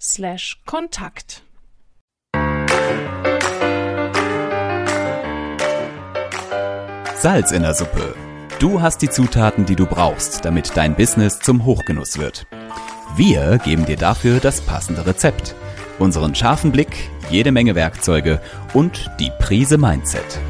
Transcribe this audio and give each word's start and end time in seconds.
slash 0.00 0.60
Kontakt. 0.64 1.42
Salz 7.16 7.52
in 7.52 7.62
der 7.62 7.74
Suppe. 7.74 8.14
Du 8.58 8.80
hast 8.80 9.02
die 9.02 9.10
Zutaten, 9.10 9.66
die 9.66 9.76
du 9.76 9.84
brauchst, 9.84 10.44
damit 10.44 10.74
dein 10.74 10.94
Business 10.94 11.40
zum 11.40 11.66
Hochgenuss 11.66 12.18
wird. 12.18 12.46
Wir 13.14 13.58
geben 13.58 13.84
dir 13.84 13.96
dafür 13.96 14.40
das 14.40 14.62
passende 14.62 15.04
Rezept, 15.04 15.54
unseren 15.98 16.34
scharfen 16.34 16.72
Blick, 16.72 17.10
jede 17.28 17.52
Menge 17.52 17.74
Werkzeuge 17.74 18.40
und 18.72 19.10
die 19.20 19.30
Prise 19.38 19.76
Mindset. 19.76 20.40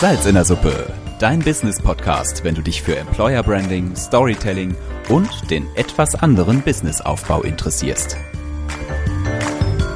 Salz 0.00 0.24
in 0.24 0.34
der 0.34 0.46
Suppe, 0.46 0.94
dein 1.20 1.40
Business-Podcast, 1.40 2.44
wenn 2.44 2.54
du 2.54 2.62
dich 2.62 2.80
für 2.80 2.96
Employer 2.96 3.42
Branding, 3.42 3.94
Storytelling 3.94 4.74
und 5.10 5.28
den 5.50 5.66
etwas 5.74 6.14
anderen 6.14 6.62
Businessaufbau 6.62 7.42
interessierst 7.42 8.16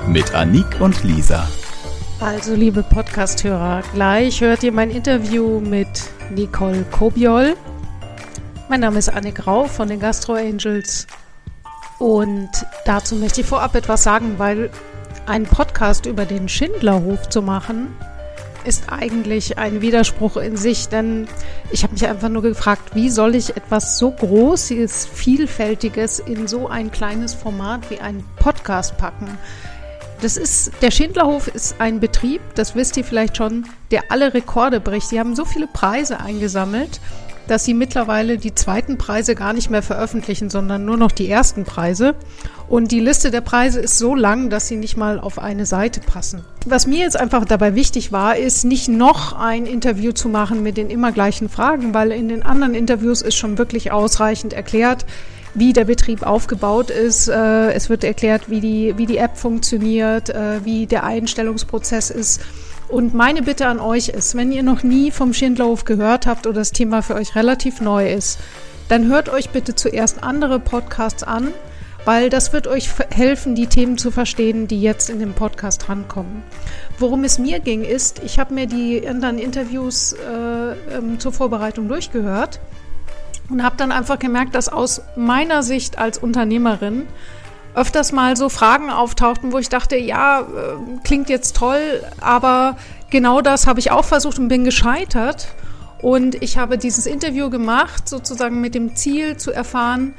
mit 0.06 0.34
Anik 0.34 0.66
und 0.80 1.02
Lisa. 1.02 1.48
Also, 2.20 2.54
liebe 2.54 2.82
Podcast-Hörer, 2.82 3.82
gleich 3.94 4.42
hört 4.42 4.62
ihr 4.64 4.72
mein 4.72 4.90
Interview 4.90 5.60
mit 5.60 5.88
Nicole 6.30 6.84
Kobiol. 6.92 7.56
Mein 8.68 8.80
Name 8.80 8.98
ist 8.98 9.08
Annik 9.08 9.46
Rau 9.46 9.64
von 9.64 9.88
den 9.88 10.00
Gastro 10.00 10.34
Angels. 10.34 11.06
Und 11.98 12.50
dazu 12.84 13.16
möchte 13.16 13.40
ich 13.40 13.46
vorab 13.46 13.74
etwas 13.74 14.02
sagen, 14.02 14.34
weil 14.36 14.70
einen 15.24 15.46
Podcast 15.46 16.04
über 16.04 16.26
den 16.26 16.50
Schindlerhof 16.50 17.30
zu 17.30 17.40
machen, 17.40 17.96
ist 18.64 18.92
eigentlich 18.92 19.58
ein 19.58 19.80
Widerspruch 19.80 20.36
in 20.36 20.56
sich, 20.56 20.88
denn 20.88 21.28
ich 21.70 21.82
habe 21.82 21.92
mich 21.92 22.06
einfach 22.06 22.28
nur 22.28 22.42
gefragt, 22.42 22.94
wie 22.94 23.10
soll 23.10 23.34
ich 23.34 23.56
etwas 23.56 23.98
so 23.98 24.10
Großes, 24.10 25.06
Vielfältiges 25.06 26.18
in 26.18 26.48
so 26.48 26.68
ein 26.68 26.90
kleines 26.90 27.34
Format 27.34 27.90
wie 27.90 28.00
ein 28.00 28.24
Podcast 28.36 28.96
packen? 28.98 29.38
Das 30.20 30.36
ist, 30.36 30.72
der 30.80 30.90
Schindlerhof 30.90 31.48
ist 31.48 31.80
ein 31.80 32.00
Betrieb, 32.00 32.40
das 32.54 32.74
wisst 32.74 32.96
ihr 32.96 33.04
vielleicht 33.04 33.36
schon, 33.36 33.66
der 33.90 34.04
alle 34.10 34.32
Rekorde 34.32 34.80
bricht. 34.80 35.08
Sie 35.08 35.18
haben 35.18 35.36
so 35.36 35.44
viele 35.44 35.66
Preise 35.66 36.20
eingesammelt, 36.20 37.00
dass 37.46 37.64
sie 37.64 37.74
mittlerweile 37.74 38.38
die 38.38 38.54
zweiten 38.54 38.98
Preise 38.98 39.34
gar 39.34 39.52
nicht 39.52 39.70
mehr 39.70 39.82
veröffentlichen, 39.82 40.50
sondern 40.50 40.84
nur 40.84 40.96
noch 40.96 41.12
die 41.12 41.28
ersten 41.28 41.64
Preise. 41.64 42.14
Und 42.68 42.92
die 42.92 43.00
Liste 43.00 43.30
der 43.30 43.42
Preise 43.42 43.80
ist 43.80 43.98
so 43.98 44.14
lang, 44.14 44.48
dass 44.48 44.68
sie 44.68 44.76
nicht 44.76 44.96
mal 44.96 45.20
auf 45.20 45.38
eine 45.38 45.66
Seite 45.66 46.00
passen. 46.00 46.44
Was 46.64 46.86
mir 46.86 47.00
jetzt 47.00 47.18
einfach 47.18 47.44
dabei 47.44 47.74
wichtig 47.74 48.10
war, 48.10 48.36
ist 48.36 48.64
nicht 48.64 48.88
noch 48.88 49.38
ein 49.38 49.66
Interview 49.66 50.12
zu 50.12 50.28
machen 50.28 50.62
mit 50.62 50.76
den 50.76 50.88
immer 50.88 51.12
gleichen 51.12 51.48
Fragen, 51.48 51.92
weil 51.92 52.10
in 52.10 52.28
den 52.28 52.42
anderen 52.42 52.74
Interviews 52.74 53.20
ist 53.20 53.36
schon 53.36 53.58
wirklich 53.58 53.92
ausreichend 53.92 54.54
erklärt, 54.54 55.04
wie 55.54 55.72
der 55.72 55.84
Betrieb 55.84 56.22
aufgebaut 56.22 56.90
ist. 56.90 57.28
Äh, 57.28 57.72
es 57.72 57.88
wird 57.88 58.02
erklärt, 58.02 58.50
wie 58.50 58.60
die, 58.60 58.94
wie 58.96 59.06
die 59.06 59.18
App 59.18 59.36
funktioniert, 59.36 60.30
äh, 60.30 60.64
wie 60.64 60.86
der 60.86 61.04
Einstellungsprozess 61.04 62.10
ist. 62.10 62.40
Und 62.88 63.14
meine 63.14 63.42
Bitte 63.42 63.66
an 63.66 63.80
euch 63.80 64.08
ist, 64.08 64.36
wenn 64.36 64.52
ihr 64.52 64.62
noch 64.62 64.82
nie 64.82 65.10
vom 65.10 65.32
Schindlerhof 65.32 65.84
gehört 65.84 66.26
habt 66.26 66.46
oder 66.46 66.60
das 66.60 66.72
Thema 66.72 67.02
für 67.02 67.14
euch 67.14 67.34
relativ 67.34 67.80
neu 67.80 68.12
ist, 68.12 68.38
dann 68.88 69.06
hört 69.06 69.28
euch 69.28 69.50
bitte 69.50 69.74
zuerst 69.74 70.22
andere 70.22 70.60
Podcasts 70.60 71.22
an, 71.22 71.48
weil 72.04 72.28
das 72.28 72.52
wird 72.52 72.66
euch 72.66 72.90
helfen, 73.10 73.54
die 73.54 73.66
Themen 73.66 73.96
zu 73.96 74.10
verstehen, 74.10 74.68
die 74.68 74.80
jetzt 74.80 75.08
in 75.08 75.18
dem 75.18 75.32
Podcast 75.32 75.88
rankommen. 75.88 76.42
Worum 76.98 77.24
es 77.24 77.38
mir 77.38 77.60
ging, 77.60 77.82
ist, 77.82 78.22
ich 78.22 78.38
habe 78.38 78.52
mir 78.52 78.66
die 78.66 79.08
anderen 79.08 79.38
Interviews 79.38 80.12
äh, 80.12 80.96
ähm, 80.96 81.18
zur 81.18 81.32
Vorbereitung 81.32 81.88
durchgehört 81.88 82.60
und 83.48 83.62
habe 83.62 83.76
dann 83.78 83.92
einfach 83.92 84.18
gemerkt, 84.18 84.54
dass 84.54 84.68
aus 84.68 85.00
meiner 85.16 85.62
Sicht 85.62 85.98
als 85.98 86.18
Unternehmerin 86.18 87.06
öfters 87.74 88.12
mal 88.12 88.36
so 88.36 88.48
Fragen 88.48 88.90
auftauchten, 88.90 89.52
wo 89.52 89.58
ich 89.58 89.68
dachte, 89.68 89.96
ja, 89.96 90.40
äh, 90.40 90.44
klingt 91.02 91.28
jetzt 91.28 91.56
toll, 91.56 92.02
aber 92.20 92.76
genau 93.10 93.40
das 93.40 93.66
habe 93.66 93.80
ich 93.80 93.90
auch 93.90 94.04
versucht 94.04 94.38
und 94.38 94.48
bin 94.48 94.64
gescheitert. 94.64 95.48
Und 96.00 96.42
ich 96.42 96.58
habe 96.58 96.76
dieses 96.76 97.06
Interview 97.06 97.48
gemacht, 97.48 98.08
sozusagen 98.08 98.60
mit 98.60 98.74
dem 98.74 98.94
Ziel 98.94 99.36
zu 99.38 99.52
erfahren, 99.52 100.14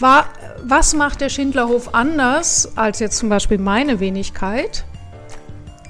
was 0.00 0.94
macht 0.94 1.20
der 1.20 1.28
Schindlerhof 1.28 1.94
anders 1.94 2.76
als 2.76 2.98
jetzt 2.98 3.18
zum 3.18 3.28
Beispiel 3.28 3.58
meine 3.58 4.00
Wenigkeit, 4.00 4.84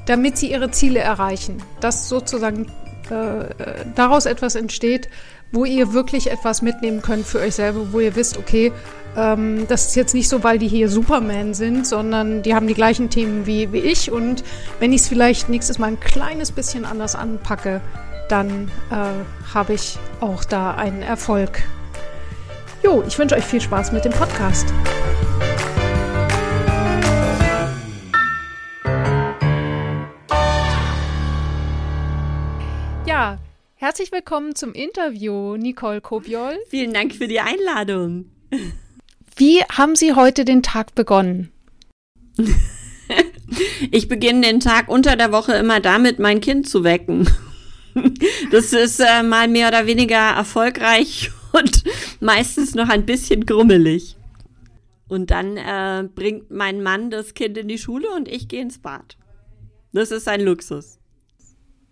damit 0.06 0.36
sie 0.36 0.50
ihre 0.50 0.70
Ziele 0.70 1.00
erreichen. 1.00 1.62
Dass 1.80 2.08
sozusagen 2.08 2.70
äh, 3.10 3.14
äh 3.14 3.46
daraus 3.94 4.26
etwas 4.26 4.54
entsteht, 4.54 5.08
wo 5.56 5.64
ihr 5.64 5.94
wirklich 5.94 6.30
etwas 6.30 6.60
mitnehmen 6.60 7.00
könnt 7.00 7.26
für 7.26 7.40
euch 7.40 7.54
selber, 7.54 7.90
wo 7.90 7.98
ihr 7.98 8.14
wisst, 8.14 8.36
okay, 8.36 8.72
ähm, 9.16 9.66
das 9.68 9.86
ist 9.86 9.96
jetzt 9.96 10.12
nicht 10.12 10.28
so, 10.28 10.44
weil 10.44 10.58
die 10.58 10.68
hier 10.68 10.90
Superman 10.90 11.54
sind, 11.54 11.86
sondern 11.86 12.42
die 12.42 12.54
haben 12.54 12.66
die 12.66 12.74
gleichen 12.74 13.08
Themen 13.08 13.46
wie, 13.46 13.72
wie 13.72 13.78
ich. 13.78 14.12
Und 14.12 14.44
wenn 14.80 14.92
ich 14.92 15.00
es 15.00 15.08
vielleicht 15.08 15.48
nächstes 15.48 15.78
Mal 15.78 15.86
ein 15.86 16.00
kleines 16.00 16.52
bisschen 16.52 16.84
anders 16.84 17.16
anpacke, 17.16 17.80
dann 18.28 18.70
äh, 18.90 19.54
habe 19.54 19.72
ich 19.72 19.98
auch 20.20 20.44
da 20.44 20.72
einen 20.74 21.00
Erfolg. 21.00 21.62
Jo, 22.84 23.02
ich 23.06 23.18
wünsche 23.18 23.34
euch 23.34 23.44
viel 23.44 23.60
Spaß 23.62 23.92
mit 23.92 24.04
dem 24.04 24.12
Podcast. 24.12 24.66
Herzlich 33.86 34.10
willkommen 34.10 34.56
zum 34.56 34.72
Interview, 34.72 35.56
Nicole 35.56 36.00
Kobiol. 36.00 36.58
Vielen 36.70 36.92
Dank 36.92 37.14
für 37.14 37.28
die 37.28 37.38
Einladung. 37.38 38.24
Wie 39.36 39.62
haben 39.62 39.94
Sie 39.94 40.12
heute 40.14 40.44
den 40.44 40.64
Tag 40.64 40.96
begonnen? 40.96 41.52
Ich 43.92 44.08
beginne 44.08 44.40
den 44.40 44.58
Tag 44.58 44.88
unter 44.88 45.14
der 45.14 45.30
Woche 45.30 45.52
immer 45.52 45.78
damit, 45.78 46.18
mein 46.18 46.40
Kind 46.40 46.68
zu 46.68 46.82
wecken. 46.82 47.30
Das 48.50 48.72
ist 48.72 48.98
äh, 48.98 49.22
mal 49.22 49.46
mehr 49.46 49.68
oder 49.68 49.86
weniger 49.86 50.16
erfolgreich 50.16 51.30
und 51.52 51.84
meistens 52.18 52.74
noch 52.74 52.88
ein 52.88 53.06
bisschen 53.06 53.46
grummelig. 53.46 54.16
Und 55.06 55.30
dann 55.30 55.56
äh, 55.56 56.08
bringt 56.12 56.50
mein 56.50 56.82
Mann 56.82 57.10
das 57.10 57.34
Kind 57.34 57.56
in 57.56 57.68
die 57.68 57.78
Schule 57.78 58.08
und 58.16 58.26
ich 58.26 58.48
gehe 58.48 58.62
ins 58.62 58.78
Bad. 58.78 59.16
Das 59.92 60.10
ist 60.10 60.26
ein 60.26 60.40
Luxus. 60.40 60.98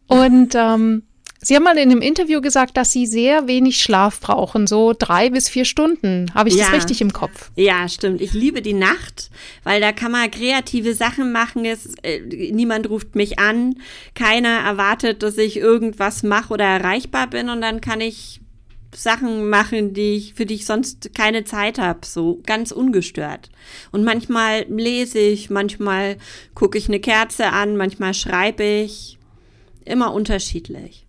Und 0.08 0.56
ähm, 0.56 1.05
Sie 1.44 1.55
haben 1.55 1.62
mal 1.62 1.76
in 1.76 1.91
einem 1.91 2.00
Interview 2.00 2.41
gesagt, 2.41 2.76
dass 2.76 2.91
Sie 2.91 3.06
sehr 3.06 3.46
wenig 3.46 3.82
Schlaf 3.82 4.19
brauchen, 4.19 4.67
so 4.67 4.94
drei 4.99 5.29
bis 5.29 5.50
vier 5.50 5.67
Stunden. 5.67 6.32
Habe 6.35 6.49
ich 6.49 6.56
ja. 6.56 6.64
das 6.64 6.75
richtig 6.75 7.02
im 7.02 7.12
Kopf? 7.12 7.50
Ja, 7.55 7.87
stimmt. 7.87 8.23
Ich 8.23 8.32
liebe 8.32 8.62
die 8.62 8.73
Nacht, 8.73 9.31
weil 9.62 9.82
da 9.82 9.93
kann 9.93 10.12
man 10.12 10.31
kreative 10.31 10.94
Sachen 10.94 11.32
machen. 11.32 11.67
Es, 11.67 11.96
äh, 12.02 12.20
niemand 12.50 12.88
ruft 12.88 13.14
mich 13.14 13.38
an, 13.38 13.76
keiner 14.14 14.61
erwartet, 14.61 15.23
dass 15.23 15.37
ich 15.37 15.58
irgendwas 15.58 16.23
mache 16.23 16.55
oder 16.55 16.64
erreichbar 16.64 17.26
bin 17.26 17.50
und 17.50 17.61
dann 17.61 17.82
kann 17.82 18.00
ich 18.00 18.41
Sachen 18.94 19.50
machen, 19.50 19.93
die 19.93 20.17
ich, 20.17 20.35
für 20.35 20.46
die 20.46 20.55
ich 20.55 20.64
sonst 20.64 21.14
keine 21.14 21.44
Zeit 21.44 21.79
habe, 21.79 22.06
so 22.06 22.41
ganz 22.46 22.73
ungestört. 22.73 23.50
Und 23.93 24.05
manchmal 24.05 24.64
lese 24.69 25.19
ich, 25.19 25.50
manchmal 25.50 26.17
gucke 26.55 26.79
ich 26.79 26.88
eine 26.88 27.00
Kerze 27.00 27.49
an, 27.49 27.76
manchmal 27.76 28.14
schreibe 28.14 28.64
ich. 28.64 29.19
Immer 29.85 30.14
unterschiedlich. 30.14 31.04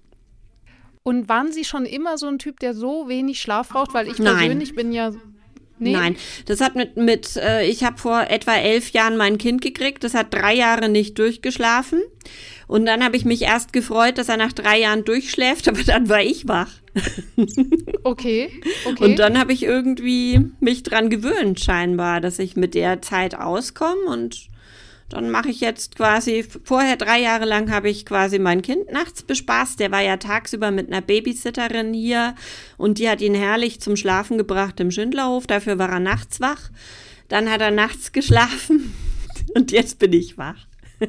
Und 1.07 1.29
waren 1.29 1.51
Sie 1.51 1.63
schon 1.63 1.85
immer 1.85 2.17
so 2.17 2.25
ein 2.25 2.39
Typ, 2.39 2.59
der 2.59 2.73
so 2.73 3.07
wenig 3.07 3.39
Schlaf 3.39 3.69
braucht? 3.69 3.93
Weil 3.93 4.07
ich 4.07 4.17
Nein. 4.17 4.37
persönlich 4.37 4.73
bin 4.73 4.91
ja. 4.91 5.11
Nee? 5.77 5.91
Nein, 5.91 6.15
das 6.47 6.61
hat 6.61 6.75
mit, 6.75 6.97
mit 6.97 7.35
äh, 7.35 7.67
ich 7.67 7.83
habe 7.83 7.99
vor 7.99 8.21
etwa 8.29 8.55
elf 8.55 8.89
Jahren 8.89 9.15
mein 9.15 9.37
Kind 9.37 9.61
gekriegt. 9.61 10.03
Das 10.03 10.15
hat 10.15 10.33
drei 10.33 10.55
Jahre 10.55 10.89
nicht 10.89 11.19
durchgeschlafen. 11.19 12.01
Und 12.65 12.87
dann 12.87 13.03
habe 13.03 13.17
ich 13.17 13.23
mich 13.23 13.43
erst 13.43 13.71
gefreut, 13.71 14.17
dass 14.17 14.29
er 14.29 14.37
nach 14.37 14.51
drei 14.51 14.79
Jahren 14.79 15.05
durchschläft, 15.05 15.67
aber 15.69 15.83
dann 15.83 16.09
war 16.09 16.23
ich 16.23 16.47
wach. 16.47 16.71
okay, 18.03 18.49
okay. 18.85 19.03
Und 19.03 19.19
dann 19.19 19.37
habe 19.37 19.53
ich 19.53 19.61
irgendwie 19.61 20.49
mich 20.59 20.81
dran 20.81 21.11
gewöhnt, 21.11 21.59
scheinbar, 21.59 22.19
dass 22.19 22.39
ich 22.39 22.55
mit 22.55 22.73
der 22.73 23.03
Zeit 23.03 23.35
auskomme 23.35 24.05
und 24.07 24.49
dann 25.09 25.29
mache 25.29 25.49
ich 25.49 25.61
jetzt 25.61 25.95
quasi, 25.95 26.45
vorher 26.63 26.97
drei 26.97 27.21
Jahre 27.21 27.45
lang 27.45 27.71
habe 27.71 27.89
ich 27.89 28.05
quasi 28.05 28.39
mein 28.39 28.63
Kind 28.63 28.91
nachts 28.91 29.21
bespaßt. 29.21 29.79
Der 29.79 29.91
war 29.91 30.01
ja 30.01 30.17
tagsüber 30.17 30.71
mit 30.71 30.87
einer 30.87 31.01
Babysitterin 31.01 31.93
hier 31.93 32.33
und 32.77 32.97
die 32.97 33.07
hat 33.07 33.21
ihn 33.21 33.35
herrlich 33.35 33.79
zum 33.79 33.95
Schlafen 33.95 34.37
gebracht 34.37 34.79
im 34.79 34.89
Schindlerhof. 34.89 35.45
Dafür 35.45 35.77
war 35.77 35.89
er 35.89 35.99
nachts 35.99 36.41
wach. 36.41 36.71
Dann 37.27 37.51
hat 37.51 37.61
er 37.61 37.71
nachts 37.71 38.11
geschlafen 38.13 38.95
und 39.53 39.71
jetzt 39.71 39.99
bin 39.99 40.11
ich 40.11 40.39
wach. 40.39 40.57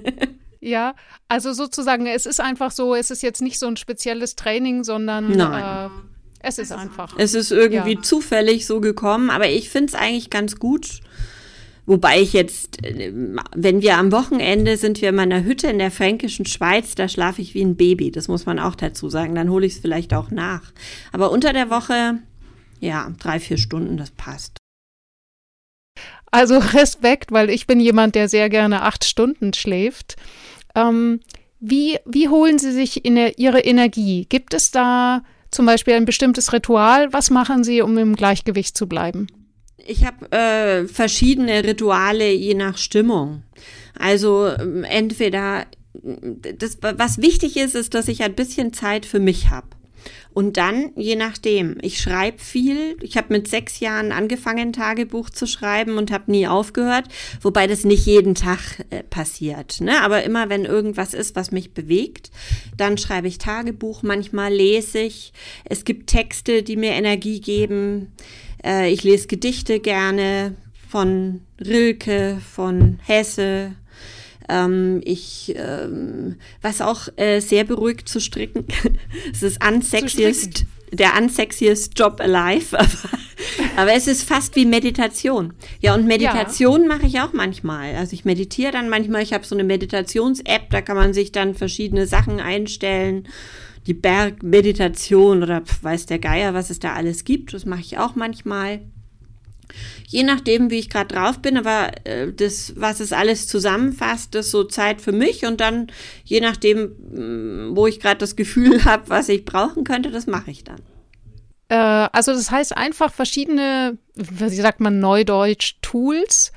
ja, 0.60 0.94
also 1.28 1.54
sozusagen, 1.54 2.06
es 2.06 2.26
ist 2.26 2.40
einfach 2.40 2.72
so, 2.72 2.94
es 2.94 3.10
ist 3.10 3.22
jetzt 3.22 3.40
nicht 3.40 3.58
so 3.58 3.66
ein 3.66 3.78
spezielles 3.78 4.37
Training, 4.37 4.84
sondern 4.84 5.32
Nein. 5.32 5.90
Äh, 5.90 5.90
es 6.40 6.58
ist 6.58 6.70
einfach. 6.70 7.14
Es 7.16 7.34
ist 7.34 7.50
irgendwie 7.50 7.94
ja. 7.94 8.02
zufällig 8.02 8.66
so 8.66 8.81
gekommen, 8.81 9.31
aber 9.31 9.49
ich 9.49 9.70
finde 9.70 9.87
es 9.87 9.94
eigentlich 9.94 10.28
ganz 10.28 10.56
gut 10.56 11.00
Wobei 11.87 12.21
ich 12.21 12.33
jetzt, 12.33 12.85
äh, 12.85 13.12
wenn 13.55 13.81
wir 13.81 13.97
am 13.97 14.12
Wochenende 14.12 14.77
sind 14.77 15.00
wir 15.00 15.11
in 15.11 15.15
meiner 15.15 15.44
Hütte 15.44 15.69
in 15.69 15.79
der 15.79 15.93
fränkischen 15.93 16.44
Schweiz, 16.44 16.94
da 16.97 17.09
schlafe 17.09 17.41
ich 17.41 17.55
wie 17.55 17.62
ein 17.62 17.77
Baby. 17.77 18.11
Das 18.11 18.29
muss 18.29 18.44
man 18.44 18.59
auch 18.59 18.75
dazu 18.75 19.09
sagen. 19.09 19.35
Dann 19.35 19.50
hole 19.50 19.67
ich 19.67 19.75
es 19.75 19.79
vielleicht 19.79 20.12
auch 20.12 20.31
nach. 20.31 20.73
Aber 21.12 21.31
unter 21.31 21.53
der 21.53 21.71
Woche, 21.71 22.19
ja, 22.81 23.11
drei, 23.19 23.38
vier 23.38 23.56
Stunden, 23.56 23.97
das 23.97 24.11
passt. 24.11 24.59
Also 26.33 26.59
Respekt, 26.59 27.31
weil 27.31 27.50
ich 27.50 27.67
bin 27.67 27.81
jemand, 27.81 28.17
der 28.17 28.29
sehr 28.29 28.50
gerne 28.50 28.83
acht 28.83 29.05
Stunden 29.05 29.55
schläft. 29.55 30.17
Ähm, 30.75 31.21
wie, 31.61 31.99
wie 32.05 32.29
holen 32.29 32.59
Sie 32.59 32.73
sich 32.73 33.03
der, 33.05 33.38
Ihre 33.38 33.61
Energie? 33.61 34.27
Gibt 34.29 34.53
es 34.55 34.73
da 34.73 35.23
zum 35.50 35.67
Beispiel 35.67 35.94
ein 35.94 36.05
bestimmtes 36.05 36.53
Ritual? 36.53 37.12
Was 37.12 37.31
machen 37.31 37.65
Sie, 37.65 37.81
um 37.81 37.97
im 37.97 38.17
Gleichgewicht 38.17 38.77
zu 38.77 38.88
bleiben? 38.88 39.29
Ich 39.87 40.05
habe 40.05 40.31
äh, 40.33 40.87
verschiedene 40.88 41.65
Rituale 41.65 42.33
je 42.33 42.55
nach 42.55 42.79
Stimmung. 42.79 43.43
Also 43.99 44.49
ähm, 44.49 44.85
entweder 44.85 45.67
das, 46.59 46.79
was 46.81 47.19
wichtig 47.23 47.56
ist, 47.56 47.75
ist, 47.75 47.94
dass 47.94 48.09
ich 48.09 48.23
ein 48.23 48.35
bisschen 48.35 48.73
Zeit 48.73 49.06
für 49.06 49.21
mich 49.21 49.49
habe. 49.49 49.69
Und 50.37 50.59
dann, 50.59 50.91
je 50.97 51.17
nachdem, 51.17 51.79
ich 51.81 51.99
schreibe 51.99 52.38
viel. 52.38 52.99
Ich 53.00 53.17
habe 53.17 53.33
mit 53.33 53.49
sechs 53.49 53.81
Jahren 53.81 54.12
angefangen, 54.12 54.75
Tagebuch 54.75 55.31
zu 55.31 55.47
schreiben 55.47 55.97
und 55.97 56.11
habe 56.11 56.31
nie 56.31 56.47
aufgehört, 56.47 57.06
wobei 57.41 57.67
das 57.67 57.85
nicht 57.85 58.05
jeden 58.05 58.35
Tag 58.35 58.85
äh, 58.91 59.03
passiert. 59.03 59.81
Ne? 59.81 60.03
Aber 60.03 60.25
immer, 60.25 60.50
wenn 60.50 60.67
irgendwas 60.67 61.15
ist, 61.15 61.37
was 61.37 61.53
mich 61.53 61.73
bewegt, 61.73 62.31
dann 62.77 62.99
schreibe 62.99 63.29
ich 63.29 63.38
Tagebuch. 63.38 64.03
Manchmal 64.03 64.53
lese 64.53 64.99
ich. 64.99 65.33
Es 65.65 65.85
gibt 65.85 66.09
Texte, 66.11 66.62
die 66.62 66.77
mir 66.77 66.91
Energie 66.91 67.41
geben. 67.41 68.12
Äh, 68.66 68.92
ich 68.92 69.04
lese 69.04 69.28
Gedichte 69.28 69.80
gerne 69.80 70.56
von 70.88 71.40
Rilke, 71.64 72.38
von 72.54 72.98
Hesse. 73.04 73.72
Ähm, 74.48 75.00
ich, 75.04 75.54
ähm, 75.56 76.36
was 76.62 76.80
auch 76.80 77.08
äh, 77.16 77.40
sehr 77.40 77.64
beruhigt 77.64 78.08
zu 78.08 78.20
stricken. 78.20 78.66
es 79.32 79.42
ist 79.42 79.64
unsexiest, 79.64 80.64
der 80.92 81.16
unsexiest 81.16 81.98
Job 81.98 82.20
alive. 82.20 82.78
Aber, 82.78 82.92
aber, 83.76 83.92
es 83.92 84.06
ist 84.06 84.22
fast 84.22 84.56
wie 84.56 84.64
Meditation. 84.64 85.52
Ja, 85.80 85.94
und 85.94 86.06
Meditation 86.06 86.82
ja. 86.82 86.88
mache 86.88 87.06
ich 87.06 87.20
auch 87.20 87.34
manchmal. 87.34 87.94
Also 87.96 88.14
ich 88.14 88.24
meditiere 88.24 88.72
dann 88.72 88.88
manchmal. 88.88 89.22
Ich 89.22 89.34
habe 89.34 89.44
so 89.44 89.54
eine 89.54 89.64
Meditations-App, 89.64 90.70
da 90.70 90.80
kann 90.80 90.96
man 90.96 91.12
sich 91.12 91.32
dann 91.32 91.54
verschiedene 91.54 92.06
Sachen 92.06 92.40
einstellen 92.40 93.28
die 93.87 93.94
Bergmeditation 93.94 95.43
oder 95.43 95.62
weiß 95.83 96.06
der 96.06 96.19
Geier, 96.19 96.55
was 96.55 96.71
es 96.71 96.79
da 96.79 96.94
alles 96.94 97.25
gibt. 97.25 97.55
Das 97.55 97.65
mache 97.65 97.81
ich 97.81 97.99
auch 97.99 98.15
manchmal. 98.15 98.81
Je 100.06 100.23
nachdem, 100.23 100.71
wie 100.71 100.79
ich 100.79 100.88
gerade 100.88 101.15
drauf 101.15 101.41
bin, 101.41 101.56
aber 101.56 101.91
äh, 102.05 102.33
das, 102.33 102.75
was 102.77 103.00
es 103.00 103.12
alles 103.12 103.49
zusammenfasst, 103.49 104.35
ist 104.37 104.53
so 104.53 104.65
Zeit 104.65 105.00
für 105.00 105.12
mich 105.12 105.44
und 105.44 105.61
dann, 105.61 105.88
je 106.25 106.41
nachdem, 106.41 106.93
mm, 107.11 107.77
wo 107.77 107.87
ich 107.87 107.99
gerade 107.99 108.19
das 108.19 108.37
Gefühl 108.37 108.85
habe, 108.85 109.09
was 109.09 109.29
ich 109.29 109.44
brauchen 109.44 109.85
könnte, 109.85 110.11
das 110.11 110.27
mache 110.27 110.50
ich 110.50 110.62
dann. 110.62 110.81
Äh, 111.69 112.09
also 112.12 112.33
das 112.33 112.50
heißt 112.50 112.77
einfach 112.77 113.12
verschiedene, 113.12 113.99
wie 114.15 114.49
sagt 114.49 114.81
man 114.81 115.00
neudeutsch, 115.00 115.77
Tools, 115.83 116.53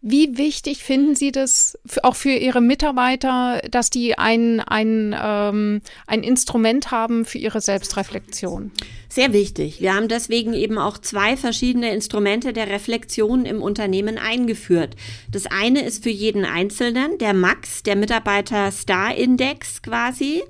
wie 0.00 0.38
wichtig 0.38 0.84
finden 0.84 1.16
Sie 1.16 1.32
das 1.32 1.76
auch 2.04 2.14
für 2.14 2.30
Ihre 2.30 2.60
Mitarbeiter, 2.60 3.60
dass 3.68 3.90
die 3.90 4.16
ein, 4.16 4.60
ein, 4.60 5.14
ähm, 5.20 5.80
ein 6.06 6.22
Instrument 6.22 6.92
haben 6.92 7.24
für 7.24 7.38
ihre 7.38 7.60
Selbstreflexion? 7.60 8.70
Sehr 9.08 9.32
wichtig. 9.32 9.80
Wir 9.80 9.94
haben 9.94 10.06
deswegen 10.06 10.54
eben 10.54 10.78
auch 10.78 10.98
zwei 10.98 11.36
verschiedene 11.36 11.92
Instrumente 11.92 12.52
der 12.52 12.68
Reflexion 12.68 13.44
im 13.44 13.60
Unternehmen 13.60 14.18
eingeführt. 14.18 14.94
Das 15.32 15.46
eine 15.46 15.84
ist 15.84 16.04
für 16.04 16.10
jeden 16.10 16.44
Einzelnen 16.44 17.18
der 17.18 17.34
Max, 17.34 17.82
der 17.82 17.96
Mitarbeiter 17.96 18.70
Star 18.70 19.14
Index 19.16 19.82
quasi 19.82 20.42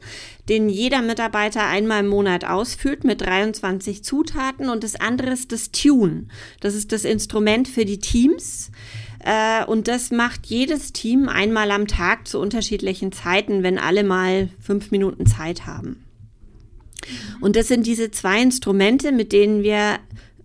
den 0.48 0.68
jeder 0.68 1.02
Mitarbeiter 1.02 1.66
einmal 1.66 2.00
im 2.00 2.08
Monat 2.08 2.44
ausfüllt 2.44 3.04
mit 3.04 3.20
23 3.20 4.02
Zutaten 4.02 4.68
und 4.68 4.82
das 4.82 4.96
andere 4.96 5.30
ist 5.30 5.52
das 5.52 5.70
Tune. 5.72 6.26
Das 6.60 6.74
ist 6.74 6.92
das 6.92 7.04
Instrument 7.04 7.68
für 7.68 7.84
die 7.84 7.98
Teams. 7.98 8.70
Äh, 9.20 9.64
und 9.64 9.88
das 9.88 10.10
macht 10.10 10.46
jedes 10.46 10.92
Team 10.92 11.28
einmal 11.28 11.70
am 11.70 11.86
Tag 11.86 12.28
zu 12.28 12.38
unterschiedlichen 12.38 13.12
Zeiten, 13.12 13.62
wenn 13.62 13.78
alle 13.78 14.04
mal 14.04 14.50
fünf 14.60 14.90
Minuten 14.90 15.26
Zeit 15.26 15.66
haben. 15.66 16.04
Und 17.40 17.56
das 17.56 17.68
sind 17.68 17.86
diese 17.86 18.10
zwei 18.10 18.42
Instrumente, 18.42 19.12
mit 19.12 19.32
denen 19.32 19.62
wir 19.62 19.98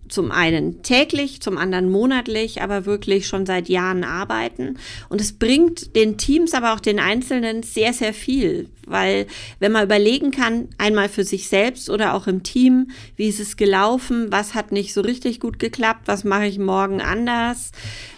zum 0.08 0.30
einen 0.30 0.82
täglich, 0.82 1.40
zum 1.40 1.58
anderen 1.58 1.90
monatlich, 1.90 2.62
aber 2.62 2.86
wirklich 2.86 3.26
schon 3.26 3.46
seit 3.46 3.68
Jahren 3.68 4.04
arbeiten. 4.04 4.78
Und 5.08 5.20
es 5.20 5.32
bringt 5.32 5.96
den 5.96 6.18
Teams, 6.18 6.54
aber 6.54 6.74
auch 6.74 6.80
den 6.80 6.98
Einzelnen 6.98 7.62
sehr, 7.62 7.92
sehr 7.92 8.14
viel, 8.14 8.68
weil 8.86 9.26
wenn 9.60 9.72
man 9.72 9.84
überlegen 9.84 10.30
kann, 10.30 10.68
einmal 10.78 11.08
für 11.08 11.24
sich 11.24 11.48
selbst 11.48 11.90
oder 11.90 12.14
auch 12.14 12.26
im 12.26 12.42
Team, 12.42 12.90
wie 13.16 13.28
ist 13.28 13.40
es 13.40 13.56
gelaufen, 13.56 14.30
was 14.30 14.54
hat 14.54 14.72
nicht 14.72 14.92
so 14.92 15.00
richtig 15.00 15.40
gut 15.40 15.58
geklappt, 15.58 16.02
was 16.06 16.24
mache 16.24 16.46
ich 16.46 16.58
morgen 16.58 17.00
anders, 17.00 17.72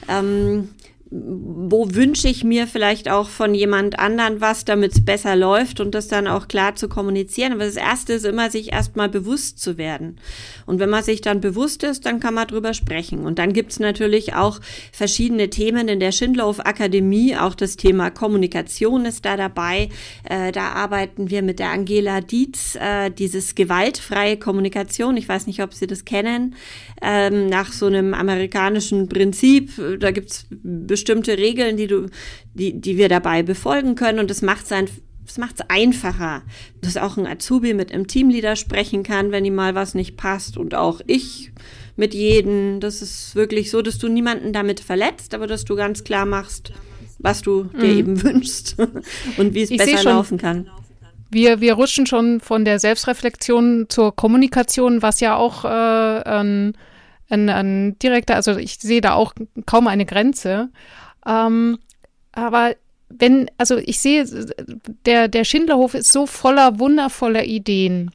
ähm, 0.09 0.71
wo 1.09 1.95
wünsche 1.95 2.29
ich 2.29 2.43
mir 2.43 2.67
vielleicht 2.67 3.09
auch 3.09 3.29
von 3.29 3.55
jemand 3.55 3.99
anderen 3.99 4.41
was, 4.41 4.65
damit 4.65 4.93
es 4.93 5.05
besser 5.05 5.37
läuft 5.37 5.79
und 5.79 5.95
das 5.95 6.09
dann 6.09 6.27
auch 6.27 6.49
klar 6.49 6.75
zu 6.75 6.89
kommunizieren. 6.89 7.53
Aber 7.53 7.65
das 7.65 7.77
Erste 7.77 8.15
ist 8.15 8.25
immer, 8.25 8.51
sich 8.51 8.73
erstmal 8.73 9.09
bewusst 9.09 9.61
zu 9.61 9.79
werden. 9.79 10.19
Und 10.67 10.81
wenn 10.81 10.91
man 10.91 11.05
sich 11.05 11.21
dann 11.21 11.41
bewusst 11.41 11.85
ist, 11.85 12.07
dann 12.07 12.19
kann 12.19 12.35
man 12.35 12.49
drüber 12.49 12.75
sprechen. 12.75 13.21
Und 13.25 13.39
dann 13.39 13.53
gibt's 13.53 13.79
natürlich 13.79 14.35
auch 14.35 14.61
verschiedene 14.91 15.49
Themen 15.49 15.87
in 15.87 16.01
der 16.01 16.11
Schindlauf 16.11 16.59
Akademie. 16.67 17.37
Auch 17.37 17.55
das 17.55 17.77
Thema 17.77 18.11
Kommunikation 18.11 19.05
ist 19.05 19.25
da 19.25 19.37
dabei. 19.37 19.91
Äh, 20.29 20.51
da 20.51 20.71
arbeiten 20.71 21.31
wir 21.31 21.43
mit 21.43 21.61
der 21.61 21.71
Angela 21.71 22.21
Dietz, 22.21 22.77
äh, 22.81 23.11
dieses 23.11 23.55
gewaltfreie 23.55 24.39
Kommunikation. 24.39 25.17
Ich 25.17 25.29
weiß 25.29 25.47
nicht, 25.47 25.63
ob 25.63 25.73
Sie 25.73 25.87
das 25.87 26.05
kennen. 26.05 26.57
Ähm, 27.01 27.47
nach 27.47 27.73
so 27.73 27.87
einem 27.87 28.13
amerikanischen 28.13 29.09
Prinzip. 29.09 29.71
Da 30.01 30.11
gibt's 30.11 30.47
bestimmte 30.97 31.37
Regeln, 31.37 31.77
die 31.77 31.87
du, 31.87 32.07
die, 32.55 32.81
die 32.81 32.97
wir 32.97 33.11
dabei 33.11 33.43
befolgen 33.43 33.97
können 33.97 34.19
und 34.19 34.31
das 34.31 34.41
macht 34.41 34.65
es 34.65 34.91
das 35.27 35.39
macht 35.39 35.57
es 35.57 35.67
einfacher, 35.69 36.43
dass 36.81 36.97
auch 36.97 37.19
ein 37.19 37.27
Azubi 37.27 37.75
mit 37.75 37.93
einem 37.93 38.07
Teamleader 38.07 38.57
sprechen 38.57 39.03
kann, 39.03 39.31
wenn 39.31 39.45
ihm 39.45 39.57
mal 39.57 39.75
was 39.75 39.95
nicht 39.95 40.17
passt 40.17 40.57
und 40.57 40.75
auch 40.75 41.01
ich 41.07 41.53
mit 41.97 42.15
jedem. 42.15 42.81
Das 42.81 43.03
ist 43.03 43.35
wirklich 43.35 43.71
so, 43.71 43.83
dass 43.83 43.99
du 43.99 44.09
niemanden 44.09 44.53
damit 44.53 44.81
verletzt, 44.81 45.35
aber 45.35 45.47
dass 45.47 45.65
du 45.65 45.75
ganz 45.77 46.05
klar 46.05 46.25
machst, 46.25 46.73
was 47.19 47.43
du 47.43 47.65
dir 47.65 47.93
mhm. 47.93 47.99
eben 47.99 48.23
wünschst 48.23 48.77
und 49.37 49.53
wie 49.53 49.63
es 49.63 49.77
besser 49.77 50.05
laufen 50.05 50.39
kann. 50.39 50.71
wir, 51.31 51.61
wir 51.61 51.75
rutschen 51.75 52.07
schon 52.07 52.41
von 52.41 52.65
der 52.65 52.79
Selbstreflexion 52.79 53.87
zur 53.89 54.15
Kommunikation, 54.15 55.03
was 55.03 55.21
ja 55.21 55.37
auch 55.37 55.65
äh, 55.65 55.69
ein, 55.69 56.77
ein, 57.29 57.49
ein 57.49 57.99
direkter, 57.99 58.37
also 58.37 58.57
ich 58.57 58.79
sehe 58.79 59.01
da 59.01 59.15
auch 59.15 59.35
kaum 59.67 59.87
eine 59.87 60.07
Grenze. 60.07 60.71
Ähm, 61.27 61.79
aber 62.33 62.75
wenn, 63.09 63.51
also 63.59 63.77
ich 63.77 63.99
sehe, 63.99 64.25
der, 65.07 65.29
der 65.29 65.45
Schindlerhof 65.45 65.95
ist 65.95 66.13
so 66.13 66.27
voller 66.27 66.79
wundervoller 66.79 67.45
Ideen. 67.45 68.11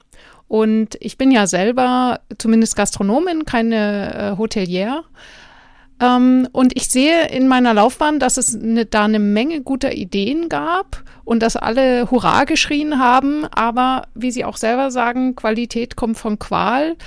Und 0.47 0.97
ich 0.99 1.17
bin 1.17 1.31
ja 1.31 1.47
selber 1.47 2.19
zumindest 2.37 2.75
Gastronomin, 2.75 3.45
keine 3.45 4.33
äh, 4.33 4.37
Hotelier. 4.37 5.05
Ähm, 6.01 6.47
und 6.51 6.75
ich 6.75 6.89
sehe 6.89 7.27
in 7.29 7.47
meiner 7.47 7.73
Laufbahn, 7.73 8.19
dass 8.19 8.37
es 8.37 8.53
ne, 8.53 8.85
da 8.85 9.05
eine 9.05 9.19
Menge 9.19 9.61
guter 9.61 9.93
Ideen 9.93 10.49
gab 10.49 11.03
und 11.23 11.41
dass 11.41 11.55
alle 11.55 12.09
Hurra 12.11 12.43
geschrien 12.43 12.99
haben. 12.99 13.45
Aber 13.45 14.07
wie 14.13 14.31
Sie 14.31 14.43
auch 14.43 14.57
selber 14.57 14.91
sagen, 14.91 15.35
Qualität 15.35 15.95
kommt 15.95 16.17
von 16.17 16.37
Qual. 16.37 16.97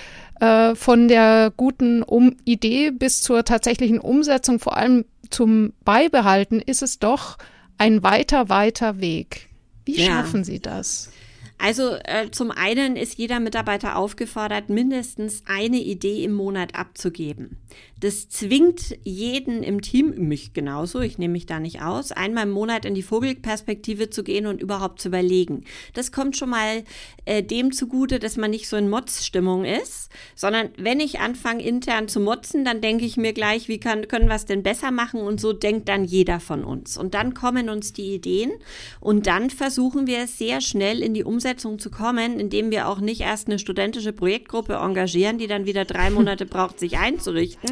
Äh, 0.40 0.74
von 0.74 1.08
der 1.08 1.52
guten 1.56 2.02
um 2.02 2.36
Idee 2.44 2.90
bis 2.90 3.22
zur 3.22 3.44
tatsächlichen 3.44 4.00
Umsetzung, 4.00 4.58
vor 4.58 4.76
allem 4.76 5.04
zum 5.30 5.72
Beibehalten, 5.84 6.60
ist 6.60 6.82
es 6.82 6.98
doch 6.98 7.38
ein 7.78 8.02
weiter, 8.02 8.48
weiter 8.48 9.00
Weg. 9.00 9.48
Wie 9.84 9.96
ja. 9.96 10.06
schaffen 10.06 10.44
Sie 10.44 10.60
das? 10.60 11.10
Also 11.58 11.94
äh, 12.04 12.30
zum 12.30 12.50
einen 12.50 12.96
ist 12.96 13.16
jeder 13.16 13.40
Mitarbeiter 13.40 13.96
aufgefordert, 13.96 14.68
mindestens 14.68 15.44
eine 15.46 15.78
Idee 15.78 16.24
im 16.24 16.32
Monat 16.32 16.74
abzugeben. 16.74 17.58
Das 18.00 18.28
zwingt 18.28 18.96
jeden 19.02 19.62
im 19.62 19.80
Team, 19.80 20.14
mich 20.28 20.52
genauso, 20.52 21.00
ich 21.00 21.18
nehme 21.18 21.32
mich 21.32 21.46
da 21.46 21.60
nicht 21.60 21.80
aus, 21.82 22.12
einmal 22.12 22.44
im 22.44 22.50
Monat 22.50 22.84
in 22.84 22.94
die 22.94 23.02
Vogelperspektive 23.02 24.10
zu 24.10 24.24
gehen 24.24 24.46
und 24.46 24.60
überhaupt 24.60 25.00
zu 25.00 25.08
überlegen. 25.08 25.64
Das 25.94 26.12
kommt 26.12 26.36
schon 26.36 26.50
mal 26.50 26.84
äh, 27.24 27.42
dem 27.42 27.72
zugute, 27.72 28.18
dass 28.18 28.36
man 28.36 28.50
nicht 28.50 28.68
so 28.68 28.76
in 28.76 28.90
Motzstimmung 28.90 29.64
ist, 29.64 30.10
sondern 30.34 30.70
wenn 30.76 31.00
ich 31.00 31.20
anfange 31.20 31.64
intern 31.64 32.08
zu 32.08 32.20
motzen, 32.20 32.64
dann 32.64 32.80
denke 32.80 33.04
ich 33.04 33.16
mir 33.16 33.32
gleich, 33.32 33.68
wie 33.68 33.78
kann, 33.78 34.08
können 34.08 34.28
wir 34.28 34.34
es 34.34 34.44
denn 34.44 34.62
besser 34.62 34.90
machen 34.90 35.20
und 35.20 35.40
so 35.40 35.52
denkt 35.52 35.88
dann 35.88 36.04
jeder 36.04 36.40
von 36.40 36.64
uns. 36.64 36.96
Und 36.96 37.14
dann 37.14 37.34
kommen 37.34 37.68
uns 37.68 37.92
die 37.92 38.14
Ideen 38.14 38.52
und 39.00 39.26
dann 39.26 39.50
versuchen 39.50 40.06
wir 40.06 40.26
sehr 40.26 40.60
schnell 40.60 41.02
in 41.02 41.14
die 41.14 41.24
Umsetzung 41.24 41.78
zu 41.78 41.90
kommen, 41.90 42.38
indem 42.38 42.70
wir 42.70 42.88
auch 42.88 43.00
nicht 43.00 43.20
erst 43.20 43.48
eine 43.48 43.58
studentische 43.58 44.12
Projektgruppe 44.12 44.74
engagieren, 44.74 45.38
die 45.38 45.46
dann 45.46 45.66
wieder 45.66 45.84
drei 45.84 46.10
Monate 46.10 46.46
braucht, 46.46 46.78
sich 46.78 46.98
einzurichten, 46.98 47.63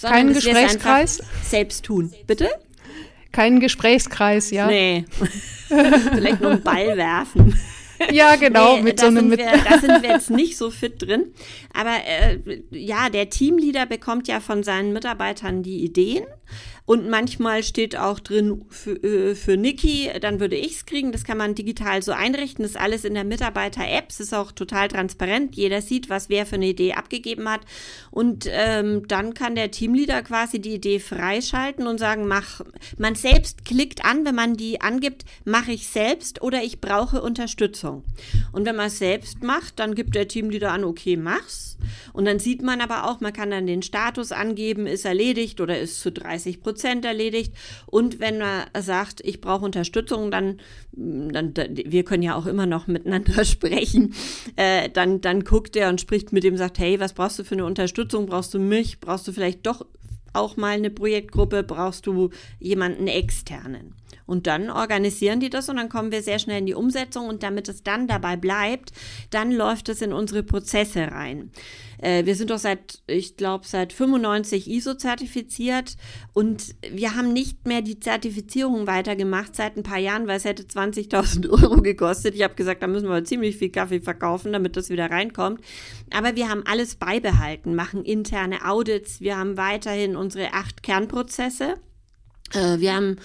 kein 0.00 0.32
Gesprächskreis? 0.32 1.22
Selbst 1.42 1.84
tun. 1.84 2.12
Bitte? 2.26 2.48
Kein 3.32 3.60
Gesprächskreis, 3.60 4.50
ja. 4.50 4.66
Nee. 4.66 5.04
Vielleicht 5.68 6.40
nur 6.40 6.52
einen 6.52 6.62
Ball 6.62 6.96
werfen. 6.96 7.58
Ja, 8.10 8.36
genau. 8.36 8.76
Nee, 8.76 8.82
mit 8.82 9.00
so 9.00 9.06
einem 9.06 9.30
wir, 9.30 9.36
da 9.36 9.78
sind 9.78 10.02
wir 10.02 10.10
jetzt 10.10 10.30
nicht 10.30 10.56
so 10.56 10.70
fit 10.70 11.00
drin. 11.02 11.32
Aber 11.72 11.96
äh, 12.06 12.38
ja, 12.70 13.08
der 13.08 13.30
Teamleader 13.30 13.86
bekommt 13.86 14.28
ja 14.28 14.40
von 14.40 14.62
seinen 14.62 14.92
Mitarbeitern 14.92 15.62
die 15.62 15.84
Ideen 15.84 16.24
und 16.86 17.08
manchmal 17.08 17.62
steht 17.62 17.96
auch 17.96 18.20
drin 18.20 18.66
für, 18.68 19.02
äh, 19.02 19.34
für 19.34 19.56
Niki, 19.56 20.10
dann 20.20 20.38
würde 20.38 20.56
ich 20.56 20.72
es 20.72 20.86
kriegen. 20.86 21.12
Das 21.12 21.24
kann 21.24 21.38
man 21.38 21.54
digital 21.54 22.02
so 22.02 22.12
einrichten. 22.12 22.62
Das 22.62 22.72
ist 22.72 22.80
alles 22.80 23.06
in 23.06 23.14
der 23.14 23.24
Mitarbeiter-App. 23.24 24.10
Es 24.10 24.20
ist 24.20 24.34
auch 24.34 24.52
total 24.52 24.88
transparent. 24.88 25.56
Jeder 25.56 25.80
sieht, 25.80 26.10
was 26.10 26.28
wer 26.28 26.44
für 26.44 26.56
eine 26.56 26.66
Idee 26.66 26.92
abgegeben 26.92 27.48
hat. 27.48 27.62
Und 28.10 28.46
ähm, 28.50 29.08
dann 29.08 29.32
kann 29.32 29.54
der 29.54 29.70
Teamleader 29.70 30.22
quasi 30.22 30.58
die 30.58 30.74
Idee 30.74 30.98
freischalten 31.00 31.86
und 31.86 31.98
sagen, 31.98 32.26
mach. 32.26 32.60
Man 32.98 33.14
selbst 33.14 33.64
klickt 33.64 34.04
an, 34.04 34.26
wenn 34.26 34.34
man 34.34 34.54
die 34.54 34.82
angibt, 34.82 35.24
mache 35.46 35.72
ich 35.72 35.88
selbst 35.88 36.42
oder 36.42 36.62
ich 36.62 36.82
brauche 36.82 37.22
Unterstützung. 37.22 38.04
Und 38.52 38.66
wenn 38.66 38.76
man 38.76 38.88
es 38.88 38.98
selbst 38.98 39.42
macht, 39.42 39.78
dann 39.78 39.94
gibt 39.94 40.14
der 40.14 40.28
Teamleader 40.28 40.70
an, 40.70 40.84
okay, 40.84 41.16
mach's. 41.16 41.78
Und 42.12 42.26
dann 42.26 42.38
sieht 42.38 42.62
man 42.62 42.82
aber 42.82 43.08
auch, 43.08 43.20
man 43.20 43.32
kann 43.32 43.50
dann 43.50 43.66
den 43.66 43.82
Status 43.82 44.32
angeben, 44.32 44.86
ist 44.86 45.04
erledigt 45.06 45.60
oder 45.60 45.78
ist 45.78 46.00
zu 46.00 46.12
30 46.12 46.60
Prozent 46.60 46.73
Prozent 46.74 47.04
erledigt. 47.04 47.54
Und 47.86 48.18
wenn 48.18 48.40
er 48.40 48.66
sagt, 48.82 49.20
ich 49.24 49.40
brauche 49.40 49.64
Unterstützung, 49.64 50.32
dann, 50.32 50.58
dann, 50.92 51.54
wir 51.54 52.04
können 52.04 52.24
ja 52.24 52.34
auch 52.34 52.46
immer 52.46 52.66
noch 52.66 52.88
miteinander 52.88 53.44
sprechen, 53.44 54.14
äh, 54.56 54.90
dann, 54.90 55.20
dann 55.20 55.44
guckt 55.44 55.76
er 55.76 55.88
und 55.88 56.00
spricht 56.00 56.32
mit 56.32 56.42
dem, 56.42 56.56
sagt, 56.56 56.80
hey, 56.80 56.98
was 56.98 57.12
brauchst 57.12 57.38
du 57.38 57.44
für 57.44 57.54
eine 57.54 57.64
Unterstützung? 57.64 58.26
Brauchst 58.26 58.52
du 58.54 58.58
mich? 58.58 58.98
Brauchst 58.98 59.28
du 59.28 59.32
vielleicht 59.32 59.64
doch 59.66 59.86
auch 60.32 60.56
mal 60.56 60.76
eine 60.76 60.90
Projektgruppe? 60.90 61.62
Brauchst 61.62 62.06
du 62.06 62.30
jemanden 62.58 63.06
externen? 63.06 63.94
Und 64.26 64.46
dann 64.46 64.70
organisieren 64.70 65.40
die 65.40 65.50
das 65.50 65.68
und 65.68 65.76
dann 65.76 65.88
kommen 65.88 66.12
wir 66.12 66.22
sehr 66.22 66.38
schnell 66.38 66.58
in 66.58 66.66
die 66.66 66.74
Umsetzung 66.74 67.28
und 67.28 67.42
damit 67.42 67.68
es 67.68 67.82
dann 67.82 68.06
dabei 68.08 68.36
bleibt, 68.36 68.92
dann 69.30 69.52
läuft 69.52 69.88
es 69.88 70.02
in 70.02 70.12
unsere 70.12 70.42
Prozesse 70.42 71.10
rein. 71.10 71.50
Äh, 71.98 72.26
wir 72.26 72.34
sind 72.34 72.50
doch 72.50 72.58
seit, 72.58 73.02
ich 73.06 73.36
glaube, 73.36 73.66
seit 73.66 73.92
95 73.92 74.70
ISO 74.70 74.94
zertifiziert 74.94 75.96
und 76.32 76.74
wir 76.90 77.16
haben 77.16 77.32
nicht 77.32 77.66
mehr 77.66 77.82
die 77.82 77.98
Zertifizierung 77.98 78.86
weitergemacht 78.86 79.56
seit 79.56 79.76
ein 79.76 79.82
paar 79.82 79.98
Jahren, 79.98 80.26
weil 80.26 80.36
es 80.36 80.44
hätte 80.44 80.64
20.000 80.64 81.48
Euro 81.62 81.80
gekostet. 81.80 82.34
Ich 82.34 82.42
habe 82.42 82.54
gesagt, 82.54 82.82
da 82.82 82.86
müssen 82.86 83.08
wir 83.08 83.24
ziemlich 83.24 83.56
viel 83.56 83.70
Kaffee 83.70 84.00
verkaufen, 84.00 84.52
damit 84.52 84.76
das 84.76 84.90
wieder 84.90 85.10
reinkommt. 85.10 85.60
Aber 86.12 86.36
wir 86.36 86.48
haben 86.48 86.64
alles 86.66 86.96
beibehalten, 86.96 87.74
machen 87.74 88.04
interne 88.04 88.64
Audits, 88.66 89.20
wir 89.20 89.38
haben 89.38 89.56
weiterhin 89.56 90.16
unsere 90.16 90.52
acht 90.52 90.82
Kernprozesse. 90.82 91.76
Äh, 92.52 92.78
wir 92.80 92.94
haben 92.94 93.16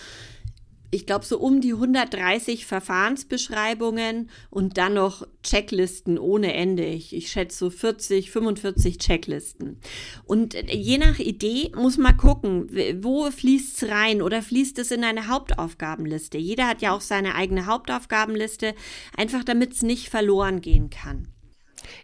ich 0.92 1.06
glaube, 1.06 1.26
so 1.26 1.40
um 1.40 1.62
die 1.62 1.74
130 1.74 2.66
Verfahrensbeschreibungen 2.66 4.30
und 4.50 4.78
dann 4.78 4.96
noch 4.96 5.28
Checklisten 5.44 6.18
ohne 6.18 6.54
Ende. 6.54 6.86
Ich, 6.86 7.16
ich 7.16 7.32
schätze 7.32 7.58
so 7.58 7.70
40, 7.70 8.32
45 8.32 8.98
Checklisten. 8.98 9.80
Und 10.26 10.56
je 10.72 10.98
nach 10.98 11.20
Idee 11.20 11.72
muss 11.76 11.98
man 11.98 12.18
gucken, 12.18 12.70
wo 13.04 13.30
fließt 13.30 13.84
es 13.84 13.90
rein 13.90 14.22
oder 14.22 14.42
fließt 14.42 14.80
es 14.80 14.92
in 14.92 15.04
eine 15.04 15.28
Hauptaufgabenliste. 15.28 16.38
Jeder 16.38 16.68
hat 16.68 16.82
ja 16.82 16.96
auch 16.96 17.02
seine 17.02 17.36
eigene 17.36 17.68
Hauptaufgabenliste, 17.68 18.74
einfach 19.16 19.44
damit 19.44 19.74
es 19.74 19.84
nicht 19.84 20.10
verloren 20.10 20.62
gehen 20.62 20.90
kann. 20.90 21.28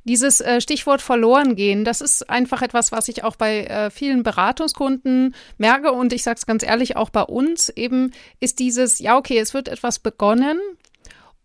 Dieses 0.03 0.41
äh, 0.41 0.62
Stichwort 0.62 1.01
verloren 1.01 1.55
gehen, 1.55 1.86
das 1.86 2.01
ist 2.01 2.29
einfach 2.29 2.62
etwas, 2.62 2.91
was 2.91 3.08
ich 3.08 3.24
auch 3.24 3.36
bei 3.36 3.65
äh, 3.65 3.89
vielen 3.89 4.24
Beratungskunden 4.24 5.36
merke 5.58 5.91
und 5.91 6.13
ich 6.13 6.24
sage 6.24 6.38
es 6.38 6.46
ganz 6.46 6.63
ehrlich, 6.63 6.96
auch 6.98 7.10
bei 7.10 7.24
uns 7.24 7.70
eben 7.70 8.12
ist 8.39 8.60
dieses, 8.60 9.00
ja, 9.00 9.17
okay, 9.17 9.39
es 9.39 9.53
wird 9.53 9.67
etwas 9.67 10.00
begonnen, 10.00 10.60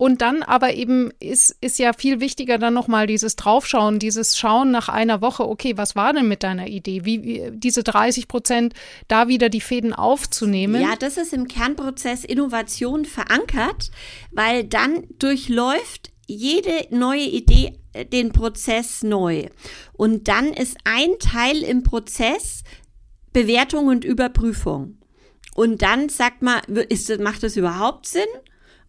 und 0.01 0.23
dann 0.23 0.43
aber 0.43 0.73
eben 0.73 1.11
ist, 1.21 1.55
ist 1.61 1.79
ja 1.79 1.93
viel 1.93 2.21
wichtiger 2.21 2.57
dann 2.57 2.73
nochmal 2.73 3.07
dieses 3.07 3.37
Draufschauen, 3.37 3.99
dieses 3.99 4.39
Schauen 4.39 4.71
nach 4.71 4.89
einer 4.89 5.21
Woche, 5.21 5.47
okay, 5.47 5.77
was 5.77 5.95
war 5.95 6.15
denn 6.15 6.27
mit 6.27 6.43
deiner 6.43 6.69
Idee? 6.69 7.05
Wie, 7.05 7.23
wie 7.23 7.51
diese 7.53 7.83
30 7.83 8.27
Prozent 8.27 8.73
da 9.09 9.29
wieder 9.29 9.51
die 9.51 9.61
Fäden 9.61 9.93
aufzunehmen? 9.93 10.81
Ja, 10.81 10.95
das 10.99 11.19
ist 11.19 11.35
im 11.35 11.49
Kernprozess 11.49 12.25
Innovation 12.25 13.05
verankert, 13.05 13.91
weil 14.31 14.65
dann 14.65 15.05
durchläuft 15.19 16.13
jede 16.27 16.87
neue 16.89 17.27
Idee 17.27 17.80
den 18.13 18.33
Prozess 18.33 19.03
neu. 19.03 19.47
Und 19.93 20.29
dann 20.29 20.53
ist 20.53 20.77
ein 20.85 21.19
Teil 21.19 21.63
im 21.63 21.83
Prozess 21.83 22.63
Bewertung 23.33 23.89
und 23.89 24.05
Überprüfung. 24.05 24.99
Und 25.55 25.83
dann 25.83 26.09
sagt 26.09 26.43
man, 26.43 26.61
ist, 26.89 27.19
macht 27.21 27.43
das 27.43 27.57
überhaupt 27.57 28.07
Sinn? 28.07 28.29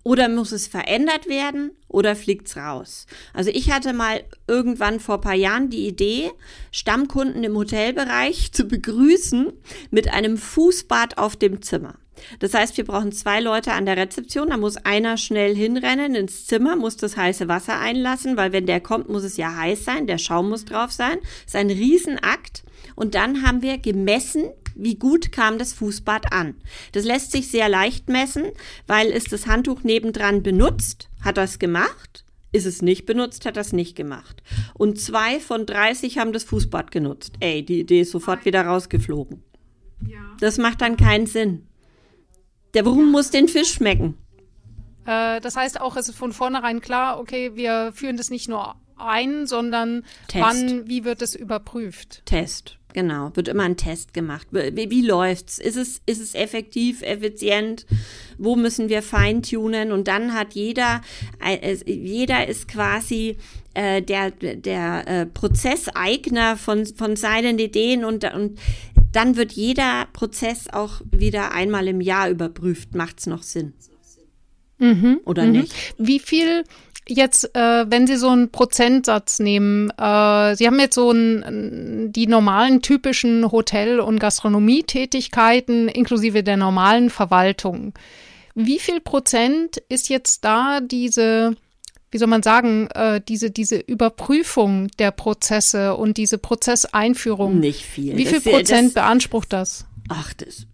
Oder 0.03 0.29
muss 0.29 0.51
es 0.51 0.65
verändert 0.65 1.27
werden 1.27 1.71
oder 1.87 2.15
fliegt's 2.15 2.57
raus? 2.57 3.05
Also 3.33 3.51
ich 3.51 3.71
hatte 3.71 3.93
mal 3.93 4.23
irgendwann 4.47 4.99
vor 4.99 5.15
ein 5.15 5.21
paar 5.21 5.35
Jahren 5.35 5.69
die 5.69 5.87
Idee, 5.87 6.31
Stammkunden 6.71 7.43
im 7.43 7.55
Hotelbereich 7.55 8.51
zu 8.51 8.65
begrüßen 8.65 9.53
mit 9.91 10.11
einem 10.11 10.37
Fußbad 10.37 11.19
auf 11.19 11.35
dem 11.35 11.61
Zimmer. 11.61 11.95
Das 12.39 12.53
heißt, 12.53 12.77
wir 12.77 12.85
brauchen 12.85 13.11
zwei 13.11 13.39
Leute 13.39 13.73
an 13.73 13.85
der 13.85 13.97
Rezeption. 13.97 14.49
Da 14.49 14.57
muss 14.57 14.77
einer 14.77 15.17
schnell 15.17 15.55
hinrennen 15.55 16.15
ins 16.15 16.45
Zimmer, 16.45 16.75
muss 16.75 16.97
das 16.97 17.17
heiße 17.17 17.47
Wasser 17.47 17.79
einlassen, 17.79 18.37
weil 18.37 18.51
wenn 18.51 18.65
der 18.65 18.79
kommt, 18.79 19.09
muss 19.09 19.23
es 19.23 19.37
ja 19.37 19.55
heiß 19.55 19.85
sein. 19.85 20.07
Der 20.07 20.17
Schaum 20.17 20.49
muss 20.49 20.65
drauf 20.65 20.91
sein. 20.91 21.17
Das 21.21 21.53
ist 21.53 21.55
ein 21.55 21.69
Riesenakt. 21.69 22.63
Und 22.95 23.15
dann 23.15 23.45
haben 23.45 23.61
wir 23.61 23.77
gemessen, 23.77 24.45
wie 24.75 24.95
gut 24.95 25.31
kam 25.31 25.57
das 25.57 25.73
Fußbad 25.73 26.33
an. 26.33 26.55
Das 26.91 27.05
lässt 27.05 27.31
sich 27.31 27.49
sehr 27.49 27.69
leicht 27.69 28.09
messen, 28.09 28.45
weil 28.87 29.07
ist 29.07 29.31
das 29.31 29.47
Handtuch 29.47 29.83
nebendran 29.83 30.43
benutzt, 30.43 31.09
hat 31.21 31.37
es 31.37 31.59
gemacht. 31.59 32.25
Ist 32.53 32.65
es 32.65 32.81
nicht 32.81 33.05
benutzt, 33.05 33.45
hat 33.45 33.55
es 33.55 33.71
nicht 33.71 33.95
gemacht. 33.95 34.43
Und 34.73 34.99
zwei 34.99 35.39
von 35.39 35.65
30 35.65 36.17
haben 36.17 36.33
das 36.33 36.43
Fußbad 36.43 36.91
genutzt. 36.91 37.35
Ey, 37.39 37.63
die 37.63 37.79
Idee 37.79 38.01
ist 38.01 38.11
sofort 38.11 38.43
wieder 38.43 38.65
rausgeflogen. 38.65 39.41
Ja. 40.05 40.35
Das 40.39 40.57
macht 40.57 40.81
dann 40.81 40.97
keinen 40.97 41.27
Sinn. 41.27 41.67
Der 42.73 42.85
Wurm 42.85 43.11
muss 43.11 43.31
den 43.31 43.47
Fisch 43.47 43.73
schmecken. 43.73 44.17
Äh, 45.05 45.41
das 45.41 45.55
heißt 45.55 45.81
auch, 45.81 45.95
es 45.95 46.09
ist 46.09 46.17
von 46.17 46.31
vornherein 46.31 46.81
klar, 46.81 47.19
okay, 47.19 47.51
wir 47.55 47.91
führen 47.93 48.17
das 48.17 48.29
nicht 48.29 48.47
nur 48.47 48.75
ein, 48.97 49.47
sondern 49.47 50.03
Test. 50.27 50.43
wann, 50.43 50.87
wie 50.87 51.03
wird 51.03 51.21
es 51.21 51.35
überprüft? 51.35 52.21
Test. 52.25 52.77
Genau, 52.93 53.31
wird 53.35 53.47
immer 53.47 53.63
ein 53.63 53.77
Test 53.77 54.13
gemacht. 54.13 54.47
Wie, 54.51 54.89
wie 54.89 55.01
läuft's? 55.01 55.59
Ist 55.59 55.77
es, 55.77 56.01
ist 56.05 56.21
es 56.21 56.35
effektiv, 56.35 57.01
effizient? 57.03 57.85
Wo 58.37 58.57
müssen 58.57 58.89
wir 58.89 59.01
feintunen? 59.01 59.93
Und 59.93 60.09
dann 60.09 60.33
hat 60.33 60.53
jeder, 60.53 61.01
äh, 61.39 61.77
jeder 61.85 62.47
ist 62.47 62.67
quasi 62.67 63.37
äh, 63.73 64.01
der, 64.01 64.31
der 64.31 65.07
äh, 65.07 65.25
Prozesseigner 65.25 66.57
von, 66.57 66.85
von 66.85 67.15
seinen 67.15 67.59
Ideen 67.59 68.03
und, 68.03 68.25
und 68.33 68.59
dann 69.11 69.35
wird 69.35 69.51
jeder 69.51 70.07
Prozess 70.13 70.67
auch 70.71 71.01
wieder 71.11 71.53
einmal 71.53 71.87
im 71.87 72.01
Jahr 72.01 72.29
überprüft. 72.29 72.95
Macht's 72.95 73.27
noch 73.27 73.43
Sinn? 73.43 73.73
Mhm, 74.77 75.19
Oder 75.25 75.43
mhm. 75.43 75.51
nicht? 75.51 75.73
Wie 75.97 76.19
viel 76.19 76.63
jetzt, 77.07 77.55
äh, 77.55 77.85
wenn 77.89 78.07
Sie 78.07 78.15
so 78.15 78.29
einen 78.29 78.51
Prozentsatz 78.51 79.39
nehmen, 79.39 79.91
äh, 79.91 80.55
Sie 80.55 80.65
haben 80.65 80.79
jetzt 80.79 80.95
so 80.95 81.11
ein, 81.11 82.11
die 82.11 82.27
normalen 82.27 82.81
typischen 82.81 83.51
Hotel- 83.51 83.99
und 83.99 84.19
Gastronomietätigkeiten 84.19 85.87
inklusive 85.87 86.43
der 86.43 86.57
normalen 86.57 87.09
Verwaltung. 87.09 87.93
Wie 88.55 88.79
viel 88.79 89.01
Prozent 89.01 89.77
ist 89.87 90.09
jetzt 90.09 90.43
da 90.43 90.79
diese, 90.81 91.55
wie 92.11 92.17
soll 92.17 92.27
man 92.27 92.43
sagen, 92.43 92.87
äh, 92.93 93.21
diese, 93.25 93.51
diese 93.51 93.77
Überprüfung 93.77 94.89
der 94.99 95.11
Prozesse 95.11 95.95
und 95.95 96.17
diese 96.17 96.37
Prozesseinführung? 96.37 97.59
Nicht 97.59 97.83
viel. 97.83 98.17
Wie 98.17 98.25
viel 98.25 98.41
Prozent 98.41 98.87
das, 98.87 98.93
beansprucht 98.93 99.53
das? 99.53 99.85
Ach, 100.09 100.33
das 100.33 100.67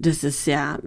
das 0.00 0.24
ist 0.24 0.46
ja 0.46 0.78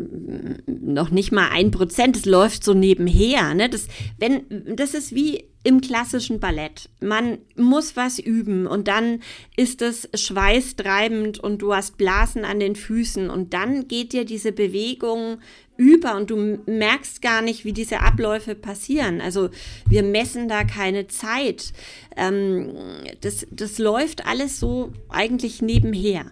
noch 0.66 1.12
nicht 1.12 1.32
mal 1.32 1.50
ein 1.52 1.70
Prozent, 1.70 2.16
das 2.16 2.26
läuft 2.26 2.64
so 2.64 2.74
nebenher. 2.74 3.54
Ne? 3.54 3.70
Das, 3.70 3.88
wenn, 4.18 4.76
das 4.76 4.96
ist 4.96 5.14
wie 5.14 5.46
im 5.64 5.80
klassischen 5.80 6.40
Ballett. 6.40 6.90
Man 7.00 7.38
muss 7.56 7.96
was 7.96 8.20
üben 8.20 8.68
und 8.68 8.88
dann 8.88 9.22
ist 9.56 9.82
es 9.82 10.10
schweißtreibend 10.14 11.40
und 11.40 11.62
du 11.62 11.74
hast 11.74 11.98
Blasen 11.98 12.44
an 12.44 12.60
den 12.60 12.76
Füßen 12.76 13.30
und 13.30 13.54
dann 13.54 13.88
geht 13.88 14.12
dir 14.12 14.26
diese 14.26 14.52
Bewegung 14.52 15.38
über 15.78 16.16
und 16.16 16.30
du 16.30 16.60
merkst 16.66 17.22
gar 17.22 17.42
nicht, 17.42 17.66
wie 17.66 17.74
diese 17.74 18.02
Abläufe 18.02 18.56
passieren. 18.56 19.22
Also 19.22 19.50
wir 19.88 20.04
messen 20.04 20.48
da 20.48 20.66
keine 20.66 21.08
Zeit. 21.08 21.74
Ähm, 22.16 22.74
das, 23.22 23.48
das 23.50 23.80
läuft 23.80 24.28
alles 24.28 24.60
so 24.60 24.92
eigentlich 25.10 25.62
nebenher. 25.62 26.32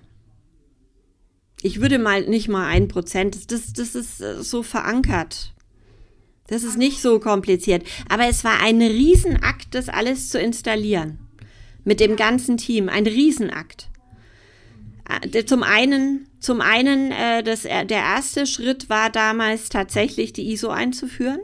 Ich 1.63 1.79
würde 1.79 1.99
mal 1.99 2.27
nicht 2.27 2.49
mal 2.49 2.67
ein 2.67 2.87
Prozent, 2.87 3.51
das, 3.51 3.73
das 3.73 3.95
ist 3.95 4.21
äh, 4.21 4.43
so 4.43 4.63
verankert. 4.63 5.53
Das 6.51 6.63
ist 6.63 6.77
nicht 6.77 7.01
so 7.01 7.17
kompliziert. 7.21 7.83
Aber 8.09 8.27
es 8.27 8.43
war 8.43 8.59
ein 8.59 8.81
Riesenakt, 8.81 9.73
das 9.73 9.87
alles 9.87 10.27
zu 10.27 10.37
installieren. 10.37 11.17
Mit 11.85 12.01
dem 12.01 12.17
ganzen 12.17 12.57
Team. 12.57 12.89
Ein 12.89 13.07
Riesenakt. 13.07 13.87
Äh, 15.31 15.45
zum 15.45 15.63
einen, 15.63 16.27
zum 16.41 16.59
einen 16.59 17.13
äh, 17.13 17.41
das, 17.41 17.61
der 17.61 17.89
erste 17.89 18.45
Schritt 18.45 18.89
war 18.89 19.09
damals 19.09 19.69
tatsächlich 19.69 20.33
die 20.33 20.51
ISO 20.51 20.67
einzuführen. 20.67 21.39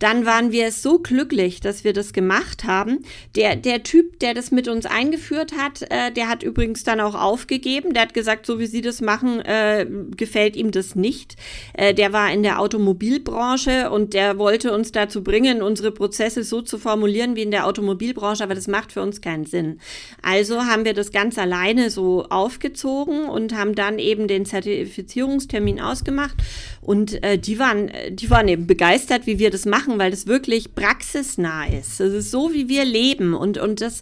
Dann 0.00 0.26
waren 0.26 0.50
wir 0.50 0.72
so 0.72 0.98
glücklich, 0.98 1.60
dass 1.60 1.84
wir 1.84 1.92
das 1.92 2.12
gemacht 2.12 2.64
haben. 2.64 3.04
Der, 3.36 3.54
der 3.54 3.82
Typ, 3.84 4.18
der 4.18 4.34
das 4.34 4.50
mit 4.50 4.66
uns 4.66 4.86
eingeführt 4.86 5.52
hat, 5.56 5.82
äh, 5.90 6.10
der 6.10 6.28
hat 6.28 6.42
übrigens 6.42 6.82
dann 6.82 7.00
auch 7.00 7.14
aufgegeben. 7.14 7.92
Der 7.92 8.02
hat 8.02 8.14
gesagt, 8.14 8.46
so 8.46 8.58
wie 8.58 8.66
Sie 8.66 8.80
das 8.80 9.00
machen, 9.00 9.40
äh, 9.40 9.86
gefällt 10.16 10.56
ihm 10.56 10.72
das 10.72 10.96
nicht. 10.96 11.36
Äh, 11.74 11.94
der 11.94 12.12
war 12.12 12.32
in 12.32 12.42
der 12.42 12.60
Automobilbranche 12.60 13.90
und 13.90 14.14
der 14.14 14.38
wollte 14.38 14.72
uns 14.72 14.90
dazu 14.90 15.22
bringen, 15.22 15.62
unsere 15.62 15.92
Prozesse 15.92 16.44
so 16.44 16.62
zu 16.62 16.78
formulieren 16.78 17.36
wie 17.36 17.42
in 17.42 17.50
der 17.50 17.66
Automobilbranche, 17.66 18.42
aber 18.42 18.54
das 18.54 18.68
macht 18.68 18.92
für 18.92 19.02
uns 19.02 19.20
keinen 19.20 19.44
Sinn. 19.44 19.80
Also 20.22 20.64
haben 20.64 20.86
wir 20.86 20.94
das 20.94 21.12
ganz 21.12 21.38
alleine 21.38 21.90
so 21.90 22.24
aufgezogen 22.30 23.28
und 23.28 23.54
haben 23.54 23.74
dann 23.74 23.98
eben 23.98 24.28
den 24.28 24.46
Zertifizierungstermin 24.46 25.80
ausgemacht 25.80 26.36
und 26.80 27.22
äh, 27.22 27.38
die 27.38 27.58
waren, 27.58 27.90
die 28.10 28.30
waren 28.30 28.48
eben 28.48 28.66
begeistert, 28.66 29.26
wie 29.26 29.38
wir 29.38 29.50
das 29.50 29.66
machen 29.66 29.98
weil 29.98 30.10
das 30.10 30.26
wirklich 30.26 30.74
praxisnah 30.74 31.66
ist. 31.66 32.00
Das 32.00 32.12
ist 32.12 32.30
so, 32.30 32.52
wie 32.52 32.68
wir 32.68 32.84
leben. 32.84 33.34
Und, 33.34 33.58
und 33.58 33.80
das, 33.80 34.00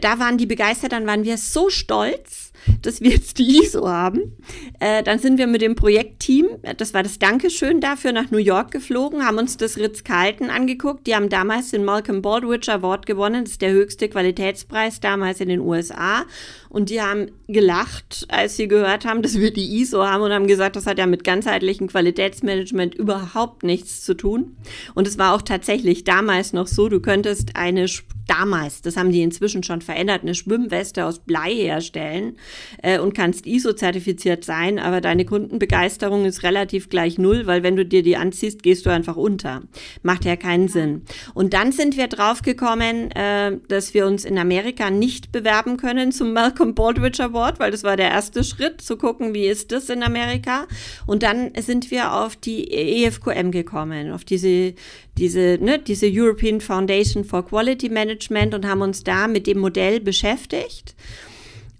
da 0.00 0.18
waren 0.18 0.38
die 0.38 0.46
begeistert, 0.46 0.92
dann 0.92 1.06
waren 1.06 1.24
wir 1.24 1.36
so 1.38 1.70
stolz 1.70 2.47
dass 2.82 3.00
wir 3.00 3.10
jetzt 3.10 3.38
die 3.38 3.62
ISO 3.62 3.88
haben. 3.88 4.36
Äh, 4.80 5.02
dann 5.02 5.18
sind 5.18 5.38
wir 5.38 5.46
mit 5.46 5.62
dem 5.62 5.74
Projektteam, 5.74 6.46
das 6.76 6.94
war 6.94 7.02
das 7.02 7.18
Dankeschön 7.18 7.80
dafür, 7.80 8.12
nach 8.12 8.30
New 8.30 8.38
York 8.38 8.70
geflogen, 8.70 9.24
haben 9.24 9.38
uns 9.38 9.56
das 9.56 9.76
Ritz-Carlton 9.76 10.50
angeguckt. 10.50 11.06
Die 11.06 11.14
haben 11.14 11.28
damals 11.28 11.70
den 11.70 11.84
Malcolm 11.84 12.22
Baldrige 12.22 12.72
Award 12.72 13.06
gewonnen. 13.06 13.44
Das 13.44 13.52
ist 13.52 13.62
der 13.62 13.72
höchste 13.72 14.08
Qualitätspreis 14.08 15.00
damals 15.00 15.40
in 15.40 15.48
den 15.48 15.60
USA. 15.60 16.24
Und 16.68 16.90
die 16.90 17.00
haben 17.00 17.30
gelacht, 17.46 18.26
als 18.28 18.56
sie 18.56 18.68
gehört 18.68 19.04
haben, 19.04 19.22
dass 19.22 19.38
wir 19.38 19.52
die 19.52 19.80
ISO 19.80 20.04
haben 20.04 20.22
und 20.22 20.32
haben 20.32 20.46
gesagt, 20.46 20.76
das 20.76 20.86
hat 20.86 20.98
ja 20.98 21.06
mit 21.06 21.24
ganzheitlichem 21.24 21.88
Qualitätsmanagement 21.88 22.94
überhaupt 22.94 23.62
nichts 23.62 24.02
zu 24.02 24.14
tun. 24.14 24.56
Und 24.94 25.06
es 25.06 25.18
war 25.18 25.34
auch 25.34 25.42
tatsächlich 25.42 26.04
damals 26.04 26.52
noch 26.52 26.66
so, 26.66 26.88
du 26.88 27.00
könntest 27.00 27.56
eine 27.56 27.88
damals, 28.28 28.82
das 28.82 28.96
haben 28.96 29.10
die 29.10 29.22
inzwischen 29.22 29.62
schon 29.62 29.80
verändert, 29.80 30.22
eine 30.22 30.34
Schwimmweste 30.34 31.04
aus 31.04 31.18
Blei 31.20 31.52
herstellen 31.52 32.36
äh, 32.82 32.98
und 32.98 33.14
kannst 33.14 33.46
ISO-zertifiziert 33.46 34.44
sein, 34.44 34.78
aber 34.78 35.00
deine 35.00 35.24
Kundenbegeisterung 35.24 36.24
ist 36.24 36.42
relativ 36.42 36.88
gleich 36.88 37.18
null, 37.18 37.46
weil 37.46 37.62
wenn 37.62 37.76
du 37.76 37.84
dir 37.84 38.02
die 38.02 38.16
anziehst, 38.16 38.62
gehst 38.62 38.86
du 38.86 38.90
einfach 38.90 39.16
unter. 39.16 39.62
Macht 40.02 40.24
ja 40.24 40.36
keinen 40.36 40.68
Sinn. 40.68 41.02
Und 41.34 41.54
dann 41.54 41.72
sind 41.72 41.96
wir 41.96 42.08
draufgekommen, 42.08 43.10
äh, 43.12 43.56
dass 43.68 43.94
wir 43.94 44.06
uns 44.06 44.24
in 44.24 44.38
Amerika 44.38 44.90
nicht 44.90 45.32
bewerben 45.32 45.76
können 45.76 46.12
zum 46.12 46.32
Malcolm 46.32 46.74
Baldrige 46.74 47.24
Award, 47.24 47.58
weil 47.58 47.70
das 47.70 47.84
war 47.84 47.96
der 47.96 48.10
erste 48.10 48.44
Schritt, 48.44 48.80
zu 48.80 48.96
gucken, 48.96 49.34
wie 49.34 49.46
ist 49.46 49.72
das 49.72 49.88
in 49.88 50.02
Amerika. 50.02 50.66
Und 51.06 51.22
dann 51.22 51.52
sind 51.58 51.90
wir 51.90 52.12
auf 52.12 52.36
die 52.36 52.70
EFQM 52.70 53.50
gekommen, 53.50 54.12
auf 54.12 54.24
diese 54.24 54.74
diese, 55.18 55.58
ne, 55.60 55.78
diese 55.78 56.06
European 56.10 56.60
Foundation 56.60 57.24
for 57.24 57.44
Quality 57.44 57.88
Management 57.88 58.54
und 58.54 58.66
haben 58.66 58.82
uns 58.82 59.02
da 59.02 59.28
mit 59.28 59.46
dem 59.46 59.58
Modell 59.58 60.00
beschäftigt 60.00 60.94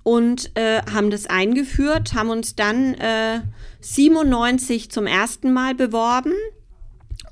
und 0.03 0.51
äh, 0.55 0.83
haben 0.92 1.11
das 1.11 1.27
eingeführt, 1.27 2.14
haben 2.14 2.31
uns 2.31 2.57
dann 2.57 2.94
äh, 2.94 3.40
97 3.81 4.90
zum 4.90 5.07
ersten 5.07 5.53
Mal 5.53 5.74
beworben 5.74 6.33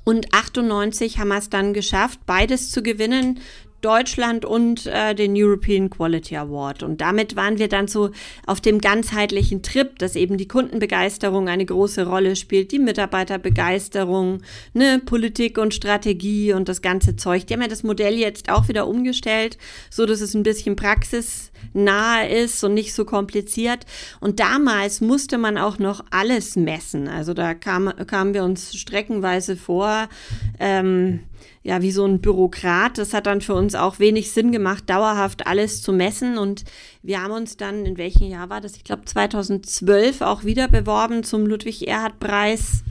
und 0.03 0.33
98 0.33 1.19
haben 1.19 1.27
wir 1.29 1.37
es 1.37 1.49
dann 1.49 1.73
geschafft, 1.73 2.21
beides 2.25 2.71
zu 2.71 2.81
gewinnen. 2.81 3.41
Deutschland 3.81 4.43
und 4.43 4.87
äh, 4.87 5.13
den 5.13 5.33
European 5.35 5.89
Quality 5.89 6.35
Award. 6.35 6.83
Und 6.83 6.99
damit 6.99 7.35
waren 7.35 7.59
wir 7.59 7.67
dann 7.67 7.87
so 7.87 8.09
auf 8.45 8.59
dem 8.59 8.79
ganzheitlichen 8.79 9.61
Trip, 9.61 9.97
dass 9.99 10.15
eben 10.15 10.37
die 10.37 10.47
Kundenbegeisterung 10.47 11.47
eine 11.47 11.65
große 11.65 12.07
Rolle 12.07 12.35
spielt, 12.35 12.71
die 12.71 12.79
Mitarbeiterbegeisterung, 12.79 14.41
ne, 14.73 15.01
Politik 15.05 15.57
und 15.57 15.73
Strategie 15.73 16.53
und 16.53 16.69
das 16.69 16.81
ganze 16.81 17.15
Zeug. 17.15 17.45
Die 17.45 17.53
haben 17.53 17.61
ja 17.61 17.67
das 17.67 17.83
Modell 17.83 18.15
jetzt 18.15 18.49
auch 18.49 18.67
wieder 18.67 18.87
umgestellt, 18.87 19.57
so 19.89 20.05
dass 20.05 20.21
es 20.21 20.33
ein 20.33 20.43
bisschen 20.43 20.75
Praxis 20.75 21.51
nahe 21.73 22.27
ist 22.27 22.63
und 22.63 22.73
nicht 22.73 22.93
so 22.93 23.05
kompliziert. 23.05 23.85
Und 24.19 24.39
damals 24.39 25.01
musste 25.01 25.37
man 25.37 25.57
auch 25.57 25.79
noch 25.79 26.03
alles 26.09 26.55
messen. 26.55 27.07
Also 27.07 27.33
da 27.33 27.53
kam, 27.53 27.93
kamen 28.07 28.33
wir 28.33 28.43
uns 28.43 28.75
streckenweise 28.75 29.55
vor, 29.55 30.09
ähm, 30.59 31.21
ja, 31.67 31.81
wie 31.81 31.91
so 31.91 32.05
ein 32.05 32.21
Bürokrat. 32.21 32.97
Das 32.97 33.13
hat 33.13 33.25
dann 33.25 33.41
für 33.41 33.53
uns 33.53 33.75
auch 33.75 33.99
wenig 33.99 34.31
Sinn 34.31 34.53
gemacht, 34.53 34.89
dauerhaft 34.89 35.47
alles 35.47 35.81
zu 35.81 35.91
messen. 35.91 36.37
Und 36.37 36.63
wir 37.03 37.21
haben 37.21 37.33
uns 37.33 37.57
dann, 37.57 37.85
in 37.85 37.97
welchem 37.97 38.29
Jahr 38.29 38.49
war 38.49 38.61
das? 38.61 38.77
Ich 38.77 38.85
glaube 38.85 39.03
2012 39.03 40.21
auch 40.21 40.45
wieder 40.45 40.69
beworben 40.69 41.23
zum 41.23 41.45
Ludwig-Erhard-Preis 41.45 42.85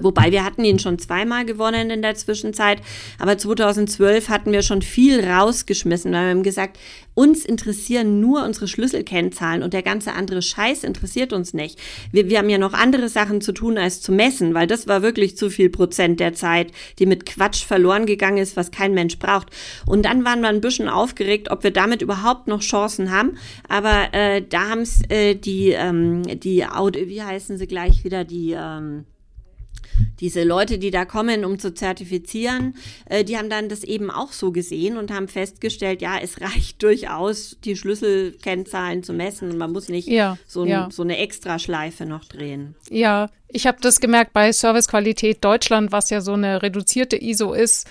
wobei 0.00 0.30
wir 0.30 0.44
hatten 0.44 0.64
ihn 0.64 0.78
schon 0.78 0.98
zweimal 0.98 1.44
gewonnen 1.44 1.90
in 1.90 2.02
der 2.02 2.14
Zwischenzeit, 2.14 2.78
aber 3.18 3.38
2012 3.38 4.28
hatten 4.28 4.52
wir 4.52 4.62
schon 4.62 4.82
viel 4.82 5.24
rausgeschmissen, 5.24 6.12
weil 6.12 6.24
wir 6.24 6.30
haben 6.30 6.42
gesagt, 6.42 6.78
uns 7.14 7.44
interessieren 7.44 8.20
nur 8.20 8.42
unsere 8.44 8.68
Schlüsselkennzahlen 8.68 9.62
und 9.62 9.74
der 9.74 9.82
ganze 9.82 10.14
andere 10.14 10.40
Scheiß 10.40 10.82
interessiert 10.82 11.32
uns 11.32 11.52
nicht. 11.52 11.78
Wir, 12.10 12.28
wir 12.28 12.38
haben 12.38 12.48
ja 12.48 12.58
noch 12.58 12.72
andere 12.72 13.08
Sachen 13.08 13.40
zu 13.40 13.52
tun, 13.52 13.76
als 13.76 14.00
zu 14.00 14.12
messen, 14.12 14.54
weil 14.54 14.66
das 14.66 14.88
war 14.88 15.02
wirklich 15.02 15.36
zu 15.36 15.50
viel 15.50 15.68
Prozent 15.68 16.20
der 16.20 16.32
Zeit, 16.32 16.72
die 16.98 17.06
mit 17.06 17.26
Quatsch 17.26 17.64
verloren 17.64 18.06
gegangen 18.06 18.38
ist, 18.38 18.56
was 18.56 18.70
kein 18.70 18.94
Mensch 18.94 19.18
braucht. 19.18 19.48
Und 19.86 20.04
dann 20.06 20.24
waren 20.24 20.40
wir 20.40 20.48
ein 20.48 20.62
bisschen 20.62 20.88
aufgeregt, 20.88 21.50
ob 21.50 21.64
wir 21.64 21.70
damit 21.70 22.00
überhaupt 22.00 22.46
noch 22.46 22.60
Chancen 22.60 23.10
haben. 23.10 23.36
Aber 23.68 24.12
äh, 24.12 24.42
da 24.42 24.70
haben 24.70 24.80
es 24.80 25.02
äh, 25.10 25.34
die, 25.34 25.70
ähm, 25.70 26.22
die, 26.22 26.64
wie 26.64 27.22
heißen 27.22 27.58
sie 27.58 27.66
gleich 27.66 28.04
wieder, 28.04 28.24
die, 28.24 28.56
ähm, 28.58 29.04
diese 30.20 30.44
Leute, 30.44 30.78
die 30.78 30.90
da 30.90 31.04
kommen, 31.04 31.44
um 31.44 31.58
zu 31.58 31.74
zertifizieren, 31.74 32.74
äh, 33.06 33.24
die 33.24 33.36
haben 33.36 33.50
dann 33.50 33.68
das 33.68 33.84
eben 33.84 34.10
auch 34.10 34.32
so 34.32 34.52
gesehen 34.52 34.96
und 34.96 35.10
haben 35.10 35.28
festgestellt, 35.28 36.02
ja, 36.02 36.18
es 36.22 36.40
reicht 36.40 36.82
durchaus, 36.82 37.56
die 37.64 37.76
Schlüsselkennzahlen 37.76 39.02
zu 39.02 39.12
messen 39.12 39.50
und 39.50 39.58
man 39.58 39.72
muss 39.72 39.88
nicht 39.88 40.08
ja, 40.08 40.38
so, 40.46 40.62
ein, 40.62 40.68
ja. 40.68 40.88
so 40.90 41.02
eine 41.02 41.18
Extraschleife 41.18 42.06
noch 42.06 42.24
drehen. 42.24 42.74
Ja, 42.90 43.30
ich 43.48 43.66
habe 43.66 43.78
das 43.80 44.00
gemerkt 44.00 44.32
bei 44.32 44.52
Servicequalität 44.52 45.44
Deutschland, 45.44 45.92
was 45.92 46.10
ja 46.10 46.20
so 46.20 46.32
eine 46.32 46.62
reduzierte 46.62 47.20
ISO 47.22 47.52
ist 47.52 47.88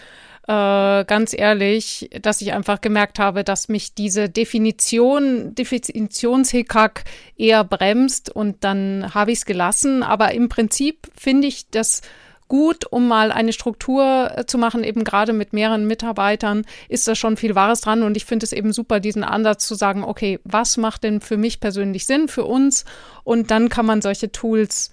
äh, 0.47 1.05
ganz 1.05 1.33
ehrlich, 1.37 2.09
dass 2.21 2.41
ich 2.41 2.53
einfach 2.53 2.81
gemerkt 2.81 3.19
habe, 3.19 3.43
dass 3.43 3.69
mich 3.69 3.93
diese 3.93 4.27
Definition, 4.29 5.53
Definitionshickhack 5.53 7.03
eher 7.37 7.63
bremst 7.63 8.29
und 8.29 8.63
dann 8.63 9.13
habe 9.13 9.31
ich 9.31 9.39
es 9.39 9.45
gelassen. 9.45 10.03
Aber 10.03 10.33
im 10.33 10.49
Prinzip 10.49 11.07
finde 11.15 11.47
ich 11.47 11.69
das 11.69 12.01
gut, 12.47 12.85
um 12.91 13.07
mal 13.07 13.31
eine 13.31 13.53
Struktur 13.53 14.31
äh, 14.35 14.45
zu 14.45 14.57
machen, 14.57 14.83
eben 14.83 15.05
gerade 15.05 15.31
mit 15.31 15.53
mehreren 15.53 15.87
Mitarbeitern, 15.87 16.65
ist 16.89 17.07
da 17.07 17.15
schon 17.15 17.37
viel 17.37 17.55
Wahres 17.55 17.79
dran. 17.79 18.03
Und 18.03 18.17
ich 18.17 18.25
finde 18.25 18.43
es 18.43 18.51
eben 18.51 18.73
super, 18.73 18.99
diesen 18.99 19.23
Ansatz 19.23 19.65
zu 19.65 19.75
sagen, 19.75 20.03
okay, 20.03 20.37
was 20.43 20.75
macht 20.75 21.05
denn 21.05 21.21
für 21.21 21.37
mich 21.37 21.61
persönlich 21.61 22.05
Sinn, 22.05 22.27
für 22.27 22.43
uns? 22.43 22.83
Und 23.23 23.51
dann 23.51 23.69
kann 23.69 23.85
man 23.85 24.01
solche 24.01 24.33
Tools 24.33 24.91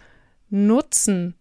nutzen. 0.51 1.35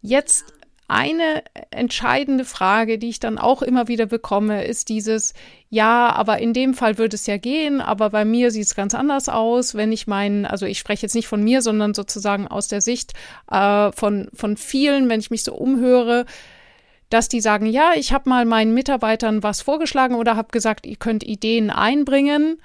Jetzt 0.00 0.52
eine 0.92 1.42
entscheidende 1.70 2.44
Frage, 2.44 2.98
die 2.98 3.08
ich 3.08 3.18
dann 3.18 3.38
auch 3.38 3.62
immer 3.62 3.88
wieder 3.88 4.06
bekomme, 4.06 4.64
ist 4.64 4.88
dieses, 4.88 5.32
ja, 5.70 6.10
aber 6.10 6.38
in 6.38 6.52
dem 6.52 6.74
Fall 6.74 6.98
würde 6.98 7.16
es 7.16 7.26
ja 7.26 7.38
gehen, 7.38 7.80
aber 7.80 8.10
bei 8.10 8.24
mir 8.24 8.50
sieht 8.50 8.66
es 8.66 8.74
ganz 8.74 8.94
anders 8.94 9.28
aus, 9.28 9.74
wenn 9.74 9.90
ich 9.90 10.06
meinen, 10.06 10.44
also 10.44 10.66
ich 10.66 10.78
spreche 10.78 11.02
jetzt 11.02 11.14
nicht 11.14 11.28
von 11.28 11.42
mir, 11.42 11.62
sondern 11.62 11.94
sozusagen 11.94 12.46
aus 12.46 12.68
der 12.68 12.82
Sicht 12.82 13.14
äh, 13.50 13.90
von, 13.92 14.28
von 14.34 14.56
vielen, 14.56 15.08
wenn 15.08 15.20
ich 15.20 15.30
mich 15.30 15.44
so 15.44 15.54
umhöre, 15.54 16.26
dass 17.08 17.28
die 17.28 17.40
sagen, 17.40 17.66
ja, 17.66 17.92
ich 17.96 18.12
habe 18.12 18.28
mal 18.28 18.44
meinen 18.44 18.74
Mitarbeitern 18.74 19.42
was 19.42 19.62
vorgeschlagen 19.62 20.14
oder 20.14 20.36
habe 20.36 20.48
gesagt, 20.52 20.86
ihr 20.86 20.96
könnt 20.96 21.24
Ideen 21.24 21.70
einbringen 21.70 22.60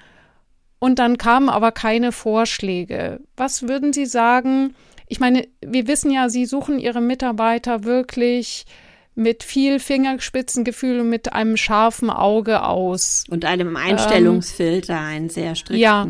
und 0.78 0.98
dann 0.98 1.18
kamen 1.18 1.48
aber 1.48 1.72
keine 1.72 2.12
Vorschläge. 2.12 3.20
Was 3.36 3.68
würden 3.68 3.92
Sie 3.92 4.06
sagen, 4.06 4.74
ich 5.08 5.20
meine, 5.20 5.46
wir 5.60 5.86
wissen 5.86 6.10
ja, 6.10 6.28
Sie 6.28 6.46
suchen 6.46 6.78
Ihre 6.78 7.00
Mitarbeiter 7.00 7.84
wirklich 7.84 8.66
mit 9.14 9.42
viel 9.42 9.80
Fingerspitzengefühl 9.80 11.00
und 11.00 11.08
mit 11.08 11.32
einem 11.32 11.56
scharfen 11.56 12.08
Auge 12.08 12.62
aus. 12.62 13.24
Und 13.28 13.44
einem 13.44 13.76
Einstellungsfilter, 13.76 14.94
ähm, 14.94 15.04
einen 15.04 15.28
sehr 15.28 15.56
strikten. 15.56 15.80
Ja. 15.80 16.08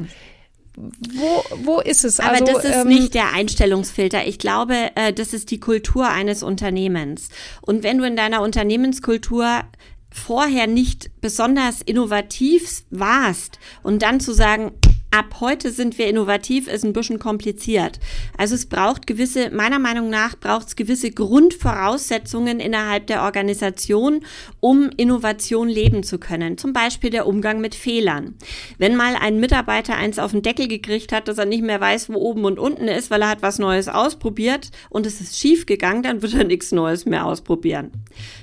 Wo, 0.77 1.43
wo 1.65 1.81
ist 1.81 2.05
es? 2.05 2.21
Aber 2.21 2.33
also, 2.33 2.45
das 2.45 2.65
ist 2.65 2.77
ähm, 2.77 2.89
nicht 2.89 3.15
der 3.15 3.33
Einstellungsfilter. 3.33 4.27
Ich 4.27 4.39
glaube, 4.39 4.91
äh, 4.95 5.13
das 5.13 5.33
ist 5.33 5.51
die 5.51 5.59
Kultur 5.59 6.09
eines 6.09 6.43
Unternehmens. 6.43 7.31
Und 7.63 7.83
wenn 7.83 7.99
du 7.99 8.05
in 8.05 8.15
deiner 8.15 8.43
Unternehmenskultur 8.43 9.63
vorher 10.11 10.67
nicht 10.67 11.11
besonders 11.21 11.81
innovativ 11.83 12.85
warst 12.91 13.59
und 13.83 14.03
dann 14.03 14.21
zu 14.21 14.33
sagen, 14.33 14.73
ab 15.11 15.37
heute 15.41 15.71
sind 15.71 15.97
wir 15.97 16.07
innovativ, 16.07 16.69
ist 16.69 16.85
ein 16.85 16.93
bisschen 16.93 17.19
kompliziert. 17.19 17.99
Also 18.37 18.55
es 18.55 18.67
braucht 18.67 19.07
gewisse, 19.07 19.51
meiner 19.51 19.79
Meinung 19.79 20.11
nach 20.11 20.37
braucht 20.39 20.69
es 20.69 20.77
gewisse 20.77 21.11
Grundvoraussetzungen 21.11 22.61
innerhalb 22.61 23.07
der 23.07 23.23
Organisation, 23.23 24.21
um 24.61 24.91
Innovation 24.97 25.69
leben 25.69 26.03
zu 26.03 26.19
können. 26.19 26.59
Zum 26.59 26.73
Beispiel 26.73 27.11
der 27.11 27.27
Umgang 27.27 27.61
mit 27.61 27.75
Fehlern. 27.75 28.35
Wenn 28.77 28.97
mal 28.97 29.17
ein 29.17 29.41
Mitarbeiter 29.41 29.97
eins 29.97 30.19
auf 30.19 30.33
den 30.33 30.43
Deckel 30.43 30.69
gekriegt 30.69 31.13
hat, 31.13 31.27
dass 31.27 31.39
er 31.39 31.47
nicht 31.47 31.63
mehr 31.63 31.81
weiß, 31.81 32.11
wo 32.11 32.19
oben 32.19 32.45
und 32.45 32.59
unten 32.59 32.89
ist, 32.89 33.11
weil 33.11 33.23
er 33.23 33.31
hat 33.31 33.43
was 33.43 33.59
Neues 33.59 33.89
ausprobiert 33.89 34.71
und 34.91 35.07
es 35.07 35.21
ist 35.21 35.39
schief 35.39 35.65
gegangen, 35.65 36.03
dann 36.03 36.23
wird 36.23 36.35
er 36.35 36.45
nichts 36.45 36.71
Neues 36.73 37.07
mehr 37.07 37.25
ausprobieren. 37.25 37.93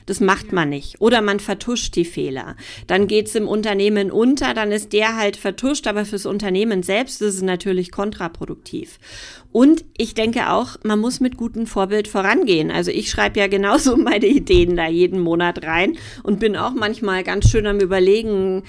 Das 0.07 0.19
macht 0.19 0.51
man 0.51 0.69
nicht. 0.69 0.99
Oder 0.99 1.21
man 1.21 1.39
vertuscht 1.39 1.95
die 1.95 2.05
Fehler. 2.05 2.55
Dann 2.87 3.07
geht's 3.07 3.35
im 3.35 3.47
Unternehmen 3.47 4.11
unter, 4.11 4.53
dann 4.53 4.71
ist 4.71 4.93
der 4.93 5.15
halt 5.15 5.37
vertuscht, 5.37 5.87
aber 5.87 6.05
fürs 6.05 6.25
Unternehmen 6.25 6.54
selbst 6.83 7.21
ist 7.21 7.35
es 7.35 7.41
natürlich 7.41 7.91
kontraproduktiv. 7.91 8.99
Und 9.51 9.85
ich 9.97 10.13
denke 10.13 10.51
auch, 10.51 10.77
man 10.83 10.99
muss 10.99 11.19
mit 11.19 11.37
gutem 11.37 11.65
Vorbild 11.67 12.07
vorangehen. 12.07 12.71
Also 12.71 12.91
ich 12.91 13.09
schreibe 13.09 13.39
ja 13.39 13.47
genauso 13.47 13.95
meine 13.97 14.27
Ideen 14.27 14.75
da 14.75 14.87
jeden 14.87 15.19
Monat 15.19 15.63
rein 15.63 15.97
und 16.23 16.39
bin 16.39 16.55
auch 16.55 16.73
manchmal 16.73 17.23
ganz 17.23 17.49
schön 17.49 17.67
am 17.67 17.79
Überlegen, 17.79 18.63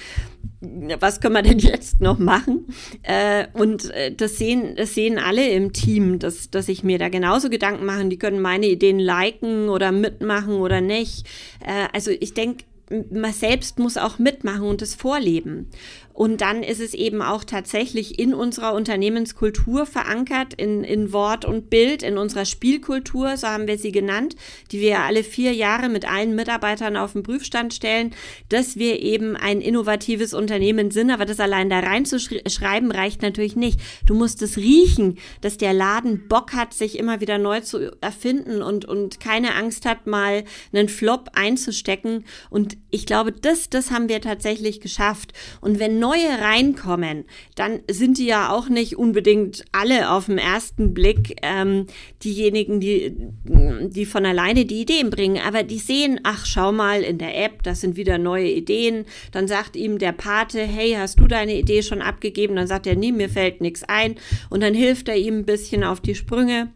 was 1.01 1.21
können 1.21 1.35
wir 1.35 1.43
denn 1.43 1.59
jetzt 1.59 2.01
noch 2.01 2.19
machen? 2.19 2.67
Äh, 3.03 3.47
und 3.53 3.91
äh, 3.91 4.15
das 4.15 4.39
sehen, 4.39 4.75
das 4.77 4.95
sehen 4.95 5.19
alle 5.19 5.49
im 5.51 5.73
Team, 5.73 6.19
dass, 6.19 6.51
dass 6.51 6.69
ich 6.69 6.83
mir 6.83 6.99
da 6.99 7.09
genauso 7.09 7.51
Gedanken 7.51 7.85
machen. 7.85 8.11
Die 8.11 8.19
können 8.19 8.41
meine 8.41 8.67
Ideen 8.67 8.99
liken 8.99 9.69
oder 9.69 9.93
mitmachen 9.93 10.55
oder 10.55 10.81
nicht. 10.81 11.27
Äh, 11.61 11.89
also 11.93 12.11
ich 12.11 12.35
denke, 12.35 12.65
man 13.11 13.33
selbst 13.33 13.79
muss 13.79 13.97
auch 13.97 14.19
mitmachen 14.19 14.63
und 14.63 14.83
es 14.83 14.95
vorleben. 14.95 15.71
Und 16.17 16.41
dann 16.41 16.63
ist 16.63 16.81
es 16.81 16.95
eben 16.95 17.21
auch 17.21 17.45
tatsächlich 17.45 18.19
in 18.19 18.33
unserer 18.33 18.73
Unternehmenskultur 18.73 19.85
verankert, 19.85 20.55
in, 20.55 20.83
in 20.83 21.13
Wort 21.13 21.45
und 21.45 21.69
Bild, 21.69 22.03
in 22.03 22.17
unserer 22.17 22.47
Spielkultur, 22.47 23.37
so 23.37 23.49
haben 23.49 23.67
wir 23.67 23.77
sie 23.77 23.93
genannt, 23.93 24.35
die 24.73 24.81
wir 24.81 25.01
alle 25.01 25.23
vier 25.23 25.53
Jahre 25.53 25.91
mit 25.91 26.11
allen 26.11 26.35
Mitarbeitern 26.35 26.97
auf 26.97 27.13
den 27.13 27.23
Prüfstand 27.23 27.75
stellen, 27.75 28.15
dass 28.49 28.79
wir 28.79 29.03
eben 29.03 29.37
ein 29.37 29.61
innovatives 29.61 30.33
Unternehmen 30.33 30.91
sind. 30.91 31.11
Aber 31.11 31.27
das 31.27 31.39
allein 31.39 31.69
da 31.69 31.81
reinzuschreiben 31.81 32.93
reicht 32.93 33.21
natürlich 33.21 33.55
nicht. 33.55 33.79
Du 34.07 34.15
musst 34.15 34.41
es 34.41 34.57
riechen, 34.57 35.19
dass 35.43 35.59
der 35.59 35.75
Laden 35.75 36.29
Bock 36.29 36.55
hat, 36.55 36.73
sich 36.73 36.99
immer 36.99 37.21
wieder 37.21 37.37
neu 37.37 37.61
zu 37.61 37.95
erfinden 38.01 38.63
und, 38.63 38.87
und 38.87 39.21
keine 39.21 39.55
Angst 39.55 39.85
hat, 39.85 40.07
mal 40.07 40.45
einen 40.73 40.89
Flop 40.89 41.33
einzustecken. 41.35 42.25
Und 42.49 42.79
ich 42.91 43.05
glaube, 43.05 43.33
das, 43.33 43.69
das 43.69 43.91
haben 43.91 44.09
wir 44.09 44.23
tatsächlich 44.23 44.81
geschafft. 44.81 45.35
Und 45.61 45.79
wenn 45.79 46.06
neue 46.07 46.41
reinkommen, 46.41 47.25
dann 47.55 47.81
sind 47.91 48.19
die 48.19 48.27
ja 48.27 48.51
auch 48.51 48.69
nicht 48.69 48.97
unbedingt 48.97 49.65
alle 49.73 50.11
auf 50.11 50.27
den 50.27 50.39
ersten 50.39 50.95
Blick 50.95 51.37
ähm, 51.43 51.87
diejenigen, 52.23 52.81
die, 52.81 53.15
die 53.45 54.07
von 54.07 54.25
alleine 54.25 54.65
die 54.65 54.81
Ideen 54.81 55.11
bringen. 55.11 55.43
Aber 55.45 55.63
die 55.63 55.79
sehen, 55.79 56.21
ach, 56.23 56.47
schau 56.47 56.73
mal 56.73 57.03
in 57.03 57.19
der 57.19 57.37
App, 57.45 57.63
das 57.63 57.81
sind 57.81 57.97
wieder 57.97 58.19
neue 58.19 58.49
Ideen. 58.49 59.05
Dann 59.33 59.49
sagt 59.49 59.77
ihm 59.77 59.99
der 59.99 60.13
Pate, 60.13 60.61
hey, 60.61 60.95
hast 60.97 61.19
du 61.19 61.27
deine 61.27 61.57
Idee 61.57 61.83
schon 61.83 62.03
abgegeben? 62.03 62.57
Dann 62.57 62.69
sagt 62.69 62.87
er, 62.87 62.97
nie, 62.97 63.13
mir 63.13 63.29
fällt 63.29 63.61
nichts 63.61 63.83
ein. 63.85 64.15
Und 64.51 64.63
dann 64.63 64.75
hilft 64.75 65.09
er 65.09 65.17
ihm 65.17 65.39
ein 65.39 65.47
bisschen 65.47 65.83
auf 65.83 66.01
die 66.01 66.15
Sprünge. 66.15 66.73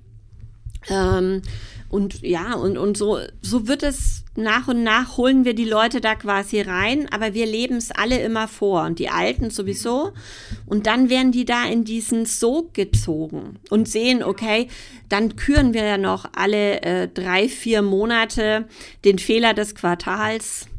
Ähm, 0.89 1.43
und 1.91 2.23
ja, 2.23 2.55
und, 2.55 2.79
und 2.79 2.97
so, 2.97 3.19
so 3.43 3.67
wird 3.67 3.83
es 3.83 4.25
nach 4.37 4.69
und 4.69 4.85
nach 4.85 5.17
holen 5.17 5.45
wir 5.45 5.55
die 5.55 5.65
Leute 5.65 6.01
da 6.01 6.15
quasi 6.15 6.61
rein, 6.61 7.09
aber 7.11 7.35
wir 7.35 7.47
leben 7.47 7.77
es 7.77 7.91
alle 7.91 8.21
immer 8.21 8.47
vor 8.47 8.85
und 8.85 9.01
die 9.01 9.09
Alten 9.09 9.51
sowieso. 9.51 10.13
Und 10.67 10.87
dann 10.87 11.11
werden 11.11 11.33
die 11.33 11.45
da 11.45 11.67
in 11.67 11.85
diesen 11.85 12.27
Sog 12.27 12.75
gezogen 12.75 13.59
und 13.71 13.89
sehen, 13.89 14.23
okay, 14.23 14.69
dann 15.09 15.35
küren 15.35 15.75
wir 15.75 15.83
ja 15.83 15.99
noch 15.99 16.27
alle 16.35 16.81
äh, 16.83 17.09
drei, 17.09 17.49
vier 17.49 17.83
Monate 17.83 18.69
den 19.05 19.19
Fehler 19.19 19.53
des 19.53 19.75
Quartals 19.75 20.70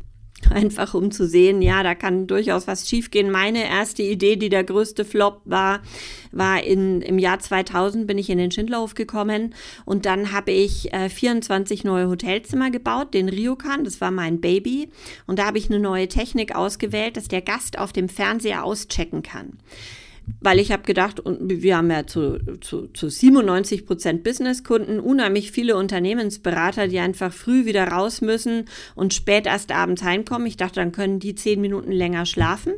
einfach 0.50 0.94
um 0.94 1.12
zu 1.12 1.28
sehen, 1.28 1.62
ja, 1.62 1.84
da 1.84 1.96
kann 1.96 2.28
durchaus 2.28 2.68
was 2.68 2.88
schiefgehen. 2.90 3.32
Meine 3.32 3.68
erste 3.68 4.04
Idee, 4.04 4.36
die 4.36 4.50
der 4.50 4.64
größte 4.64 5.06
Flop 5.06 5.42
war, 5.46 5.82
war 6.32 6.64
in, 6.64 7.02
im 7.02 7.20
Jahr 7.20 7.40
2000 7.40 8.08
bin 8.08 8.18
ich 8.18 8.30
in 8.30 8.38
den 8.38 8.52
Schindlerhof 8.52 8.94
gekommen 8.94 9.54
und 9.86 10.06
dann 10.06 10.32
habe 10.32 10.52
ich 10.52 10.94
äh, 10.94 11.10
24 11.10 11.84
neue 11.84 12.08
Hotelzimmer 12.08 12.72
gebaut, 12.72 13.14
den 13.14 13.30
Ryokan, 13.30 13.84
das 13.84 14.02
war 14.02 14.12
mein 14.12 14.42
Baby 14.42 14.90
und 15.28 15.40
da 15.40 15.46
habe 15.46 15.58
ich 15.58 15.70
eine 15.70 15.80
neue 15.80 16.08
Technik 16.08 16.56
ausgewählt, 16.56 17.18
dass 17.18 17.28
der 17.28 17.42
Gast 17.42 17.78
auf 17.78 17.94
dem 17.94 18.10
Fernseher 18.10 18.64
auschecken 18.64 19.24
kann 19.24 19.58
weil 20.40 20.60
ich 20.60 20.72
habe 20.72 20.84
gedacht, 20.84 21.22
wir 21.26 21.78
haben 21.78 21.92
ja 21.92 22.08
zu, 22.08 22.40
zu, 22.62 22.88
zu 22.88 23.10
97 23.10 23.86
Prozent 23.86 24.24
Businesskunden, 24.24 25.00
unheimlich 25.00 25.52
viele 25.52 25.76
Unternehmensberater, 25.76 26.88
die 26.88 27.00
einfach 27.00 27.34
früh 27.34 27.66
wieder 27.66 27.88
raus 27.88 28.22
müssen 28.22 28.66
und 28.96 29.14
spät 29.14 29.46
erst 29.46 29.72
abends 29.72 30.04
heimkommen. 30.04 30.48
Ich 30.48 30.58
dachte, 30.58 30.76
dann 30.76 30.92
können 30.92 31.20
die 31.20 31.36
zehn 31.36 31.60
Minuten 31.60 31.92
länger 31.92 32.26
schlafen. 32.26 32.74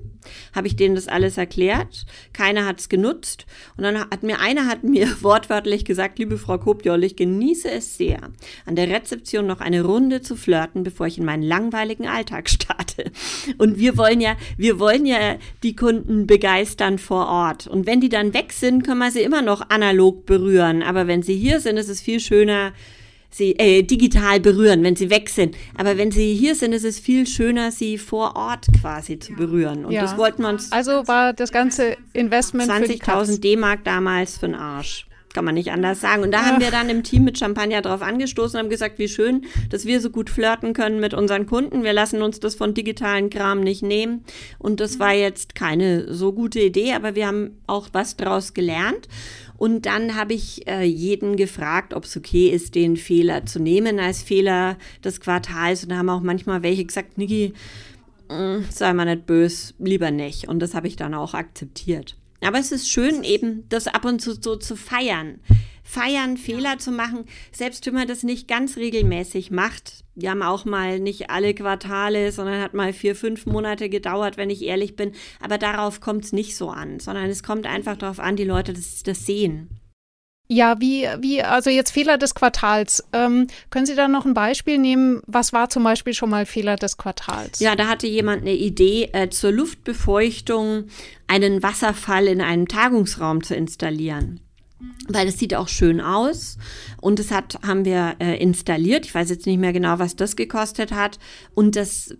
Habe 0.55 0.67
ich 0.67 0.75
denen 0.75 0.95
das 0.95 1.07
alles 1.07 1.37
erklärt. 1.37 2.05
Keiner 2.31 2.65
hat 2.65 2.79
es 2.79 2.89
genutzt. 2.89 3.45
Und 3.77 3.83
dann 3.83 3.99
hat 3.99 4.23
mir 4.23 4.39
einer 4.39 4.67
hat 4.67 4.83
mir 4.83 5.07
wortwörtlich 5.21 5.85
gesagt, 5.85 6.19
liebe 6.19 6.37
Frau 6.37 6.57
Kopjol, 6.57 7.03
ich 7.03 7.15
genieße 7.15 7.69
es 7.69 7.97
sehr, 7.97 8.31
an 8.65 8.75
der 8.75 8.89
Rezeption 8.89 9.47
noch 9.47 9.59
eine 9.59 9.83
Runde 9.83 10.21
zu 10.21 10.35
flirten, 10.35 10.83
bevor 10.83 11.07
ich 11.07 11.17
in 11.17 11.25
meinen 11.25 11.43
langweiligen 11.43 12.07
Alltag 12.07 12.49
starte. 12.49 13.11
Und 13.57 13.77
wir 13.77 13.97
wollen 13.97 14.21
ja, 14.21 14.35
wir 14.57 14.79
wollen 14.79 15.05
ja 15.05 15.37
die 15.63 15.75
Kunden 15.75 16.27
begeistern 16.27 16.97
vor 16.97 17.27
Ort. 17.27 17.42
Ort. 17.43 17.67
Und 17.67 17.86
wenn 17.88 18.01
die 18.01 18.10
dann 18.10 18.34
weg 18.34 18.53
sind, 18.53 18.84
können 18.84 18.99
wir 18.99 19.12
sie 19.12 19.21
immer 19.21 19.41
noch 19.41 19.69
analog 19.69 20.25
berühren. 20.25 20.84
Aber 20.84 21.08
wenn 21.08 21.23
sie 21.23 21.36
hier 21.36 21.60
sind, 21.60 21.77
ist 21.77 21.89
es 21.89 22.01
viel 22.01 22.19
schöner, 22.19 22.73
sie 23.29 23.53
äh, 23.58 23.84
digital 23.84 24.39
berühren, 24.39 24.84
wenn 24.84 24.95
sie 24.95 25.10
weg 25.10 25.29
sind. 25.29 25.56
Aber 25.75 25.97
wenn 25.97 26.12
sie 26.12 26.34
hier 26.36 26.56
sind, 26.56 26.73
ist 26.73 26.86
es 26.86 26.99
viel 26.99 27.25
schöner, 27.27 27.71
sie 27.71 27.97
vor 27.97 28.36
Ort 28.36 28.67
quasi 28.79 29.19
zu 29.19 29.34
berühren. 29.34 29.86
Und 29.86 29.91
ja. 29.91 30.01
das 30.01 30.17
wollten 30.17 30.43
wir 30.43 30.49
uns. 30.49 30.71
Also 30.71 31.08
war 31.08 31.34
das 31.34 31.51
ganze 31.51 31.97
Investment 32.13 32.71
20.000 32.71 33.41
D-Mark 33.41 33.84
damals 33.84 34.38
für 34.38 34.47
den 34.47 34.56
Arsch. 34.56 35.08
Kann 35.34 35.46
man 35.46 35.56
nicht 35.56 35.72
anders 35.72 36.02
sagen. 36.02 36.24
Und 36.24 36.32
da 36.32 36.39
Ach. 36.41 36.46
haben 36.46 36.62
wir 36.62 36.72
dann 36.72 36.89
im 36.89 37.04
Team 37.04 37.24
mit 37.24 37.38
Champagner 37.38 37.82
drauf 37.82 38.02
angestoßen 38.02 38.58
und 38.58 38.65
haben 38.65 38.69
gesagt, 38.69 39.00
wie 39.00 39.08
schön, 39.08 39.46
dass 39.69 39.86
wir 39.86 40.00
so 40.02 40.10
gut 40.10 40.30
flirten 40.30 40.74
können 40.74 41.00
mit 41.00 41.13
unseren 41.13 41.46
Kunden. 41.46 41.84
Wir 41.84 41.93
lassen 41.93 42.22
uns 42.22 42.39
das 42.39 42.56
von 42.56 42.74
digitalen 42.74 43.30
Kram 43.30 43.62
nicht 43.62 43.84
nehmen. 43.84 44.24
Und 44.60 44.80
das 44.80 45.00
war 45.00 45.13
jetzt 45.13 45.56
keine 45.56 46.13
so 46.13 46.34
gute 46.34 46.60
Idee, 46.60 46.93
aber 46.93 47.15
wir 47.15 47.28
haben 47.28 47.58
auch 47.67 47.89
was 47.93 48.15
draus 48.15 48.54
gelernt. 48.54 49.08
Und 49.58 49.86
dann 49.86 50.15
habe 50.15 50.34
ich 50.34 50.67
äh, 50.67 50.84
jeden 50.84 51.38
gefragt, 51.38 51.93
ob 51.93 52.06
es 52.06 52.17
okay 52.17 52.50
ist, 52.50 52.76
den 52.76 52.98
Fehler 52.98 53.46
zu 53.46 53.60
nehmen 53.60 54.00
als 54.00 54.22
Fehler 54.22 54.78
des 55.04 55.22
Quartals. 55.22 55.84
Und 55.84 55.89
da 55.89 55.98
haben 55.98 56.10
auch 56.10 56.22
manchmal 56.22 56.63
welche 56.63 56.86
gesagt, 56.86 57.17
Niki, 57.17 57.54
äh, 58.30 58.60
sei 58.69 58.93
mal 58.93 59.06
nicht 59.06 59.26
böse, 59.26 59.74
lieber 59.80 60.12
nicht. 60.12 60.48
Und 60.48 60.60
das 60.60 60.76
habe 60.76 60.88
ich 60.88 60.96
dann 60.96 61.13
auch 61.13 61.34
akzeptiert. 61.34 62.17
Aber 62.45 62.60
es 62.60 62.71
ist 62.71 62.89
schön, 62.89 63.23
eben 63.23 63.67
das 63.69 63.88
ab 63.88 64.06
und 64.06 64.21
zu 64.21 64.34
so 64.34 64.56
zu 64.56 64.75
feiern. 64.75 65.39
Feiern, 65.84 66.38
Fehler 66.38 66.77
zu 66.77 66.91
machen, 66.91 67.25
selbst 67.51 67.86
wenn 67.86 67.93
man 67.93 68.08
das 68.08 68.23
nicht 68.23 68.47
ganz 68.47 68.77
regelmäßig 68.77 69.51
macht. 69.51 70.03
Wir 70.15 70.32
haben 70.32 70.41
auch 70.41 70.63
mal 70.63 70.99
nicht 70.99 71.29
alle 71.29 71.53
Quartale, 71.53 72.32
sondern 72.32 72.62
hat 72.62 72.73
mal 72.73 72.93
vier, 72.93 73.15
fünf 73.15 73.45
Monate 73.45 73.89
gedauert, 73.89 74.38
wenn 74.38 74.49
ich 74.49 74.63
ehrlich 74.63 74.95
bin. 74.95 75.12
Aber 75.41 75.58
darauf 75.58 75.99
kommt 75.99 76.23
es 76.23 76.34
nicht 76.34 76.56
so 76.56 76.69
an, 76.69 76.99
sondern 76.99 77.29
es 77.29 77.43
kommt 77.43 77.65
einfach 77.65 77.97
darauf 77.97 78.19
an, 78.19 78.38
die 78.38 78.45
Leute 78.45 78.73
das, 78.73 79.03
das 79.03 79.25
sehen. 79.25 79.69
Ja, 80.49 80.79
wie, 80.79 81.08
wie, 81.19 81.41
also 81.41 81.69
jetzt 81.69 81.91
Fehler 81.91 82.17
des 82.17 82.36
Quartals. 82.36 83.03
Ähm, 83.13 83.47
können 83.69 83.86
Sie 83.86 83.95
da 83.95 84.08
noch 84.08 84.25
ein 84.25 84.34
Beispiel 84.34 84.77
nehmen? 84.77 85.21
Was 85.25 85.53
war 85.53 85.69
zum 85.69 85.84
Beispiel 85.84 86.13
schon 86.13 86.29
mal 86.29 86.45
Fehler 86.45 86.75
des 86.75 86.97
Quartals? 86.97 87.60
Ja, 87.60 87.75
da 87.75 87.88
hatte 87.88 88.08
jemand 88.08 88.41
eine 88.41 88.53
Idee, 88.53 89.10
äh, 89.13 89.29
zur 89.29 89.51
Luftbefeuchtung 89.51 90.86
einen 91.27 91.63
Wasserfall 91.63 92.27
in 92.27 92.41
einem 92.41 92.67
Tagungsraum 92.67 93.43
zu 93.43 93.56
installieren 93.56 94.41
weil 95.08 95.27
es 95.27 95.39
sieht 95.39 95.56
auch 95.56 95.67
schön 95.67 96.01
aus 96.01 96.58
und 96.99 97.19
das 97.19 97.32
hat 97.32 97.58
haben 97.65 97.86
wir 97.86 98.15
äh, 98.19 98.36
installiert. 98.41 99.06
Ich 99.06 99.15
weiß 99.15 99.29
jetzt 99.29 99.45
nicht 99.45 99.60
mehr 99.60 99.73
genau, 99.73 99.99
was 99.99 100.15
das 100.15 100.36
gekostet 100.36 100.91
hat 100.91 101.19
und 101.53 101.75
das 101.75 102.15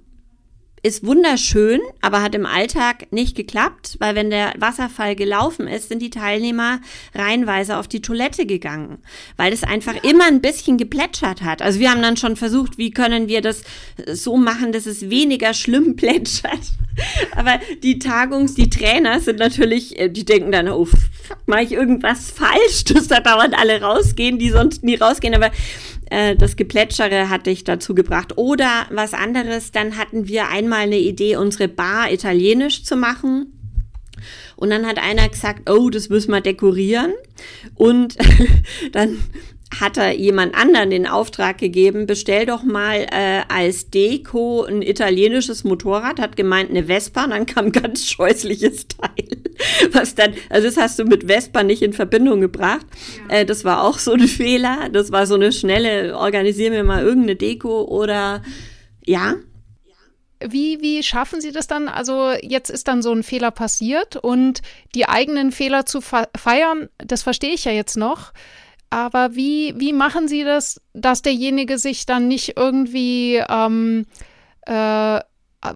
ist 0.83 1.05
wunderschön, 1.05 1.79
aber 2.01 2.21
hat 2.21 2.35
im 2.35 2.45
Alltag 2.45 3.11
nicht 3.11 3.37
geklappt, 3.37 3.95
weil 3.99 4.15
wenn 4.15 4.29
der 4.29 4.53
Wasserfall 4.57 5.15
gelaufen 5.15 5.65
ist, 5.65 5.87
sind 5.87 6.01
die 6.01 6.09
Teilnehmer 6.09 6.81
reihenweise 7.15 7.77
auf 7.77 7.87
die 7.87 8.01
Toilette 8.01 8.45
gegangen, 8.45 8.97
weil 9.37 9.53
es 9.53 9.63
einfach 9.63 10.03
immer 10.03 10.25
ein 10.25 10.41
bisschen 10.41 10.77
geplätschert 10.77 11.41
hat. 11.41 11.61
Also 11.61 11.79
wir 11.79 11.89
haben 11.89 12.01
dann 12.01 12.17
schon 12.17 12.35
versucht, 12.35 12.77
wie 12.77 12.91
können 12.91 13.29
wir 13.29 13.39
das 13.39 13.63
so 14.11 14.35
machen, 14.35 14.73
dass 14.73 14.85
es 14.85 15.09
weniger 15.09 15.53
schlimm 15.53 15.95
plätschert. 15.95 16.73
Aber 17.35 17.59
die 17.81 17.97
Tagungs-, 17.97 18.55
die 18.55 18.69
Trainer 18.69 19.21
sind 19.21 19.39
natürlich, 19.39 19.97
äh, 19.97 20.09
die 20.09 20.25
denken 20.25 20.51
dann, 20.51 20.67
oh, 20.67 20.87
mache 21.45 21.63
ich 21.63 21.71
irgendwas 21.71 22.29
falsch, 22.29 22.83
dass 22.93 23.07
da 23.07 23.21
dauernd 23.21 23.57
alle 23.57 23.81
rausgehen, 23.81 24.37
die 24.37 24.49
sonst 24.49 24.83
nie 24.83 24.95
rausgehen. 24.95 25.33
Aber 25.33 25.49
äh, 26.13 26.36
das 26.36 26.56
Geplätschere 26.56 27.30
hat 27.30 27.47
dich 27.47 27.63
dazu 27.63 27.95
gebracht. 27.95 28.38
Oder 28.38 28.86
was 28.91 29.13
anderes, 29.13 29.71
dann 29.71 29.97
hatten 29.97 30.28
wir 30.28 30.47
einmal 30.49 30.82
eine 30.82 30.99
Idee, 30.99 31.38
unsere 31.38 31.67
Bar 31.67 32.12
italienisch 32.12 32.84
zu 32.84 32.95
machen. 32.95 33.47
Und 34.56 34.69
dann 34.69 34.86
hat 34.86 34.99
einer 34.99 35.28
gesagt, 35.28 35.69
oh, 35.69 35.89
das 35.89 36.10
müssen 36.10 36.32
wir 36.32 36.41
dekorieren. 36.41 37.13
Und 37.73 38.15
dann 38.91 39.17
hat 39.79 39.97
er 39.97 40.13
jemand 40.13 40.55
anderen 40.55 40.89
den 40.89 41.07
Auftrag 41.07 41.57
gegeben, 41.57 42.05
bestell 42.05 42.45
doch 42.45 42.63
mal 42.63 43.07
äh, 43.12 43.41
als 43.47 43.89
Deko 43.89 44.63
ein 44.63 44.81
italienisches 44.81 45.63
Motorrad, 45.63 46.19
hat 46.19 46.36
gemeint 46.36 46.69
eine 46.69 46.86
Vespa, 46.86 47.25
und 47.25 47.31
dann 47.31 47.45
kam 47.45 47.65
ein 47.65 47.71
ganz 47.83 48.05
scheußliches 48.05 48.88
Teil. 48.88 49.43
Was 49.91 50.15
dann, 50.15 50.33
also 50.49 50.67
das 50.67 50.77
hast 50.77 50.99
du 50.99 51.05
mit 51.05 51.25
Vespa 51.25 51.63
nicht 51.63 51.81
in 51.81 51.93
Verbindung 51.93 52.41
gebracht. 52.41 52.86
Ja. 53.29 53.38
Äh, 53.38 53.45
das 53.45 53.63
war 53.63 53.83
auch 53.83 53.99
so 53.99 54.13
ein 54.13 54.19
Fehler. 54.27 54.89
Das 54.91 55.12
war 55.12 55.27
so 55.27 55.36
eine 55.36 55.51
schnelle, 55.51 56.17
organisieren 56.17 56.73
wir 56.73 56.83
mal 56.83 57.03
irgendeine 57.03 57.36
Deko 57.36 57.83
oder 57.83 58.41
ja, 59.05 59.36
wie, 60.45 60.81
wie 60.81 61.03
schaffen 61.03 61.39
Sie 61.39 61.51
das 61.51 61.67
dann? 61.67 61.88
Also 61.88 62.31
jetzt 62.41 62.69
ist 62.69 62.88
dann 62.88 63.01
so 63.01 63.13
ein 63.13 63.23
Fehler 63.23 63.51
passiert 63.51 64.17
und 64.17 64.62
die 64.93 65.07
eigenen 65.07 65.51
Fehler 65.51 65.86
zu 65.86 66.01
feiern, 66.01 66.89
das 66.97 67.23
verstehe 67.23 67.53
ich 67.53 67.65
ja 67.65 67.71
jetzt 67.71 67.95
noch. 67.95 68.33
Aber 68.93 69.34
wie, 69.36 69.73
wie 69.77 69.91
machen 69.91 70.27
Sie 70.27 70.43
das, 70.43 70.79
dass 70.93 71.23
derjenige 71.23 71.79
sich 71.79 72.06
dann 72.06 72.27
nicht 72.27 72.58
irgendwie 72.58 73.41
ähm, 73.49 74.06
äh, 74.67 75.19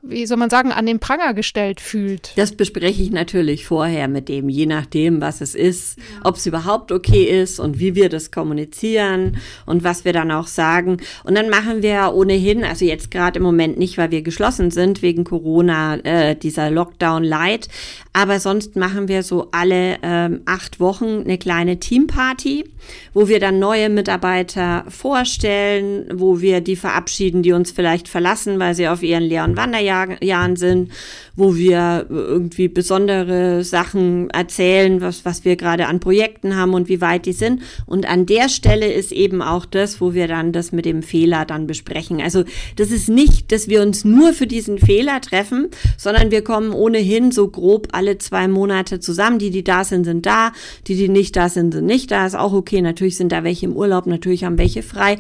wie 0.02 0.26
soll 0.26 0.38
man 0.38 0.50
sagen, 0.50 0.72
an 0.72 0.86
den 0.86 1.00
Pranger 1.00 1.34
gestellt 1.34 1.82
fühlt. 1.82 2.34
Das 2.36 2.54
bespreche 2.54 3.02
ich 3.02 3.12
natürlich 3.12 3.66
vorher 3.66 4.08
mit 4.08 4.30
dem, 4.30 4.50
je 4.50 4.66
nachdem, 4.66 5.22
was 5.22 5.42
es 5.42 5.56
ist, 5.56 5.98
ja. 5.98 6.26
ob 6.26 6.36
es 6.36 6.46
überhaupt 6.46 6.92
okay 6.92 7.24
ist 7.24 7.60
und 7.60 7.80
wie 7.80 7.96
wir 7.96 8.10
das 8.10 8.32
kommunizieren 8.32 9.38
und 9.66 9.84
was 9.84 10.06
wir 10.06 10.14
dann 10.14 10.32
auch 10.32 10.48
sagen. 10.48 10.98
Und 11.24 11.36
dann 11.36 11.50
machen 11.50 11.82
wir 11.82 12.14
ohnehin, 12.14 12.64
also 12.64 12.86
jetzt 12.86 13.12
gerade 13.12 13.38
im 13.38 13.44
Moment 13.44 13.78
nicht, 13.78 13.98
weil 13.98 14.12
wir 14.12 14.22
geschlossen 14.22 14.72
sind 14.72 15.02
wegen 15.02 15.24
Corona, 15.24 15.98
äh, 16.04 16.36
dieser 16.36 16.70
Lockdown 16.70 17.24
Light, 17.24 17.68
aber 18.14 18.40
sonst 18.40 18.76
machen 18.76 19.08
wir 19.08 19.24
so 19.24 19.50
alle 19.52 19.98
ähm, 20.02 20.42
acht 20.46 20.80
Wochen 20.80 21.22
eine 21.22 21.38
kleine 21.38 21.80
Teamparty, 21.80 22.66
wo 23.14 23.28
wir 23.28 23.40
dann 23.40 23.60
neue 23.60 23.90
Mitarbeiter 23.90 24.86
vorstellen, 24.88 26.08
wo 26.14 26.42
wir 26.42 26.62
die 26.62 26.76
verabschieden, 26.76 27.44
die 27.44 27.52
uns 27.52 27.72
vielleicht 27.72 28.08
verlassen, 28.08 28.60
weil 28.60 28.74
sie 28.74 28.88
auf 28.88 29.04
ihren 29.04 29.24
leeren 29.24 29.56
Wander 29.56 29.77
Kinderjahren 29.78 30.56
sind, 30.56 30.92
wo 31.36 31.56
wir 31.56 32.08
irgendwie 32.10 32.68
besondere 32.68 33.64
Sachen 33.64 34.30
erzählen, 34.32 35.02
was, 35.02 35.24
was 35.24 35.46
wir 35.46 35.56
gerade 35.56 35.88
an 35.88 36.00
Projekten 36.00 36.56
haben 36.56 36.74
und 36.74 36.90
wie 36.90 37.02
weit 37.02 37.26
die 37.26 37.34
sind. 37.34 37.62
Und 37.86 38.10
an 38.10 38.26
der 38.26 38.50
Stelle 38.50 38.92
ist 38.92 39.12
eben 39.12 39.42
auch 39.42 39.66
das, 39.66 40.02
wo 40.02 40.14
wir 40.14 40.28
dann 40.28 40.52
das 40.52 40.72
mit 40.72 40.86
dem 40.86 41.04
Fehler 41.04 41.46
dann 41.46 41.68
besprechen. 41.68 42.22
Also 42.22 42.44
das 42.76 42.90
ist 42.90 43.10
nicht, 43.10 43.52
dass 43.52 43.68
wir 43.68 43.82
uns 43.82 44.04
nur 44.04 44.34
für 44.34 44.48
diesen 44.48 44.80
Fehler 44.80 45.22
treffen, 45.22 45.70
sondern 45.98 46.32
wir 46.32 46.44
kommen 46.44 46.72
ohnehin 46.72 47.32
so 47.32 47.48
grob 47.48 47.90
alle 47.92 48.18
zwei 48.18 48.48
Monate 48.48 49.00
zusammen. 49.00 49.40
Die, 49.40 49.52
die 49.52 49.64
da 49.64 49.84
sind, 49.84 50.06
sind 50.06 50.26
da. 50.26 50.52
Die, 50.88 50.96
die 50.96 51.10
nicht 51.10 51.36
da 51.36 51.50
sind, 51.50 51.74
sind 51.74 51.86
nicht 51.86 52.10
da. 52.12 52.26
Ist 52.26 52.36
auch 52.36 52.54
okay. 52.54 52.82
Natürlich 52.82 53.18
sind 53.18 53.32
da 53.32 53.44
welche 53.44 53.68
im 53.68 53.76
Urlaub, 53.76 54.08
natürlich 54.08 54.44
haben 54.44 54.58
welche 54.58 54.82
frei. 54.82 55.18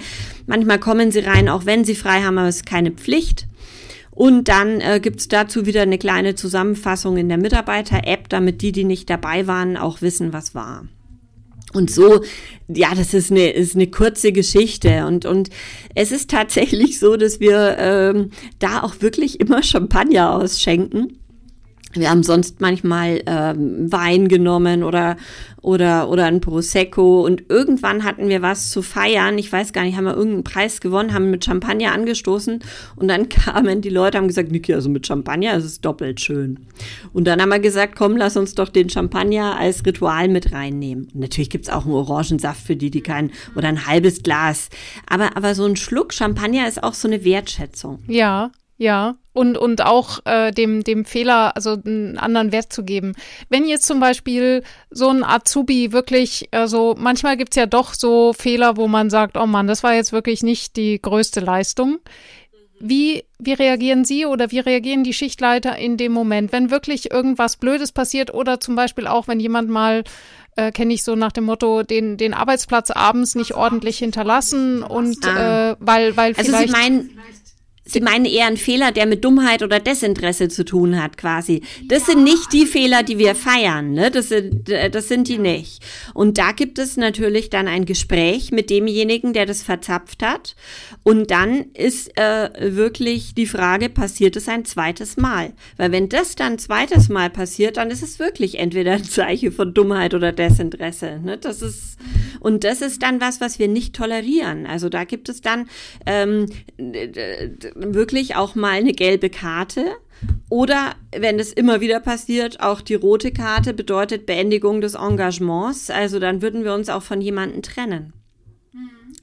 Manchmal 0.48 0.80
kommen 0.80 1.12
sie 1.12 1.20
rein, 1.20 1.50
auch 1.50 1.66
wenn 1.66 1.86
sie 1.86 1.96
frei 1.96 2.22
haben, 2.22 2.38
aber 2.38 2.48
es 2.48 2.58
ist 2.58 2.66
keine 2.66 2.92
Pflicht. 2.92 3.48
Und 4.18 4.48
dann 4.48 4.82
äh, 4.82 5.00
gibt 5.00 5.32
dazu 5.32 5.68
wieder 5.68 5.84
eine 5.84 6.00
kleine 6.00 6.34
Zusammenfassung 6.34 7.18
in 7.18 7.30
der 7.30 7.38
Mitarbeiter-App, 7.38 8.30
damit 8.30 8.64
die, 8.64 8.72
die 8.72 8.84
nicht 8.84 9.12
dabei 9.12 9.46
waren, 9.46 9.78
auch 9.78 10.02
wissen, 10.02 10.34
was 10.34 10.56
war. 10.56 10.88
Und 11.72 11.92
so, 11.92 12.24
ja, 12.68 12.96
das 12.96 13.14
ist 13.14 13.30
eine, 13.30 13.52
ist 13.52 13.76
eine 13.76 13.86
kurze 13.86 14.32
Geschichte. 14.32 15.06
Und, 15.06 15.28
und 15.28 15.52
es 15.94 16.12
ist 16.12 16.32
tatsächlich 16.32 16.98
so, 16.98 17.16
dass 17.16 17.40
wir 17.40 17.76
ähm, 17.78 18.32
da 18.58 18.82
auch 18.82 19.02
wirklich 19.02 19.40
immer 19.40 19.62
Champagner 19.62 20.34
ausschenken. 20.34 21.20
Wir 21.94 22.10
haben 22.10 22.24
sonst 22.24 22.60
manchmal 22.60 23.22
ähm, 23.26 23.92
Wein 23.92 24.28
genommen 24.28 24.84
oder, 24.84 25.16
oder, 25.62 26.10
oder 26.10 26.26
ein 26.26 26.42
Prosecco 26.42 27.26
und 27.26 27.46
irgendwann 27.50 28.04
hatten 28.04 28.28
wir 28.28 28.42
was 28.42 28.70
zu 28.70 28.82
feiern. 28.82 29.38
Ich 29.38 29.52
weiß 29.52 29.72
gar 29.72 29.84
nicht, 29.84 29.96
haben 29.96 30.04
wir 30.04 30.16
irgendeinen 30.16 30.44
Preis 30.44 30.82
gewonnen, 30.82 31.14
haben 31.14 31.32
mit 31.32 31.46
Champagner 31.46 31.94
angestoßen 31.94 32.60
und 32.98 33.08
dann 33.08 33.30
kamen 33.30 33.82
die 33.82 33.90
Leute, 33.90 34.18
haben 34.18 34.28
gesagt, 34.28 34.52
Niki, 34.52 34.74
also 34.74 34.90
mit 34.90 35.08
Champagner 35.08 35.56
ist 35.56 35.64
es 35.64 35.82
doppelt 35.82 36.20
schön. 36.20 36.60
Und 37.14 37.26
dann 37.26 37.42
haben 37.42 37.50
wir 37.50 37.60
gesagt, 37.60 37.96
komm, 37.96 38.18
lass 38.18 38.36
uns 38.36 38.54
doch 38.54 38.70
den 38.70 38.90
Champagner 38.90 39.58
als 39.58 39.86
Ritual 39.86 40.28
mit 40.28 40.52
reinnehmen. 40.52 41.06
Und 41.14 41.22
natürlich 41.22 41.50
gibt's 41.50 41.70
auch 41.70 41.86
einen 41.86 41.94
Orangensaft 41.94 42.66
für 42.66 42.76
die, 42.76 42.92
die 42.92 43.02
keinen, 43.02 43.32
oder 43.56 43.70
ein 43.70 43.88
halbes 43.88 44.24
Glas. 44.24 44.70
Aber, 45.10 45.38
aber 45.38 45.56
so 45.56 45.66
ein 45.66 45.78
Schluck 45.78 46.14
Champagner 46.14 46.68
ist 46.68 46.84
auch 46.84 46.94
so 46.94 47.08
eine 47.08 47.24
Wertschätzung. 47.24 48.00
Ja, 48.08 48.52
ja, 48.78 49.16
und, 49.34 49.58
und 49.58 49.84
auch 49.84 50.20
äh, 50.26 50.52
dem, 50.52 50.84
dem 50.84 51.06
Fehler, 51.06 51.56
also 51.56 51.78
einen 51.84 52.18
anderen 52.18 52.52
Wert 52.52 52.72
zu 52.72 52.84
geben. 52.84 53.14
Wenn 53.50 53.68
jetzt 53.68 53.86
zum 53.86 54.00
Beispiel 54.00 54.64
so 54.90 55.10
ein 55.10 55.24
Azubi 55.24 55.92
wirklich, 55.92 56.50
also 56.52 56.96
manchmal 56.98 57.38
gibt's 57.38 57.56
ja 57.56 57.66
doch 57.66 57.94
so 57.94 58.34
Fehler, 58.34 58.78
wo 58.78 58.88
man 58.88 59.10
sagt, 59.10 59.38
oh 59.38 59.46
Mann, 59.46 59.68
das 59.68 59.84
war 59.84 59.94
jetzt 59.94 60.12
wirklich 60.12 60.44
nicht 60.44 60.76
die 60.76 61.02
größte 61.02 61.40
Leistung. 61.40 62.00
Wie, 62.80 63.24
wie 63.40 63.54
reagieren 63.54 64.06
Sie 64.06 64.28
oder 64.28 64.52
wie 64.52 64.60
reagieren 64.60 65.04
die 65.04 65.14
Schichtleiter 65.14 65.76
in 65.78 65.98
dem 65.98 66.12
Moment, 66.12 66.52
wenn 66.52 66.70
wirklich 66.70 67.10
irgendwas 67.12 67.58
Blödes 67.58 67.92
passiert 67.92 68.32
oder 68.32 68.60
zum 68.60 68.76
Beispiel 68.76 69.08
auch, 69.08 69.28
wenn 69.28 69.40
jemand 69.40 69.70
mal 69.70 70.04
äh, 70.58 70.72
kenne 70.72 70.94
ich 70.94 71.04
so 71.04 71.16
nach 71.16 71.32
dem 71.32 71.46
Motto, 71.46 71.84
den, 71.84 72.18
den 72.18 72.34
Arbeitsplatz 72.34 72.92
abends 72.92 73.36
nicht 73.36 73.54
ordentlich 73.54 74.00
hinterlassen 74.00 74.84
und 74.84 75.26
ah. 75.26 75.72
äh, 75.72 75.76
weil, 75.80 76.18
weil 76.18 76.34
vielleicht. 76.34 76.54
Also 76.54 76.66
Sie 76.66 76.72
meinen, 76.72 77.20
Sie 77.88 78.02
meinen 78.02 78.26
eher 78.26 78.48
einen 78.48 78.58
Fehler, 78.58 78.92
der 78.92 79.06
mit 79.06 79.24
Dummheit 79.24 79.64
oder 79.64 79.80
Desinteresse 79.80 80.50
zu 80.50 80.66
tun 80.66 81.02
hat, 81.02 81.18
quasi. 81.18 81.62
Das 81.86 82.08
ja. 82.08 82.14
sind 82.14 82.24
nicht 82.24 82.52
die 82.54 82.66
Fehler, 82.66 83.04
die 83.04 83.18
wir 83.18 83.36
feiern, 83.36 83.94
ne? 83.94 84.12
Das 84.12 84.30
sind, 84.30 84.70
äh, 84.70 84.90
das 84.90 85.08
sind 85.08 85.28
die 85.28 85.38
nicht. 85.38 85.84
Und 86.14 86.38
da 86.38 86.52
gibt 86.52 86.80
es 86.80 86.98
natürlich 86.98 87.50
dann 87.50 87.68
ein 87.68 87.86
Gespräch 87.86 88.52
mit 88.52 88.70
demjenigen, 88.70 89.34
der 89.34 89.46
das 89.46 89.64
verzapft 89.64 90.24
hat. 90.24 90.56
Und 91.04 91.32
dann 91.32 91.66
ist 91.74 92.18
äh, 92.18 92.50
wirklich 92.76 93.34
die 93.34 93.46
Frage, 93.46 93.90
passiert 93.90 94.36
es 94.36 94.48
ein 94.48 94.66
zweites 94.66 95.18
Mal? 95.18 95.54
Weil 95.78 95.92
wenn 95.92 96.10
das 96.10 96.36
dann 96.36 96.54
ein 96.54 96.60
zweites 96.60 97.10
Mal 97.10 97.30
passiert, 97.30 97.78
dann 97.78 97.90
ist 97.90 98.04
es 98.04 98.20
wirklich 98.20 98.60
entweder 98.60 98.94
ein 98.94 99.04
Zeichen 99.04 99.52
von 99.52 99.74
Dummheit 99.74 100.14
oder 100.14 100.32
Desinteresse. 100.32 101.20
Ne? 101.24 101.38
Das 101.38 101.62
ist, 101.62 101.98
und 102.40 102.64
das 102.64 102.82
ist 102.82 103.02
dann 103.02 103.22
was, 103.22 103.42
was 103.42 103.60
wir 103.60 103.68
nicht 103.68 103.96
tolerieren. 103.96 104.66
Also 104.66 104.90
da 104.90 105.04
gibt 105.04 105.30
es 105.30 105.42
dann 105.42 105.70
ähm, 106.06 106.48
wirklich 107.78 108.36
auch 108.36 108.56
mal 108.56 108.72
eine 108.72 108.94
gelbe 108.94 109.30
Karte. 109.30 109.86
Oder 110.50 110.96
wenn 111.16 111.40
es 111.40 111.54
immer 111.54 111.80
wieder 111.80 112.00
passiert, 112.00 112.60
auch 112.60 112.82
die 112.82 112.96
rote 112.96 113.32
Karte 113.32 113.74
bedeutet 113.74 114.26
Beendigung 114.26 114.82
des 114.82 114.96
Engagements. 114.96 115.90
Also 115.90 116.20
dann 116.20 116.42
würden 116.42 116.64
wir 116.64 116.74
uns 116.74 116.90
auch 116.90 117.04
von 117.04 117.22
jemandem 117.22 117.62
trennen. 117.62 118.14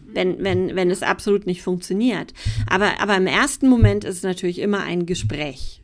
Wenn, 0.06 0.44
wenn, 0.44 0.76
wenn 0.76 0.92
es 0.92 1.02
absolut 1.02 1.44
nicht 1.44 1.62
funktioniert. 1.62 2.34
Aber, 2.68 3.00
aber 3.00 3.16
im 3.16 3.26
ersten 3.26 3.68
Moment 3.68 4.04
ist 4.04 4.18
es 4.18 4.22
natürlich 4.22 4.60
immer 4.60 4.80
ein 4.80 5.06
Gespräch 5.06 5.82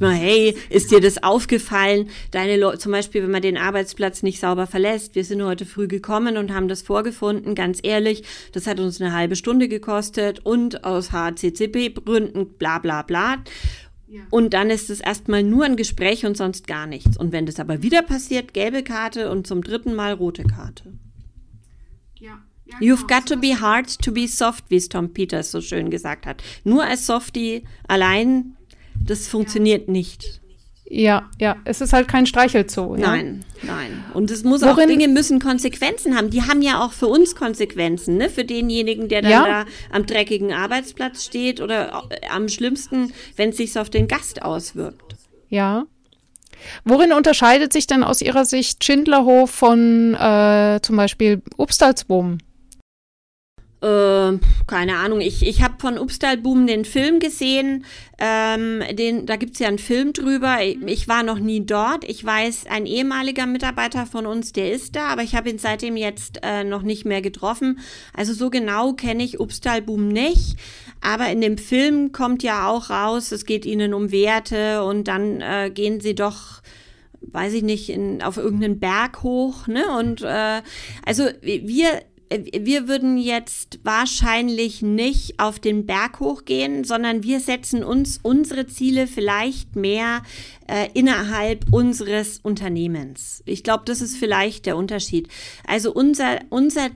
mal, 0.00 0.14
hey, 0.14 0.56
ist 0.68 0.90
dir 0.90 1.00
das 1.00 1.22
aufgefallen? 1.22 2.10
Deine 2.30 2.56
Leute, 2.56 2.78
zum 2.78 2.92
Beispiel, 2.92 3.22
wenn 3.22 3.30
man 3.30 3.42
den 3.42 3.56
Arbeitsplatz 3.56 4.22
nicht 4.22 4.40
sauber 4.40 4.66
verlässt. 4.66 5.14
Wir 5.14 5.24
sind 5.24 5.42
heute 5.42 5.66
früh 5.66 5.88
gekommen 5.88 6.36
und 6.36 6.52
haben 6.52 6.68
das 6.68 6.82
vorgefunden. 6.82 7.54
Ganz 7.54 7.80
ehrlich, 7.82 8.24
das 8.52 8.66
hat 8.66 8.80
uns 8.80 9.00
eine 9.00 9.12
halbe 9.12 9.36
Stunde 9.36 9.68
gekostet 9.68 10.40
und 10.44 10.84
aus 10.84 11.12
HCCP-Gründen, 11.12 12.54
bla, 12.58 12.78
bla, 12.78 13.02
bla. 13.02 13.36
Ja. 14.08 14.22
Und 14.30 14.54
dann 14.54 14.70
ist 14.70 14.90
es 14.90 15.00
erstmal 15.00 15.44
nur 15.44 15.64
ein 15.64 15.76
Gespräch 15.76 16.26
und 16.26 16.36
sonst 16.36 16.66
gar 16.66 16.86
nichts. 16.86 17.16
Und 17.16 17.30
wenn 17.30 17.46
das 17.46 17.60
aber 17.60 17.82
wieder 17.82 18.02
passiert, 18.02 18.54
gelbe 18.54 18.82
Karte 18.82 19.30
und 19.30 19.46
zum 19.46 19.62
dritten 19.62 19.94
Mal 19.94 20.14
rote 20.14 20.42
Karte. 20.42 20.92
Ja. 22.18 22.42
Ja, 22.66 22.78
You've 22.78 23.06
genau. 23.06 23.20
got 23.20 23.26
to 23.26 23.36
be 23.36 23.60
hard 23.60 23.98
to 24.00 24.12
be 24.12 24.28
soft, 24.28 24.64
wie 24.68 24.76
es 24.76 24.88
Tom 24.88 25.12
Peters 25.12 25.50
so 25.50 25.60
schön 25.60 25.90
gesagt 25.90 26.26
hat. 26.26 26.42
Nur 26.62 26.84
als 26.84 27.06
Softie 27.06 27.64
allein 27.88 28.56
das 29.00 29.28
funktioniert 29.28 29.88
nicht. 29.88 30.40
Ja, 30.92 31.30
ja, 31.38 31.56
es 31.64 31.80
ist 31.80 31.92
halt 31.92 32.08
kein 32.08 32.26
Streichelzoo. 32.26 32.96
Ja? 32.96 33.02
Nein, 33.10 33.44
nein. 33.62 34.04
Und 34.12 34.28
es 34.32 34.42
muss 34.42 34.60
Worin, 34.62 34.72
auch 34.72 34.86
Dinge 34.88 35.06
müssen 35.06 35.38
Konsequenzen 35.38 36.16
haben. 36.16 36.30
Die 36.30 36.42
haben 36.42 36.62
ja 36.62 36.84
auch 36.84 36.92
für 36.92 37.06
uns 37.06 37.36
Konsequenzen, 37.36 38.16
ne? 38.16 38.28
Für 38.28 38.44
denjenigen, 38.44 39.08
der 39.08 39.22
dann 39.22 39.30
ja. 39.30 39.46
da 39.46 39.64
am 39.92 40.04
dreckigen 40.04 40.52
Arbeitsplatz 40.52 41.24
steht 41.24 41.60
oder 41.60 42.02
am 42.28 42.48
schlimmsten, 42.48 43.12
wenn 43.36 43.50
es 43.50 43.58
sich 43.58 43.78
auf 43.78 43.88
den 43.88 44.08
Gast 44.08 44.42
auswirkt. 44.42 45.14
Ja. 45.48 45.84
Worin 46.84 47.12
unterscheidet 47.12 47.72
sich 47.72 47.86
denn 47.86 48.02
aus 48.02 48.20
Ihrer 48.20 48.44
Sicht 48.44 48.82
Schindlerhof 48.84 49.48
von 49.48 50.14
äh, 50.14 50.80
zum 50.82 50.96
Beispiel 50.96 51.40
Obstalsboom? 51.56 52.38
Äh, 53.82 54.38
keine 54.66 54.96
Ahnung, 54.96 55.20
ich, 55.20 55.46
ich 55.46 55.62
habe 55.62 55.74
von 55.78 55.98
Upstalboom 55.98 56.66
den 56.66 56.84
Film 56.84 57.18
gesehen. 57.18 57.84
Ähm, 58.18 58.82
den, 58.92 59.24
da 59.24 59.36
gibt's 59.36 59.58
ja 59.58 59.68
einen 59.68 59.78
Film 59.78 60.12
drüber. 60.12 60.58
Ich, 60.62 60.78
ich, 60.84 61.08
war 61.08 61.22
noch 61.22 61.38
nie 61.38 61.64
dort. 61.64 62.04
Ich 62.04 62.22
weiß, 62.22 62.66
ein 62.68 62.84
ehemaliger 62.84 63.46
Mitarbeiter 63.46 64.04
von 64.04 64.26
uns, 64.26 64.52
der 64.52 64.70
ist 64.70 64.96
da, 64.96 65.08
aber 65.08 65.22
ich 65.22 65.34
habe 65.34 65.48
ihn 65.48 65.58
seitdem 65.58 65.96
jetzt 65.96 66.40
äh, 66.42 66.62
noch 66.62 66.82
nicht 66.82 67.06
mehr 67.06 67.22
getroffen. 67.22 67.78
Also 68.12 68.34
so 68.34 68.50
genau 68.50 68.92
kenne 68.92 69.24
ich 69.24 69.40
Upstalboom 69.40 70.08
nicht. 70.08 70.56
Aber 71.00 71.30
in 71.30 71.40
dem 71.40 71.56
Film 71.56 72.12
kommt 72.12 72.42
ja 72.42 72.68
auch 72.68 72.90
raus, 72.90 73.32
es 73.32 73.46
geht 73.46 73.64
ihnen 73.64 73.94
um 73.94 74.12
Werte 74.12 74.84
und 74.84 75.08
dann 75.08 75.40
äh, 75.40 75.70
gehen 75.72 76.00
sie 76.00 76.14
doch 76.14 76.60
weiß 77.22 77.52
ich 77.52 77.62
nicht, 77.62 77.90
in, 77.90 78.22
auf 78.22 78.38
irgendeinen 78.38 78.80
Berg 78.80 79.22
hoch, 79.22 79.66
ne? 79.66 79.84
Und 79.98 80.22
äh, 80.22 80.62
also 81.04 81.28
wir 81.42 82.00
wir 82.30 82.86
würden 82.86 83.18
jetzt 83.18 83.80
wahrscheinlich 83.82 84.82
nicht 84.82 85.40
auf 85.40 85.58
den 85.58 85.84
Berg 85.84 86.20
hochgehen, 86.20 86.84
sondern 86.84 87.24
wir 87.24 87.40
setzen 87.40 87.82
uns 87.82 88.20
unsere 88.22 88.66
Ziele 88.66 89.08
vielleicht 89.08 89.74
mehr 89.74 90.22
äh, 90.68 90.88
innerhalb 90.94 91.72
unseres 91.72 92.38
Unternehmens. 92.38 93.42
Ich 93.46 93.64
glaube, 93.64 93.82
das 93.86 94.00
ist 94.00 94.16
vielleicht 94.16 94.66
der 94.66 94.76
Unterschied. 94.76 95.28
Also 95.66 95.92
unser, 95.92 96.40
unser 96.50 96.90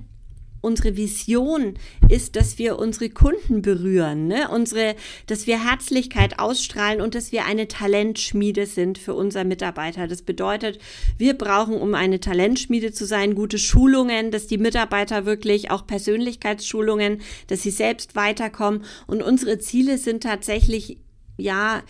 unsere 0.65 0.97
Vision 0.97 1.75
ist, 2.09 2.37
dass 2.37 2.59
wir 2.59 2.79
unsere 2.79 3.11
Kunden 3.11 3.63
berühren, 3.63 4.27
ne? 4.27 4.49
unsere, 4.51 4.97
dass 5.27 5.47
wir 5.47 5.63
Herzlichkeit 5.65 6.39
ausstrahlen 6.39 7.01
und 7.01 7.15
dass 7.15 7.31
wir 7.33 7.45
eine 7.45 7.69
Talentschmiede 7.69 8.67
sind 8.67 8.99
für 8.99 9.15
unsere 9.15 9.45
Mitarbeiter. 9.45 10.09
Das 10.09 10.23
bedeutet, 10.23 10.79
wir 11.19 11.35
brauchen, 11.35 11.75
um 11.75 11.95
eine 11.95 12.19
Talentschmiede 12.19 12.93
zu 12.93 13.05
sein, 13.05 13.35
gute 13.35 13.59
Schulungen, 13.59 14.31
dass 14.31 14.47
die 14.47 14.59
Mitarbeiter 14.59 15.27
wirklich 15.27 15.71
auch 15.71 15.87
Persönlichkeitsschulungen, 15.87 17.21
dass 17.47 17.63
sie 17.63 17.71
selbst 17.71 18.17
weiterkommen. 18.17 18.85
Und 19.07 19.23
unsere 19.23 19.59
Ziele 19.59 19.99
sind 19.99 20.23
tatsächlich 20.23 20.99
ja, 21.37 21.83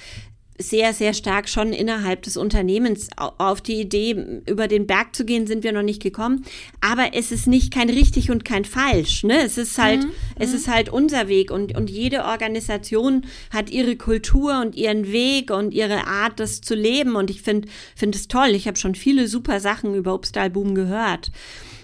sehr, 0.56 0.92
sehr 0.92 1.14
stark 1.14 1.48
schon 1.48 1.72
innerhalb 1.72 2.22
des 2.22 2.36
Unternehmens 2.36 3.08
auf 3.16 3.60
die 3.60 3.80
Idee, 3.80 4.42
über 4.46 4.68
den 4.68 4.86
Berg 4.86 5.14
zu 5.14 5.24
gehen, 5.24 5.46
sind 5.46 5.64
wir 5.64 5.72
noch 5.72 5.82
nicht 5.82 6.02
gekommen. 6.02 6.44
Aber 6.80 7.14
es 7.14 7.32
ist 7.32 7.48
nicht 7.48 7.72
kein 7.72 7.90
richtig 7.90 8.30
und 8.30 8.44
kein 8.44 8.64
falsch. 8.64 9.24
Ne? 9.24 9.42
Es 9.42 9.58
ist 9.58 9.78
halt, 9.78 10.04
mhm. 10.04 10.10
es 10.38 10.50
mhm. 10.50 10.56
ist 10.56 10.68
halt 10.68 10.88
unser 10.88 11.28
Weg 11.28 11.50
und, 11.50 11.76
und 11.76 11.90
jede 11.90 12.24
Organisation 12.24 13.26
hat 13.50 13.70
ihre 13.70 13.96
Kultur 13.96 14.60
und 14.60 14.76
ihren 14.76 15.10
Weg 15.10 15.50
und 15.50 15.74
ihre 15.74 16.06
Art, 16.06 16.38
das 16.38 16.60
zu 16.60 16.74
leben. 16.74 17.16
Und 17.16 17.30
ich 17.30 17.42
finde, 17.42 17.68
finde 17.96 18.16
es 18.16 18.28
toll. 18.28 18.50
Ich 18.50 18.68
habe 18.68 18.78
schon 18.78 18.94
viele 18.94 19.26
super 19.26 19.58
Sachen 19.58 19.94
über 19.94 20.14
Obstalboom 20.14 20.74
gehört. 20.76 21.32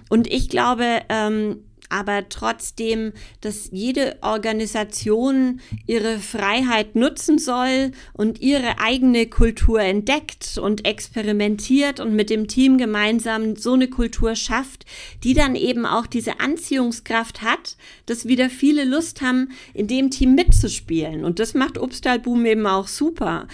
Und 0.08 0.26
ich 0.26 0.48
glaube, 0.48 1.00
ähm, 1.08 1.58
aber 1.90 2.28
trotzdem, 2.28 3.12
dass 3.40 3.68
jede 3.72 4.16
Organisation 4.22 5.60
ihre 5.86 6.18
Freiheit 6.18 6.94
nutzen 6.94 7.38
soll 7.38 7.92
und 8.12 8.40
ihre 8.40 8.78
eigene 8.78 9.26
Kultur 9.26 9.80
entdeckt 9.80 10.58
und 10.58 10.86
experimentiert 10.86 12.00
und 12.00 12.14
mit 12.14 12.30
dem 12.30 12.48
Team 12.48 12.78
gemeinsam 12.78 13.56
so 13.56 13.74
eine 13.74 13.88
Kultur 13.88 14.34
schafft, 14.36 14.86
die 15.24 15.34
dann 15.34 15.54
eben 15.54 15.84
auch 15.84 16.06
diese 16.06 16.40
Anziehungskraft 16.40 17.42
hat, 17.42 17.76
dass 18.06 18.26
wieder 18.26 18.48
viele 18.48 18.84
Lust 18.84 19.20
haben, 19.20 19.50
in 19.74 19.86
dem 19.86 20.10
Team 20.10 20.34
mitzuspielen. 20.34 21.24
Und 21.24 21.38
das 21.38 21.54
macht 21.54 21.78
Obstalboom 21.78 22.46
eben 22.46 22.66
auch 22.66 22.88
super. 22.88 23.48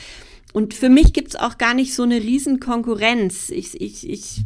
Und 0.53 0.73
für 0.73 0.89
mich 0.89 1.13
gibt's 1.13 1.37
auch 1.37 1.59
gar 1.59 1.75
nicht 1.75 1.95
so 1.95 2.03
eine 2.03 2.17
riesen 2.17 2.61
Konkurrenz. 2.61 3.51
Ich, 3.51 3.79
ich, 3.79 4.09
ich 4.09 4.45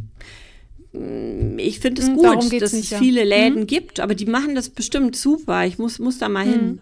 ich 0.93 1.79
finde 1.79 2.01
es 2.01 2.07
hm, 2.09 2.15
gut, 2.17 2.61
dass 2.61 2.73
nicht, 2.73 2.91
es 2.91 2.99
viele 2.99 3.23
Läden 3.23 3.61
mhm. 3.61 3.67
gibt, 3.67 3.99
aber 3.99 4.13
die 4.13 4.25
machen 4.25 4.55
das 4.55 4.69
bestimmt 4.69 5.15
super. 5.15 5.65
Ich 5.65 5.77
muss, 5.77 5.99
muss 5.99 6.17
da 6.17 6.27
mal 6.27 6.45
mhm. 6.45 6.51
hin. 6.51 6.81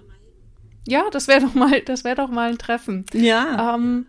Ja, 0.87 1.05
das 1.11 1.27
wäre 1.27 1.41
doch 1.41 1.53
mal, 1.53 1.81
das 1.81 2.03
wäre 2.03 2.15
doch 2.15 2.29
mal 2.29 2.49
ein 2.49 2.57
Treffen. 2.57 3.05
Ja. 3.13 3.75
Ähm, 3.75 4.07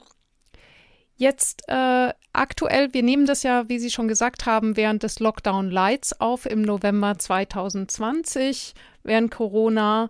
jetzt 1.17 1.65
äh, 1.69 2.13
aktuell, 2.33 2.95
wir 2.95 3.03
nehmen 3.03 3.27
das 3.27 3.43
ja, 3.43 3.69
wie 3.69 3.79
Sie 3.79 3.91
schon 3.91 4.09
gesagt 4.09 4.47
haben, 4.47 4.77
während 4.77 5.03
des 5.03 5.21
Lockdown 5.21 5.71
Lights 5.71 6.19
auf 6.19 6.47
im 6.47 6.63
November 6.63 7.19
2020, 7.19 8.75
während 9.03 9.31
Corona. 9.31 10.09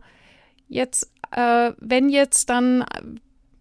Jetzt, 0.69 1.11
äh, 1.33 1.73
wenn 1.79 2.11
jetzt 2.11 2.49
dann 2.49 2.85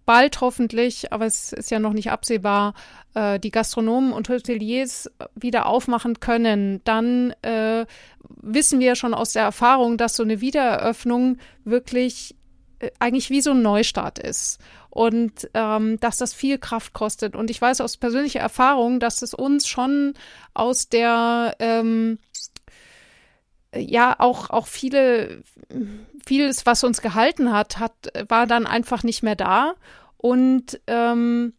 bald 0.09 0.41
hoffentlich, 0.41 1.13
aber 1.13 1.27
es 1.27 1.53
ist 1.53 1.69
ja 1.69 1.77
noch 1.77 1.93
nicht 1.93 2.09
absehbar, 2.09 2.73
äh, 3.13 3.39
die 3.39 3.51
Gastronomen 3.51 4.11
und 4.11 4.27
Hoteliers 4.27 5.07
wieder 5.35 5.67
aufmachen 5.67 6.19
können, 6.19 6.81
dann 6.83 7.35
äh, 7.43 7.85
wissen 8.41 8.79
wir 8.79 8.95
schon 8.95 9.13
aus 9.13 9.33
der 9.33 9.43
Erfahrung, 9.43 9.97
dass 9.97 10.15
so 10.15 10.23
eine 10.23 10.41
Wiedereröffnung 10.41 11.37
wirklich 11.63 12.35
äh, 12.79 12.89
eigentlich 12.97 13.29
wie 13.29 13.41
so 13.41 13.51
ein 13.51 13.61
Neustart 13.61 14.17
ist 14.17 14.57
und 14.89 15.47
ähm, 15.53 15.99
dass 15.99 16.17
das 16.17 16.33
viel 16.33 16.57
Kraft 16.57 16.93
kostet. 16.93 17.35
Und 17.35 17.51
ich 17.51 17.61
weiß 17.61 17.79
aus 17.79 17.97
persönlicher 17.97 18.39
Erfahrung, 18.39 18.99
dass 18.99 19.21
es 19.21 19.35
uns 19.35 19.67
schon 19.67 20.15
aus 20.55 20.89
der 20.89 21.55
ähm, 21.59 22.17
ja 23.75 24.15
auch 24.19 24.49
auch 24.49 24.67
viele 24.67 25.43
vieles, 26.25 26.65
was 26.65 26.83
uns 26.83 27.01
gehalten 27.01 27.51
hat, 27.51 27.79
hat 27.79 27.93
war 28.27 28.47
dann 28.47 28.65
einfach 28.65 29.03
nicht 29.03 29.23
mehr 29.23 29.35
da. 29.35 29.75
Und 30.17 30.79
ähm, 30.87 31.53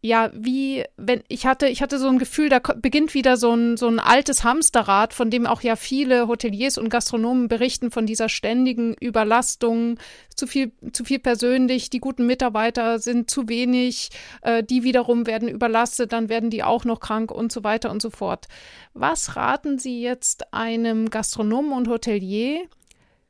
ja, 0.00 0.30
wie, 0.32 0.84
wenn, 0.96 1.24
ich 1.26 1.44
hatte, 1.44 1.66
ich 1.66 1.82
hatte 1.82 1.98
so 1.98 2.06
ein 2.06 2.20
Gefühl, 2.20 2.48
da 2.48 2.60
beginnt 2.60 3.14
wieder 3.14 3.36
so 3.36 3.52
ein, 3.52 3.76
so 3.76 3.88
ein 3.88 3.98
altes 3.98 4.44
Hamsterrad, 4.44 5.12
von 5.12 5.28
dem 5.28 5.44
auch 5.44 5.60
ja 5.62 5.74
viele 5.74 6.28
Hoteliers 6.28 6.78
und 6.78 6.88
Gastronomen 6.88 7.48
berichten 7.48 7.90
von 7.90 8.06
dieser 8.06 8.28
ständigen 8.28 8.94
Überlastung, 9.00 9.98
zu 10.36 10.46
viel, 10.46 10.70
zu 10.92 11.04
viel 11.04 11.18
persönlich, 11.18 11.90
die 11.90 11.98
guten 11.98 12.26
Mitarbeiter 12.26 13.00
sind 13.00 13.28
zu 13.28 13.48
wenig, 13.48 14.10
äh, 14.42 14.62
die 14.62 14.84
wiederum 14.84 15.26
werden 15.26 15.48
überlastet, 15.48 16.12
dann 16.12 16.28
werden 16.28 16.50
die 16.50 16.62
auch 16.62 16.84
noch 16.84 17.00
krank 17.00 17.32
und 17.32 17.50
so 17.50 17.64
weiter 17.64 17.90
und 17.90 18.00
so 18.00 18.10
fort. 18.10 18.46
Was 18.94 19.34
raten 19.34 19.80
Sie 19.80 20.00
jetzt 20.00 20.54
einem 20.54 21.10
Gastronomen 21.10 21.72
und 21.72 21.88
Hotelier, 21.88 22.68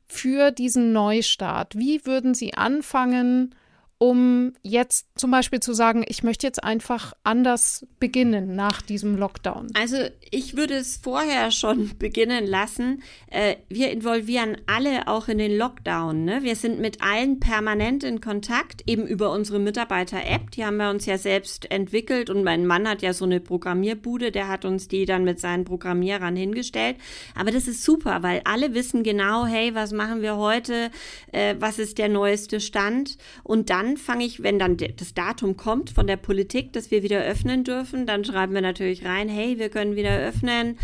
für 0.09 0.51
diesen 0.51 0.91
Neustart? 0.91 1.75
Wie 1.77 2.05
würden 2.05 2.33
Sie 2.33 2.55
anfangen, 2.55 3.55
um 4.01 4.53
jetzt 4.63 5.07
zum 5.15 5.29
Beispiel 5.29 5.59
zu 5.59 5.73
sagen, 5.73 6.05
ich 6.07 6.23
möchte 6.23 6.47
jetzt 6.47 6.63
einfach 6.63 7.11
anders 7.25 7.85
beginnen 7.99 8.55
nach 8.55 8.81
diesem 8.81 9.17
Lockdown? 9.17 9.67
Also 9.73 9.97
ich 10.31 10.55
würde 10.55 10.75
es 10.75 10.95
vorher 10.95 11.51
schon 11.51 11.91
beginnen 11.99 12.47
lassen. 12.47 13.03
Äh, 13.27 13.57
wir 13.67 13.91
involvieren 13.91 14.55
alle 14.67 15.09
auch 15.09 15.27
in 15.27 15.37
den 15.37 15.55
Lockdown. 15.57 16.23
Ne? 16.23 16.43
Wir 16.43 16.55
sind 16.55 16.79
mit 16.79 17.01
allen 17.03 17.41
permanent 17.41 18.05
in 18.05 18.21
Kontakt, 18.21 18.83
eben 18.87 19.05
über 19.05 19.31
unsere 19.31 19.59
Mitarbeiter-App. 19.59 20.51
Die 20.51 20.63
haben 20.63 20.77
wir 20.77 20.89
uns 20.89 21.05
ja 21.05 21.17
selbst 21.17 21.69
entwickelt 21.69 22.29
und 22.29 22.45
mein 22.45 22.65
Mann 22.65 22.87
hat 22.87 23.01
ja 23.01 23.11
so 23.11 23.25
eine 23.25 23.41
Programmierbude, 23.41 24.31
der 24.31 24.47
hat 24.47 24.63
uns 24.63 24.87
die 24.87 25.05
dann 25.05 25.25
mit 25.25 25.41
seinen 25.41 25.65
Programmierern 25.65 26.37
hingestellt. 26.37 26.95
Aber 27.35 27.51
das 27.51 27.67
ist 27.67 27.83
super, 27.83 28.23
weil 28.23 28.39
alle 28.45 28.73
wissen 28.73 29.03
genau, 29.03 29.45
hey, 29.45 29.75
was 29.75 29.91
machen 29.91 30.21
wir 30.21 30.37
heute? 30.37 30.89
Äh, 31.33 31.55
was 31.59 31.79
ist 31.79 31.97
der 31.97 32.07
neueste 32.07 32.61
Stand? 32.61 33.17
Und 33.43 33.69
dann 33.69 33.88
fange 33.97 34.25
ich, 34.25 34.43
wenn 34.43 34.59
dann 34.59 34.77
das 34.77 35.13
Datum 35.13 35.57
kommt 35.57 35.89
von 35.89 36.07
der 36.07 36.17
Politik, 36.17 36.73
dass 36.73 36.91
wir 36.91 37.03
wieder 37.03 37.21
öffnen 37.23 37.63
dürfen, 37.63 38.05
dann 38.05 38.23
schreiben 38.23 38.53
wir 38.53 38.61
natürlich 38.61 39.05
rein, 39.05 39.29
hey, 39.29 39.57
wir 39.57 39.69
können 39.69 39.95
wieder 39.95 40.17
öffnen. 40.17 40.77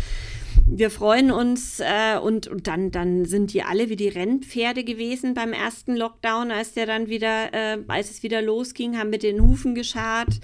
Wir 0.66 0.90
freuen 0.90 1.30
uns 1.30 1.80
äh, 1.80 2.18
und, 2.18 2.48
und 2.48 2.66
dann, 2.66 2.90
dann 2.90 3.24
sind 3.24 3.52
die 3.52 3.62
alle 3.62 3.88
wie 3.88 3.96
die 3.96 4.08
Rennpferde 4.08 4.84
gewesen 4.84 5.34
beim 5.34 5.52
ersten 5.52 5.96
Lockdown, 5.96 6.50
als 6.50 6.72
der 6.72 6.86
dann 6.86 7.08
wieder, 7.08 7.52
äh, 7.52 7.78
als 7.88 8.10
es 8.10 8.22
wieder 8.22 8.42
losging, 8.42 8.98
haben 8.98 9.10
mit 9.10 9.22
den 9.22 9.40
Hufen 9.42 9.74
geschart 9.74 10.40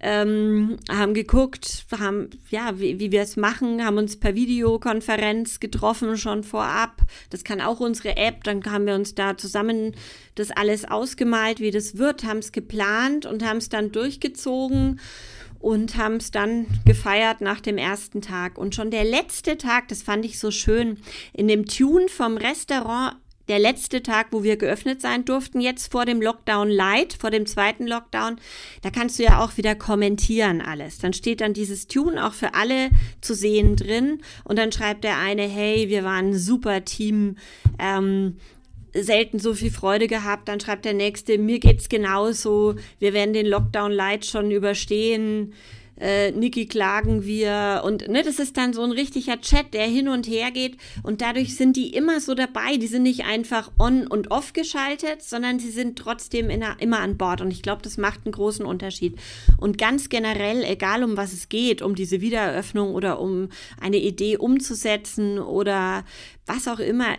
ähm, 0.00 0.78
haben 0.90 1.12
geguckt, 1.12 1.84
haben, 1.98 2.30
ja, 2.50 2.78
wie, 2.78 2.98
wie 2.98 3.12
wir 3.12 3.20
es 3.20 3.36
machen, 3.36 3.84
haben 3.84 3.98
uns 3.98 4.18
per 4.18 4.34
Videokonferenz 4.34 5.60
getroffen 5.60 6.16
schon 6.16 6.42
vorab. 6.42 7.02
Das 7.28 7.44
kann 7.44 7.60
auch 7.60 7.80
unsere 7.80 8.16
App. 8.16 8.44
Dann 8.44 8.64
haben 8.64 8.86
wir 8.86 8.94
uns 8.94 9.14
da 9.14 9.36
zusammen 9.36 9.94
das 10.36 10.50
alles 10.50 10.86
ausgemalt, 10.86 11.60
wie 11.60 11.70
das 11.70 11.98
wird, 11.98 12.24
haben 12.24 12.38
es 12.38 12.52
geplant 12.52 13.26
und 13.26 13.44
haben 13.44 13.58
es 13.58 13.68
dann 13.68 13.92
durchgezogen 13.92 15.00
und 15.60 15.96
haben 15.96 16.16
es 16.16 16.30
dann 16.30 16.66
gefeiert 16.84 17.40
nach 17.40 17.60
dem 17.60 17.78
ersten 17.78 18.22
Tag. 18.22 18.58
Und 18.58 18.74
schon 18.74 18.90
der 18.90 19.04
letzte 19.04 19.58
Tag, 19.58 19.88
das 19.88 20.02
fand 20.02 20.24
ich 20.24 20.38
so 20.38 20.50
schön, 20.50 20.98
in 21.32 21.46
dem 21.46 21.66
Tune 21.66 22.08
vom 22.08 22.36
Restaurant 22.36 23.16
der 23.50 23.58
letzte 23.58 24.02
Tag, 24.02 24.28
wo 24.30 24.44
wir 24.44 24.56
geöffnet 24.56 25.00
sein 25.00 25.24
durften, 25.24 25.60
jetzt 25.60 25.90
vor 25.90 26.04
dem 26.04 26.22
Lockdown 26.22 26.70
Light, 26.70 27.14
vor 27.14 27.30
dem 27.30 27.46
zweiten 27.46 27.86
Lockdown, 27.86 28.36
da 28.82 28.90
kannst 28.90 29.18
du 29.18 29.24
ja 29.24 29.42
auch 29.42 29.56
wieder 29.56 29.74
kommentieren 29.74 30.60
alles. 30.60 30.98
Dann 30.98 31.12
steht 31.12 31.40
dann 31.40 31.52
dieses 31.52 31.88
Tune 31.88 32.24
auch 32.24 32.32
für 32.32 32.54
alle 32.54 32.90
zu 33.20 33.34
sehen 33.34 33.74
drin 33.74 34.20
und 34.44 34.56
dann 34.56 34.70
schreibt 34.70 35.02
der 35.02 35.18
eine, 35.18 35.42
hey, 35.42 35.88
wir 35.88 36.04
waren 36.04 36.30
ein 36.30 36.38
super 36.38 36.84
Team, 36.84 37.36
ähm, 37.80 38.36
selten 38.94 39.38
so 39.38 39.54
viel 39.54 39.70
Freude 39.70 40.06
gehabt. 40.06 40.48
Dann 40.48 40.60
schreibt 40.60 40.84
der 40.84 40.94
nächste, 40.94 41.38
mir 41.38 41.58
geht's 41.58 41.88
genauso, 41.88 42.76
wir 42.98 43.12
werden 43.12 43.34
den 43.34 43.46
Lockdown 43.46 43.92
Light 43.92 44.26
schon 44.26 44.50
überstehen 44.50 45.52
äh, 46.00 46.32
Niki 46.32 46.66
klagen 46.66 47.24
wir 47.24 47.82
und 47.84 48.08
ne, 48.08 48.22
das 48.22 48.38
ist 48.38 48.56
dann 48.56 48.72
so 48.72 48.82
ein 48.82 48.90
richtiger 48.90 49.40
Chat, 49.40 49.74
der 49.74 49.86
hin 49.86 50.08
und 50.08 50.26
her 50.26 50.50
geht 50.50 50.78
und 51.02 51.20
dadurch 51.20 51.56
sind 51.56 51.76
die 51.76 51.94
immer 51.94 52.20
so 52.20 52.34
dabei. 52.34 52.76
Die 52.78 52.86
sind 52.86 53.02
nicht 53.02 53.24
einfach 53.24 53.70
on 53.78 54.06
und 54.06 54.30
off 54.30 54.52
geschaltet, 54.52 55.22
sondern 55.22 55.58
sie 55.58 55.70
sind 55.70 55.98
trotzdem 55.98 56.48
der, 56.48 56.76
immer 56.78 57.00
an 57.00 57.18
Bord 57.18 57.42
und 57.42 57.50
ich 57.50 57.62
glaube, 57.62 57.82
das 57.82 57.98
macht 57.98 58.20
einen 58.24 58.32
großen 58.32 58.64
Unterschied. 58.64 59.18
Und 59.58 59.78
ganz 59.78 60.08
generell, 60.08 60.64
egal 60.64 61.04
um 61.04 61.16
was 61.16 61.32
es 61.32 61.48
geht, 61.48 61.82
um 61.82 61.94
diese 61.94 62.20
Wiedereröffnung 62.20 62.94
oder 62.94 63.20
um 63.20 63.50
eine 63.80 63.98
Idee 63.98 64.38
umzusetzen 64.38 65.38
oder 65.38 66.04
was 66.46 66.66
auch 66.66 66.78
immer, 66.78 67.16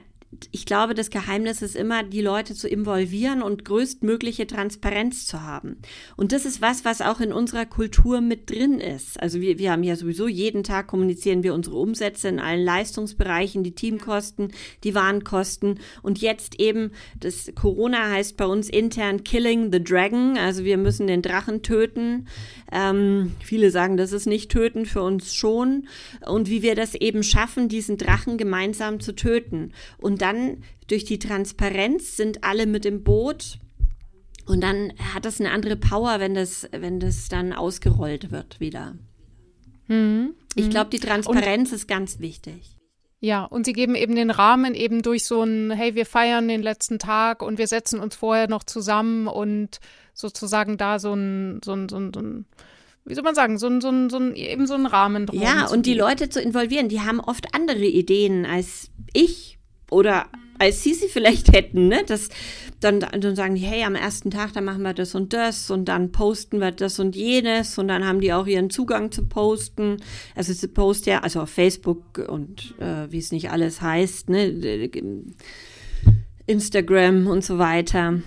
ich 0.52 0.66
glaube, 0.66 0.94
das 0.94 1.10
Geheimnis 1.10 1.62
ist 1.62 1.76
immer, 1.76 2.04
die 2.04 2.22
Leute 2.22 2.56
zu 2.56 2.70
involvieren 2.70 3.42
und 3.42 3.66
größtmögliche 3.66 4.48
Transparenz 4.48 5.26
zu 5.26 5.42
haben. 5.42 5.78
Und 6.16 6.32
das 6.32 6.46
ist 6.46 6.62
was, 6.62 6.86
was 6.86 7.02
auch 7.02 7.20
in 7.20 7.34
unserer 7.34 7.66
Kultur 7.66 8.22
mit 8.22 8.50
drin 8.50 8.80
ist. 8.80 9.22
Also 9.22 9.42
wir, 9.42 9.60
wir 9.60 9.72
haben 9.72 9.84
ja 9.84 9.98
sowieso 9.98 10.30
jeden 10.30 10.64
Tag 10.64 10.88
kommunizieren 10.88 11.44
wir 11.44 11.54
unsere 11.54 11.76
Umsätze 11.76 12.30
in 12.30 12.40
allen 12.40 12.64
Leistungsbereichen, 12.64 13.64
die 13.64 13.76
Teamkosten, 13.76 14.54
die 14.86 14.96
Warenkosten. 14.96 15.80
Und 16.02 16.22
jetzt 16.22 16.60
eben, 16.60 16.92
das 17.20 17.52
Corona 17.54 18.12
heißt 18.12 18.38
bei 18.38 18.46
uns 18.46 18.70
intern 18.70 19.26
Killing 19.26 19.72
the 19.72 19.84
Dragon. 19.84 20.38
Also 20.38 20.64
wir 20.64 20.78
müssen 20.78 21.08
den 21.08 21.22
Drachen 21.22 21.62
töten. 21.62 22.28
Ähm, 22.72 23.34
viele 23.44 23.70
sagen, 23.70 23.98
das 23.98 24.14
ist 24.14 24.28
nicht 24.28 24.50
töten, 24.50 24.86
für 24.86 25.02
uns 25.02 25.34
schon. 25.34 25.88
Und 26.26 26.50
wie 26.50 26.62
wir 26.62 26.76
das 26.76 26.96
eben 26.96 27.22
schaffen, 27.22 27.68
diesen 27.68 27.98
Drachen 27.98 28.38
gemeinsam 28.38 29.02
zu 29.02 29.14
töten. 29.14 29.74
Und 29.98 30.21
dann 30.22 30.64
durch 30.88 31.06
die 31.06 31.20
Transparenz 31.20 32.18
sind 32.18 32.44
alle 32.44 32.66
mit 32.66 32.86
im 32.86 33.04
Boot. 33.04 33.60
Und 34.46 34.62
dann 34.62 34.94
hat 35.14 35.26
das 35.26 35.40
eine 35.40 35.52
andere 35.52 35.76
Power, 35.76 36.20
wenn 36.20 36.34
das, 36.34 36.68
wenn 36.72 37.00
das 37.00 37.30
dann 37.30 37.54
ausgerollt 37.54 38.32
wird 38.32 38.60
wieder. 38.60 38.96
Mhm. 39.88 40.34
Ich 40.56 40.70
glaube, 40.70 40.90
die 40.90 41.00
Transparenz 41.00 41.70
und, 41.70 41.76
ist 41.76 41.88
ganz 41.88 42.20
wichtig. 42.20 42.78
Ja, 43.20 43.46
und 43.46 43.66
sie 43.66 43.74
geben 43.74 43.96
eben 43.96 44.16
den 44.16 44.32
Rahmen 44.32 44.74
eben 44.74 45.04
durch 45.04 45.26
so 45.26 45.44
ein, 45.44 45.72
hey, 45.72 45.96
wir 45.96 46.06
feiern 46.06 46.48
den 46.48 46.64
letzten 46.64 46.98
Tag 46.98 47.44
und 47.44 47.60
wir 47.60 47.68
setzen 47.68 48.00
uns 48.00 48.16
vorher 48.16 48.50
noch 48.50 48.64
zusammen 48.64 49.28
und 49.28 49.80
sozusagen 50.14 50.78
da 50.78 50.98
so 50.98 51.14
ein, 51.14 51.62
so 51.64 51.74
ein, 51.74 51.88
so 51.88 51.98
ein, 51.98 52.12
so 52.14 52.20
ein 52.20 52.46
wie 53.06 53.16
soll 53.16 53.24
man 53.24 53.36
sagen, 53.36 53.58
so 53.58 53.68
ein, 53.68 53.82
so 53.82 53.90
ein, 53.90 54.10
so 54.10 54.18
ein, 54.18 54.36
eben 54.36 54.68
so 54.68 54.74
ein 54.74 54.86
Rahmen 54.86 55.26
drum. 55.26 55.40
Ja, 55.40 55.68
und 55.68 55.86
die 55.86 55.94
Leute 55.94 56.30
zu 56.30 56.42
involvieren, 56.42 56.90
die 56.90 57.02
haben 57.02 57.20
oft 57.20 57.54
andere 57.54 57.86
Ideen 57.86 58.46
als 58.46 58.90
ich 59.14 59.60
oder 59.92 60.26
als 60.58 60.84
sie 60.84 60.94
sie 60.94 61.08
vielleicht 61.08 61.54
hätten, 61.54 61.88
ne? 61.88 62.04
Das, 62.06 62.30
dann, 62.80 63.00
dann 63.00 63.36
sagen 63.36 63.56
die, 63.56 63.62
hey, 63.62 63.84
am 63.84 63.96
ersten 63.96 64.32
Tag, 64.32 64.54
dann 64.54 64.66
machen 64.66 64.82
wir 64.82 64.94
das 64.94 65.14
und 65.14 65.34
das 65.34 65.70
und 65.70 65.86
dann 65.86 66.12
posten 66.12 66.60
wir 66.60 66.72
das 66.72 67.00
und 67.00 67.16
jenes 67.16 67.78
und 67.78 67.88
dann 67.88 68.06
haben 68.06 68.22
die 68.22 68.34
auch 68.34 68.48
ihren 68.48 68.70
Zugang 68.70 69.12
zu 69.12 69.26
posten. 69.26 69.98
Also 70.36 70.54
sie 70.54 70.68
posten 70.68 71.12
ja, 71.12 71.20
also 71.20 71.42
auf 71.42 71.50
Facebook 71.50 72.26
und 72.28 72.76
äh, 72.80 73.12
wie 73.12 73.20
es 73.20 73.32
nicht 73.32 73.52
alles 73.52 73.82
heißt, 73.82 74.30
ne? 74.30 74.90
Instagram 76.48 77.28
und 77.28 77.44
so 77.44 77.58
weiter. 77.58 78.22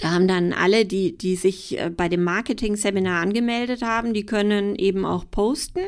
Da 0.00 0.10
haben 0.10 0.28
dann 0.28 0.52
alle, 0.52 0.84
die, 0.84 1.16
die 1.16 1.36
sich 1.36 1.78
äh, 1.78 1.90
bei 1.90 2.08
dem 2.08 2.22
Marketing-Seminar 2.24 3.22
angemeldet 3.22 3.82
haben, 3.82 4.12
die 4.12 4.26
können 4.26 4.76
eben 4.76 5.04
auch 5.04 5.24
posten. 5.30 5.80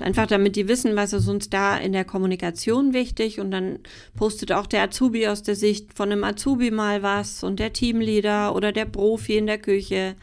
Einfach 0.00 0.26
damit 0.26 0.56
die 0.56 0.66
wissen, 0.66 0.96
was 0.96 1.12
ist 1.12 1.28
uns 1.28 1.50
da 1.50 1.76
in 1.76 1.92
der 1.92 2.04
Kommunikation 2.04 2.92
wichtig. 2.92 3.38
Und 3.38 3.52
dann 3.52 3.78
postet 4.16 4.50
auch 4.52 4.66
der 4.66 4.82
Azubi 4.82 5.28
aus 5.28 5.42
der 5.42 5.54
Sicht 5.54 5.94
von 5.94 6.10
einem 6.10 6.24
Azubi 6.24 6.70
mal 6.70 7.02
was 7.02 7.44
und 7.44 7.60
der 7.60 7.72
Teamleader 7.72 8.54
oder 8.56 8.72
der 8.72 8.86
Profi 8.86 9.36
in 9.36 9.46
der 9.46 9.58
Küche. 9.58 10.16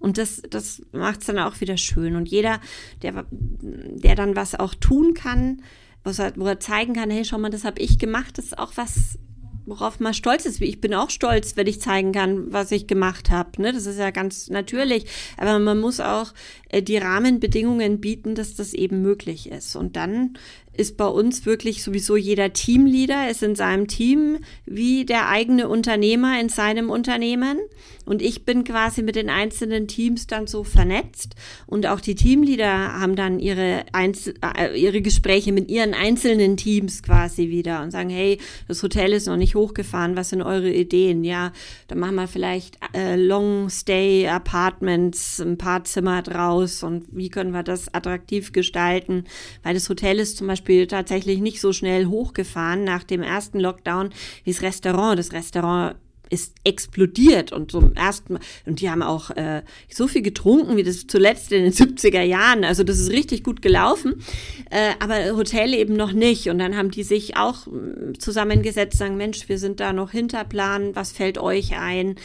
Und 0.00 0.18
das, 0.18 0.42
das 0.50 0.82
macht 0.92 1.20
es 1.20 1.26
dann 1.26 1.38
auch 1.38 1.60
wieder 1.60 1.76
schön. 1.76 2.16
Und 2.16 2.28
jeder, 2.28 2.60
der, 3.02 3.24
der 3.30 4.14
dann 4.16 4.36
was 4.36 4.54
auch 4.54 4.74
tun 4.74 5.14
kann, 5.14 5.62
was 6.02 6.18
er, 6.18 6.32
wo 6.36 6.46
er 6.46 6.60
zeigen 6.60 6.94
kann, 6.94 7.10
hey, 7.10 7.24
schau 7.24 7.38
mal, 7.38 7.50
das 7.50 7.64
habe 7.64 7.80
ich 7.80 7.98
gemacht, 7.98 8.36
das 8.36 8.46
ist 8.46 8.58
auch 8.58 8.72
was, 8.76 9.18
worauf 9.66 10.00
man 10.00 10.14
stolz 10.14 10.44
ist. 10.44 10.60
Ich 10.60 10.80
bin 10.80 10.94
auch 10.94 11.10
stolz, 11.10 11.56
wenn 11.56 11.66
ich 11.66 11.80
zeigen 11.80 12.12
kann, 12.12 12.52
was 12.52 12.70
ich 12.72 12.86
gemacht 12.86 13.30
habe. 13.30 13.62
Ne? 13.62 13.72
Das 13.72 13.86
ist 13.86 13.98
ja 13.98 14.10
ganz 14.10 14.50
natürlich. 14.50 15.06
Aber 15.36 15.58
man 15.58 15.80
muss 15.80 16.00
auch 16.00 16.32
äh, 16.68 16.82
die 16.82 16.98
Rahmenbedingungen 16.98 18.00
bieten, 18.00 18.34
dass 18.34 18.54
das 18.54 18.74
eben 18.74 19.02
möglich 19.02 19.50
ist. 19.50 19.76
Und 19.76 19.96
dann 19.96 20.38
ist 20.76 20.96
bei 20.96 21.06
uns 21.06 21.46
wirklich 21.46 21.82
sowieso 21.82 22.16
jeder 22.16 22.52
Teamleader, 22.52 23.30
ist 23.30 23.42
in 23.42 23.54
seinem 23.54 23.88
Team 23.88 24.38
wie 24.66 25.04
der 25.04 25.28
eigene 25.28 25.68
Unternehmer 25.68 26.40
in 26.40 26.48
seinem 26.48 26.90
Unternehmen. 26.90 27.58
Und 28.04 28.20
ich 28.20 28.44
bin 28.44 28.64
quasi 28.64 29.02
mit 29.02 29.16
den 29.16 29.30
einzelnen 29.30 29.88
Teams 29.88 30.26
dann 30.26 30.46
so 30.46 30.62
vernetzt. 30.62 31.36
Und 31.66 31.86
auch 31.86 32.00
die 32.00 32.14
Teamleader 32.14 33.00
haben 33.00 33.16
dann 33.16 33.38
ihre, 33.38 33.84
Einzel 33.92 34.34
äh, 34.42 34.78
ihre 34.78 35.00
Gespräche 35.00 35.52
mit 35.52 35.70
ihren 35.70 35.94
einzelnen 35.94 36.56
Teams 36.56 37.02
quasi 37.02 37.48
wieder 37.48 37.82
und 37.82 37.92
sagen, 37.92 38.10
hey, 38.10 38.38
das 38.68 38.82
Hotel 38.82 39.12
ist 39.12 39.26
noch 39.26 39.36
nicht 39.36 39.54
hochgefahren, 39.54 40.16
was 40.16 40.30
sind 40.30 40.42
eure 40.42 40.70
Ideen? 40.70 41.24
Ja, 41.24 41.52
dann 41.88 41.98
machen 41.98 42.16
wir 42.16 42.28
vielleicht 42.28 42.78
äh, 42.94 43.16
Long 43.16 43.70
Stay 43.70 44.28
Apartments, 44.28 45.40
ein 45.40 45.56
paar 45.56 45.84
Zimmer 45.84 46.20
draus 46.20 46.82
und 46.82 47.06
wie 47.10 47.30
können 47.30 47.52
wir 47.52 47.62
das 47.62 47.92
attraktiv 47.94 48.52
gestalten? 48.52 49.24
Weil 49.62 49.74
das 49.74 49.88
Hotel 49.88 50.18
ist 50.18 50.36
zum 50.36 50.46
Beispiel 50.46 50.63
Beispiel 50.64 50.86
tatsächlich 50.86 51.40
nicht 51.40 51.60
so 51.60 51.74
schnell 51.74 52.06
hochgefahren 52.06 52.84
nach 52.84 53.04
dem 53.04 53.22
ersten 53.22 53.60
Lockdown 53.60 54.10
wie 54.44 54.52
das 54.52 54.62
Restaurant. 54.62 55.18
Das 55.18 55.32
Restaurant 55.32 55.96
ist 56.30 56.54
explodiert 56.64 57.52
und 57.52 57.70
zum 57.70 57.92
ersten 57.92 58.34
Mal, 58.34 58.42
und 58.64 58.80
die 58.80 58.88
haben 58.88 59.02
auch 59.02 59.28
äh, 59.32 59.62
so 59.90 60.08
viel 60.08 60.22
getrunken 60.22 60.78
wie 60.78 60.82
das 60.82 61.06
zuletzt 61.06 61.52
in 61.52 61.64
den 61.64 61.72
70er 61.72 62.22
Jahren. 62.22 62.64
Also 62.64 62.82
das 62.82 62.98
ist 62.98 63.10
richtig 63.10 63.44
gut 63.44 63.60
gelaufen, 63.60 64.22
äh, 64.70 64.92
aber 65.00 65.36
Hotel 65.36 65.74
eben 65.74 65.96
noch 65.96 66.12
nicht. 66.12 66.48
Und 66.48 66.58
dann 66.58 66.78
haben 66.78 66.90
die 66.90 67.02
sich 67.02 67.36
auch 67.36 67.66
mm, 67.66 68.14
zusammengesetzt, 68.18 68.96
sagen, 68.96 69.18
Mensch, 69.18 69.46
wir 69.50 69.58
sind 69.58 69.80
da 69.80 69.92
noch 69.92 70.12
hinterplan, 70.12 70.96
was 70.96 71.12
fällt 71.12 71.36
euch 71.36 71.76
ein? 71.76 72.16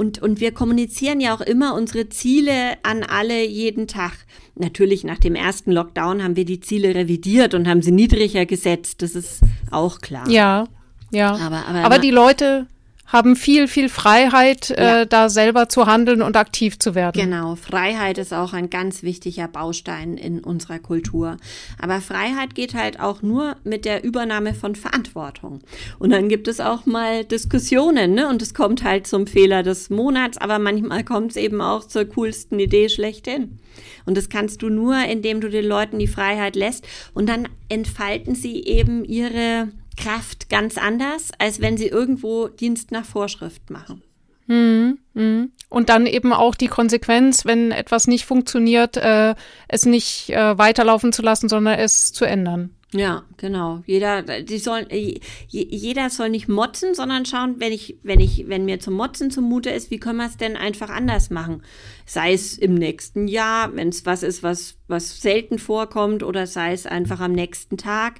Und, 0.00 0.22
und 0.22 0.40
wir 0.40 0.52
kommunizieren 0.52 1.20
ja 1.20 1.34
auch 1.34 1.42
immer 1.42 1.74
unsere 1.74 2.08
Ziele 2.08 2.78
an 2.82 3.02
alle 3.02 3.44
jeden 3.44 3.86
Tag. 3.86 4.12
Natürlich 4.54 5.04
nach 5.04 5.18
dem 5.18 5.34
ersten 5.34 5.72
Lockdown 5.72 6.22
haben 6.22 6.36
wir 6.36 6.46
die 6.46 6.58
Ziele 6.60 6.94
revidiert 6.94 7.52
und 7.52 7.68
haben 7.68 7.82
sie 7.82 7.90
niedriger 7.92 8.46
gesetzt. 8.46 9.02
Das 9.02 9.14
ist 9.14 9.42
auch 9.70 10.00
klar. 10.00 10.26
Ja, 10.26 10.64
ja. 11.10 11.36
Aber, 11.36 11.66
aber, 11.66 11.84
aber 11.84 11.98
die 11.98 12.12
Leute 12.12 12.66
haben 13.10 13.36
viel, 13.36 13.68
viel 13.68 13.88
Freiheit, 13.88 14.70
äh, 14.70 14.82
ja. 14.82 15.00
äh, 15.00 15.06
da 15.06 15.28
selber 15.28 15.68
zu 15.68 15.86
handeln 15.86 16.22
und 16.22 16.36
aktiv 16.36 16.78
zu 16.78 16.94
werden. 16.94 17.20
Genau, 17.20 17.56
Freiheit 17.56 18.18
ist 18.18 18.32
auch 18.32 18.52
ein 18.52 18.70
ganz 18.70 19.02
wichtiger 19.02 19.48
Baustein 19.48 20.16
in 20.16 20.40
unserer 20.40 20.78
Kultur. 20.78 21.36
Aber 21.80 22.00
Freiheit 22.00 22.54
geht 22.54 22.74
halt 22.74 23.00
auch 23.00 23.22
nur 23.22 23.56
mit 23.64 23.84
der 23.84 24.04
Übernahme 24.04 24.54
von 24.54 24.76
Verantwortung. 24.76 25.60
Und 25.98 26.10
dann 26.10 26.28
gibt 26.28 26.46
es 26.46 26.60
auch 26.60 26.86
mal 26.86 27.24
Diskussionen, 27.24 28.14
ne? 28.14 28.28
Und 28.28 28.42
es 28.42 28.54
kommt 28.54 28.84
halt 28.84 29.06
zum 29.06 29.26
Fehler 29.26 29.62
des 29.62 29.90
Monats, 29.90 30.38
aber 30.38 30.58
manchmal 30.58 31.04
kommt 31.04 31.32
es 31.32 31.36
eben 31.36 31.60
auch 31.60 31.84
zur 31.86 32.04
coolsten 32.04 32.58
Idee 32.60 32.88
schlechthin. 32.88 33.58
Und 34.06 34.16
das 34.16 34.28
kannst 34.28 34.62
du 34.62 34.68
nur, 34.68 34.96
indem 35.04 35.40
du 35.40 35.50
den 35.50 35.64
Leuten 35.64 35.98
die 35.98 36.06
Freiheit 36.06 36.56
lässt. 36.56 36.86
Und 37.14 37.28
dann 37.28 37.48
entfalten 37.68 38.34
sie 38.34 38.64
eben 38.64 39.04
ihre 39.04 39.68
Kraft 40.00 40.48
ganz 40.48 40.78
anders, 40.78 41.30
als 41.38 41.60
wenn 41.60 41.76
sie 41.76 41.88
irgendwo 41.88 42.48
Dienst 42.48 42.90
nach 42.90 43.04
Vorschrift 43.04 43.70
machen. 43.70 44.02
Mhm, 44.46 44.98
mhm. 45.14 45.52
Und 45.68 45.88
dann 45.88 46.06
eben 46.06 46.32
auch 46.32 46.56
die 46.56 46.66
Konsequenz, 46.66 47.44
wenn 47.44 47.70
etwas 47.70 48.08
nicht 48.08 48.24
funktioniert, 48.24 48.96
äh, 48.96 49.36
es 49.68 49.86
nicht 49.86 50.30
äh, 50.30 50.58
weiterlaufen 50.58 51.12
zu 51.12 51.22
lassen, 51.22 51.48
sondern 51.48 51.78
es 51.78 52.12
zu 52.12 52.24
ändern. 52.24 52.74
Ja, 52.92 53.22
genau. 53.36 53.84
Jeder, 53.86 54.22
die 54.42 54.58
sollen, 54.58 54.90
äh, 54.90 55.20
jeder 55.46 56.10
soll 56.10 56.28
nicht 56.28 56.48
motzen, 56.48 56.94
sondern 56.94 57.24
schauen, 57.24 57.60
wenn 57.60 57.72
ich, 57.72 57.98
wenn 58.02 58.18
ich, 58.18 58.48
wenn 58.48 58.64
mir 58.64 58.80
zum 58.80 58.94
Motzen 58.94 59.30
zumute 59.30 59.70
ist, 59.70 59.92
wie 59.92 60.00
können 60.00 60.18
wir 60.18 60.26
es 60.26 60.36
denn 60.36 60.56
einfach 60.56 60.90
anders 60.90 61.30
machen? 61.30 61.62
Sei 62.04 62.32
es 62.32 62.58
im 62.58 62.74
nächsten 62.74 63.28
Jahr, 63.28 63.76
wenn 63.76 63.90
es 63.90 64.06
was 64.06 64.24
ist, 64.24 64.42
was, 64.42 64.76
was 64.88 65.20
selten 65.20 65.60
vorkommt, 65.60 66.24
oder 66.24 66.48
sei 66.48 66.72
es 66.72 66.84
einfach 66.84 67.20
am 67.20 67.30
nächsten 67.30 67.76
Tag. 67.76 68.16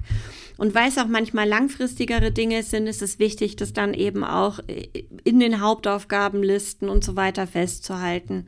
Und 0.55 0.73
weil 0.73 0.87
es 0.87 0.97
auch 0.97 1.07
manchmal 1.07 1.49
langfristigere 1.49 2.31
Dinge 2.31 2.63
sind, 2.63 2.87
ist 2.87 3.01
es 3.01 3.19
wichtig, 3.19 3.57
das 3.57 3.73
dann 3.73 3.93
eben 3.93 4.23
auch 4.23 4.59
äh, 4.67 4.87
in 5.25 5.41
den 5.41 5.59
Hauptaufgabenlisten 5.59 6.87
und 6.87 7.03
so 7.03 7.17
weiter 7.17 7.45
festzuhalten, 7.45 8.45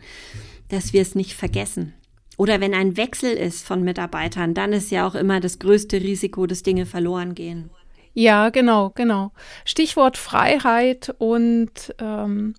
dass 0.69 0.93
wir 0.93 1.01
es 1.01 1.15
nicht 1.15 1.34
vergessen. 1.34 1.93
Oder 2.38 2.60
wenn 2.60 2.74
ein 2.74 2.98
Wechsel 2.98 3.32
ist 3.34 3.66
von 3.66 3.84
Mitarbeitern, 3.84 4.54
dann 4.54 4.74
ist 4.74 4.92
ja 4.92 5.08
auch 5.08 5.16
immer 5.16 5.40
das 5.40 5.60
größte 5.60 5.98
Risiko, 6.02 6.48
dass 6.48 6.64
Dinge 6.64 6.86
verloren 6.86 7.36
gehen. 7.36 7.70
Ja, 8.14 8.50
genau, 8.50 8.92
genau. 8.94 9.32
Stichwort 9.66 10.18
Freiheit 10.18 11.14
und 11.18 11.96
ähm, 12.00 12.56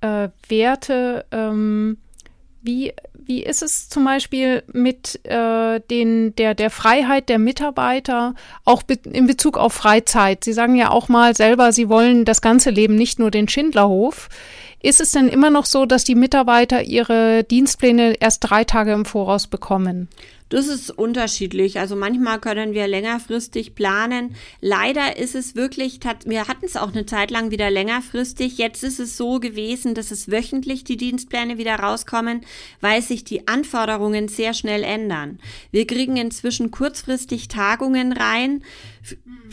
äh, 0.00 0.28
Werte. 0.48 1.26
Ähm, 1.30 1.98
wie, 2.60 2.92
wie 3.12 3.42
ist 3.42 3.62
es 3.62 3.88
zum 3.88 4.04
Beispiel 4.04 4.62
mit 4.72 5.20
äh, 5.26 5.80
den, 5.80 6.34
der, 6.36 6.54
der 6.54 6.70
Freiheit 6.70 7.28
der 7.28 7.38
Mitarbeiter, 7.38 8.34
auch 8.64 8.82
be 8.82 8.98
in 9.04 9.26
Bezug 9.26 9.58
auf 9.58 9.74
Freizeit? 9.74 10.44
Sie 10.44 10.52
sagen 10.52 10.74
ja 10.74 10.90
auch 10.90 11.08
mal 11.08 11.36
selber, 11.36 11.72
Sie 11.72 11.88
wollen 11.88 12.24
das 12.24 12.40
ganze 12.40 12.70
Leben, 12.70 12.96
nicht 12.96 13.18
nur 13.18 13.30
den 13.30 13.48
Schindlerhof. 13.48 14.28
Ist 14.84 15.00
es 15.00 15.12
denn 15.12 15.28
immer 15.28 15.48
noch 15.48 15.64
so, 15.64 15.86
dass 15.86 16.04
die 16.04 16.14
Mitarbeiter 16.14 16.82
ihre 16.82 17.42
Dienstpläne 17.42 18.16
erst 18.20 18.40
drei 18.40 18.64
Tage 18.64 18.92
im 18.92 19.06
Voraus 19.06 19.46
bekommen? 19.46 20.08
Das 20.54 20.68
ist 20.68 20.88
unterschiedlich. 20.88 21.80
Also 21.80 21.96
manchmal 21.96 22.38
können 22.38 22.74
wir 22.74 22.86
längerfristig 22.86 23.74
planen. 23.74 24.36
Leider 24.60 25.16
ist 25.16 25.34
es 25.34 25.56
wirklich, 25.56 25.98
wir 26.26 26.46
hatten 26.46 26.64
es 26.64 26.76
auch 26.76 26.92
eine 26.92 27.06
Zeit 27.06 27.32
lang 27.32 27.50
wieder 27.50 27.72
längerfristig. 27.72 28.56
Jetzt 28.56 28.84
ist 28.84 29.00
es 29.00 29.16
so 29.16 29.40
gewesen, 29.40 29.96
dass 29.96 30.12
es 30.12 30.30
wöchentlich 30.30 30.84
die 30.84 30.96
Dienstpläne 30.96 31.58
wieder 31.58 31.74
rauskommen, 31.74 32.42
weil 32.80 33.02
sich 33.02 33.24
die 33.24 33.48
Anforderungen 33.48 34.28
sehr 34.28 34.54
schnell 34.54 34.84
ändern. 34.84 35.40
Wir 35.72 35.88
kriegen 35.88 36.16
inzwischen 36.16 36.70
kurzfristig 36.70 37.48
Tagungen 37.48 38.12
rein 38.12 38.62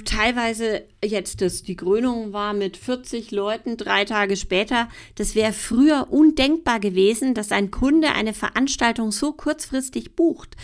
teilweise 0.05 0.83
jetzt 1.03 1.41
das, 1.41 1.63
die 1.63 1.75
Krönung 1.75 2.33
war 2.33 2.53
mit 2.53 2.77
40 2.77 3.31
Leuten 3.31 3.77
drei 3.77 4.05
Tage 4.05 4.37
später. 4.37 4.87
Das 5.15 5.35
wäre 5.35 5.53
früher 5.53 6.07
undenkbar 6.09 6.79
gewesen, 6.79 7.33
dass 7.33 7.51
ein 7.51 7.71
Kunde 7.71 8.13
eine 8.13 8.33
Veranstaltung 8.33 9.11
so 9.11 9.33
kurzfristig 9.33 10.15
bucht. 10.15 10.55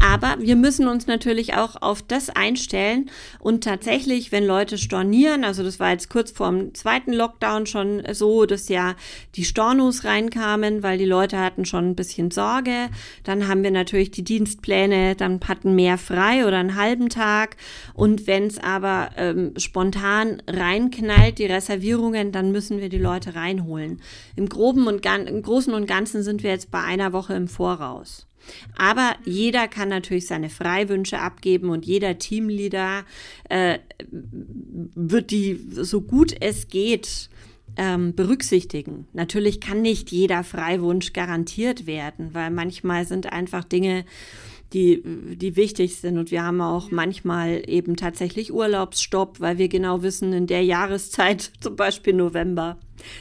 Aber 0.00 0.36
wir 0.38 0.56
müssen 0.56 0.88
uns 0.88 1.06
natürlich 1.06 1.54
auch 1.54 1.80
auf 1.80 2.02
das 2.02 2.30
einstellen 2.30 3.10
und 3.38 3.64
tatsächlich, 3.64 4.30
wenn 4.30 4.44
Leute 4.44 4.78
stornieren, 4.78 5.44
also 5.44 5.62
das 5.62 5.80
war 5.80 5.90
jetzt 5.90 6.10
kurz 6.10 6.30
vor 6.30 6.50
dem 6.50 6.74
zweiten 6.74 7.12
Lockdown 7.12 7.66
schon 7.66 8.02
so, 8.12 8.46
dass 8.46 8.68
ja 8.68 8.94
die 9.34 9.44
Stornos 9.44 10.04
reinkamen, 10.04 10.82
weil 10.82 10.98
die 10.98 11.06
Leute 11.06 11.38
hatten 11.40 11.64
schon 11.64 11.90
ein 11.90 11.96
bisschen 11.96 12.30
Sorge. 12.30 12.88
Dann 13.24 13.48
haben 13.48 13.62
wir 13.62 13.70
natürlich 13.70 14.10
die 14.10 14.24
Dienstpläne, 14.24 15.16
dann 15.16 15.40
hatten 15.46 15.74
mehr 15.74 15.98
frei 15.98 16.46
oder 16.46 16.58
einen 16.58 16.76
halben 16.76 17.08
Tag. 17.08 17.56
Und 17.94 18.26
wenn 18.26 18.46
es 18.46 18.58
aber 18.58 19.10
ähm, 19.16 19.54
spontan 19.56 20.42
reinknallt, 20.46 21.38
die 21.38 21.46
Reservierungen, 21.46 22.32
dann 22.32 22.52
müssen 22.52 22.80
wir 22.80 22.88
die 22.88 22.98
Leute 22.98 23.34
reinholen. 23.34 24.00
Im 24.36 24.48
Groben 24.48 24.86
und 24.86 25.04
im 25.04 25.42
Großen 25.42 25.72
und 25.72 25.86
Ganzen 25.86 26.22
sind 26.22 26.42
wir 26.42 26.50
jetzt 26.50 26.70
bei 26.70 26.82
einer 26.82 27.12
Woche 27.12 27.34
im 27.34 27.48
Voraus. 27.48 28.26
Aber 28.76 29.16
jeder 29.24 29.68
kann 29.68 29.88
natürlich 29.88 30.26
seine 30.26 30.50
Freiwünsche 30.50 31.18
abgeben 31.18 31.70
und 31.70 31.86
jeder 31.86 32.18
Teamleader 32.18 33.04
äh, 33.48 33.78
wird 34.10 35.30
die 35.30 35.58
so 35.70 36.00
gut 36.00 36.34
es 36.40 36.68
geht 36.68 37.30
ähm, 37.76 38.14
berücksichtigen. 38.14 39.06
Natürlich 39.12 39.60
kann 39.60 39.82
nicht 39.82 40.10
jeder 40.10 40.44
Freiwunsch 40.44 41.12
garantiert 41.12 41.86
werden, 41.86 42.32
weil 42.32 42.50
manchmal 42.50 43.06
sind 43.06 43.32
einfach 43.32 43.64
Dinge, 43.64 44.04
die, 44.72 45.02
die 45.36 45.56
wichtig 45.56 45.96
sind. 45.96 46.18
Und 46.18 46.30
wir 46.30 46.42
haben 46.42 46.60
auch 46.60 46.90
manchmal 46.90 47.62
eben 47.68 47.96
tatsächlich 47.96 48.52
Urlaubsstopp, 48.52 49.40
weil 49.40 49.58
wir 49.58 49.68
genau 49.68 50.02
wissen, 50.02 50.32
in 50.32 50.46
der 50.46 50.62
Jahreszeit, 50.62 51.52
zum 51.60 51.76
Beispiel 51.76 52.14
November, 52.14 52.78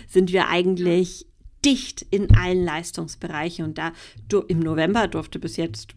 sind 0.07 0.31
wir 0.31 0.47
eigentlich 0.47 1.25
dicht 1.65 2.05
in 2.11 2.35
allen 2.37 2.63
Leistungsbereichen. 2.63 3.65
Und 3.65 3.77
da 3.77 3.91
im 4.47 4.59
November 4.59 5.07
durfte 5.07 5.39
bis 5.39 5.57
jetzt 5.57 5.95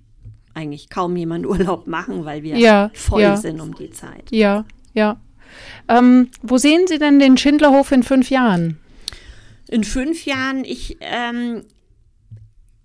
eigentlich 0.55 0.89
kaum 0.89 1.17
jemand 1.17 1.47
Urlaub 1.47 1.87
machen, 1.87 2.25
weil 2.25 2.43
wir 2.43 2.57
ja, 2.57 2.91
voll 2.95 3.23
ja. 3.23 3.37
sind 3.37 3.61
um 3.61 3.75
die 3.75 3.91
Zeit. 3.91 4.25
Ja, 4.31 4.65
ja. 4.95 5.21
Ähm, 5.89 6.31
wo 6.43 6.59
sehen 6.59 6.87
Sie 6.87 6.99
denn 6.99 7.19
den 7.19 7.37
Schindlerhof 7.37 7.93
in 7.93 8.03
fünf 8.03 8.31
Jahren? 8.31 8.79
In 9.69 9.85
fünf 9.85 10.25
Jahren, 10.25 10.65
ich, 10.65 10.97
ähm, 11.01 11.65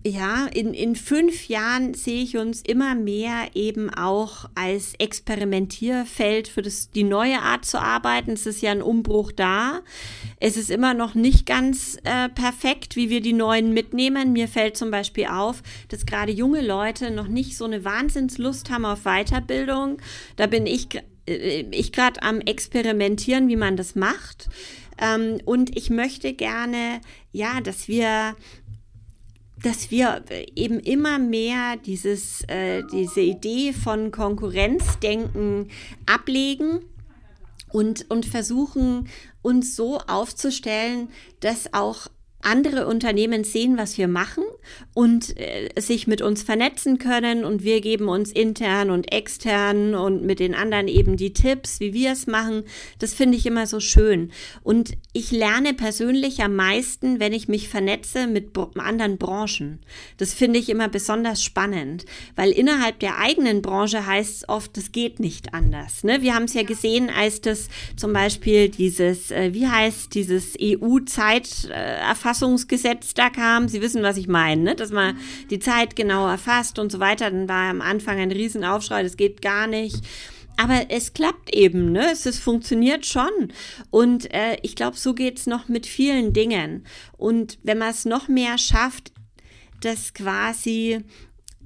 ja, 0.05 0.47
in, 0.47 0.73
in 0.73 0.95
fünf 0.95 1.47
Jahren 1.47 1.93
sehe 1.93 2.23
ich 2.23 2.35
uns 2.35 2.61
immer 2.61 2.93
mehr 2.93 3.47
eben 3.53 3.89
auch 3.89 4.49
als 4.53 4.95
Experimentierfeld 4.97 6.49
für 6.49 6.61
das, 6.61 6.89
die 6.91 7.05
neue 7.05 7.39
Art 7.39 7.63
zu 7.63 7.79
arbeiten. 7.79 8.31
Es 8.31 8.45
ist 8.45 8.61
ja 8.61 8.71
ein 8.71 8.81
Umbruch 8.81 9.31
da. 9.31 9.79
Es 10.41 10.57
ist 10.57 10.71
immer 10.71 10.93
noch 10.93 11.15
nicht 11.15 11.45
ganz 11.45 11.97
äh, 12.03 12.27
perfekt, 12.27 12.97
wie 12.97 13.09
wir 13.09 13.21
die 13.21 13.33
neuen 13.33 13.73
mitnehmen. 13.73 14.33
Mir 14.33 14.49
fällt 14.49 14.75
zum 14.75 14.91
Beispiel 14.91 15.27
auf, 15.27 15.63
dass 15.87 16.05
gerade 16.05 16.33
junge 16.33 16.61
Leute 16.61 17.09
noch 17.11 17.29
nicht 17.29 17.55
so 17.55 17.63
eine 17.63 17.85
Wahnsinnslust 17.85 18.69
haben 18.69 18.85
auf 18.85 19.03
Weiterbildung. 19.03 20.01
Da 20.35 20.47
bin 20.47 20.65
ich, 20.65 20.89
äh, 21.27 21.65
ich 21.71 21.93
gerade 21.93 22.21
am 22.23 22.41
Experimentieren, 22.41 23.47
wie 23.47 23.55
man 23.55 23.77
das 23.77 23.95
macht. 23.95 24.49
Ähm, 24.97 25.39
und 25.45 25.75
ich 25.77 25.89
möchte 25.89 26.33
gerne, 26.33 27.01
ja, 27.31 27.61
dass 27.61 27.87
wir 27.87 28.35
dass 29.63 29.89
wir 29.91 30.23
eben 30.55 30.79
immer 30.79 31.17
mehr 31.17 31.77
dieses, 31.77 32.43
äh, 32.47 32.83
diese 32.91 33.21
Idee 33.21 33.73
von 33.73 34.11
Konkurrenzdenken 34.11 35.69
ablegen 36.05 36.81
und, 37.71 38.09
und 38.11 38.25
versuchen, 38.25 39.07
uns 39.41 39.75
so 39.75 39.97
aufzustellen, 39.99 41.09
dass 41.39 41.73
auch 41.73 42.07
andere 42.41 42.87
Unternehmen 42.87 43.43
sehen, 43.43 43.77
was 43.77 43.97
wir 43.97 44.07
machen 44.07 44.43
und 44.93 45.37
äh, 45.37 45.69
sich 45.79 46.07
mit 46.07 46.21
uns 46.21 46.43
vernetzen 46.43 46.97
können 46.97 47.43
und 47.43 47.63
wir 47.63 47.81
geben 47.81 48.09
uns 48.09 48.31
intern 48.31 48.89
und 48.89 49.11
extern 49.11 49.95
und 49.95 50.23
mit 50.23 50.39
den 50.39 50.55
anderen 50.55 50.87
eben 50.87 51.17
die 51.17 51.33
Tipps, 51.33 51.79
wie 51.79 51.93
wir 51.93 52.11
es 52.11 52.27
machen. 52.27 52.63
Das 52.99 53.13
finde 53.13 53.37
ich 53.37 53.45
immer 53.45 53.67
so 53.67 53.79
schön. 53.79 54.31
Und 54.63 54.93
ich 55.13 55.31
lerne 55.31 55.73
persönlich 55.73 56.43
am 56.43 56.55
meisten, 56.55 57.19
wenn 57.19 57.33
ich 57.33 57.47
mich 57.47 57.69
vernetze 57.69 58.27
mit 58.27 58.57
anderen 58.77 59.17
Branchen. 59.17 59.79
Das 60.17 60.33
finde 60.33 60.59
ich 60.59 60.69
immer 60.69 60.89
besonders 60.89 61.43
spannend, 61.43 62.05
weil 62.35 62.51
innerhalb 62.51 62.99
der 62.99 63.17
eigenen 63.17 63.61
Branche 63.61 64.05
heißt 64.05 64.37
es 64.37 64.49
oft, 64.49 64.77
das 64.77 64.91
geht 64.91 65.19
nicht 65.19 65.53
anders. 65.53 66.03
Ne? 66.03 66.21
Wir 66.21 66.35
haben 66.35 66.43
es 66.43 66.53
ja 66.53 66.63
gesehen, 66.63 67.09
als 67.09 67.41
das 67.41 67.67
zum 67.95 68.13
Beispiel 68.13 68.69
dieses, 68.69 69.31
äh, 69.31 69.53
wie 69.53 69.67
heißt 69.67 70.13
dieses 70.13 70.55
EU-Zeiterfassung 70.59 72.53
Erfassungsgesetz 72.53 73.13
da 73.13 73.29
kam. 73.29 73.67
Sie 73.67 73.81
wissen, 73.81 74.03
was 74.03 74.17
ich 74.17 74.27
meine, 74.27 74.52
ne? 74.61 74.75
dass 74.75 74.91
man 74.91 75.17
die 75.49 75.59
Zeit 75.59 75.95
genau 75.95 76.27
erfasst 76.27 76.77
und 76.77 76.91
so 76.91 76.99
weiter. 76.99 77.31
Dann 77.31 77.49
war 77.49 77.69
am 77.69 77.81
Anfang 77.81 78.19
ein 78.19 78.31
Riesenaufschrei, 78.31 79.01
das 79.01 79.17
geht 79.17 79.41
gar 79.41 79.65
nicht. 79.65 80.03
Aber 80.55 80.85
es 80.89 81.13
klappt 81.13 81.55
eben, 81.55 81.91
ne? 81.91 82.11
Es, 82.11 82.27
es 82.27 82.37
funktioniert 82.37 83.07
schon. 83.07 83.51
Und 83.89 84.31
äh, 84.31 84.57
ich 84.61 84.75
glaube, 84.75 84.97
so 84.97 85.15
geht 85.15 85.39
es 85.39 85.47
noch 85.47 85.67
mit 85.67 85.87
vielen 85.87 86.31
Dingen. 86.31 86.85
Und 87.17 87.57
wenn 87.63 87.79
man 87.79 87.89
es 87.89 88.05
noch 88.05 88.27
mehr 88.27 88.59
schafft, 88.59 89.11
dass 89.81 90.13
quasi 90.13 91.03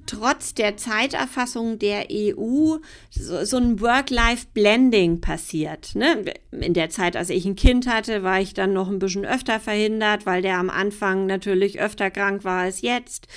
trotz 0.08 0.54
der 0.54 0.76
Zeiterfassung 0.76 1.78
der 1.78 2.06
EU 2.10 2.78
so, 3.10 3.44
so 3.44 3.56
ein 3.58 3.80
Work-Life-Blending 3.80 5.20
passiert. 5.20 5.94
Ne? 5.94 6.24
In 6.50 6.74
der 6.74 6.90
Zeit, 6.90 7.16
als 7.16 7.30
ich 7.30 7.44
ein 7.44 7.56
Kind 7.56 7.86
hatte, 7.86 8.22
war 8.22 8.40
ich 8.40 8.54
dann 8.54 8.72
noch 8.72 8.88
ein 8.88 8.98
bisschen 8.98 9.24
öfter 9.24 9.60
verhindert, 9.60 10.26
weil 10.26 10.42
der 10.42 10.58
am 10.58 10.70
Anfang 10.70 11.26
natürlich 11.26 11.78
öfter 11.80 12.10
krank 12.10 12.44
war 12.44 12.62
als 12.62 12.80
jetzt. 12.80 13.28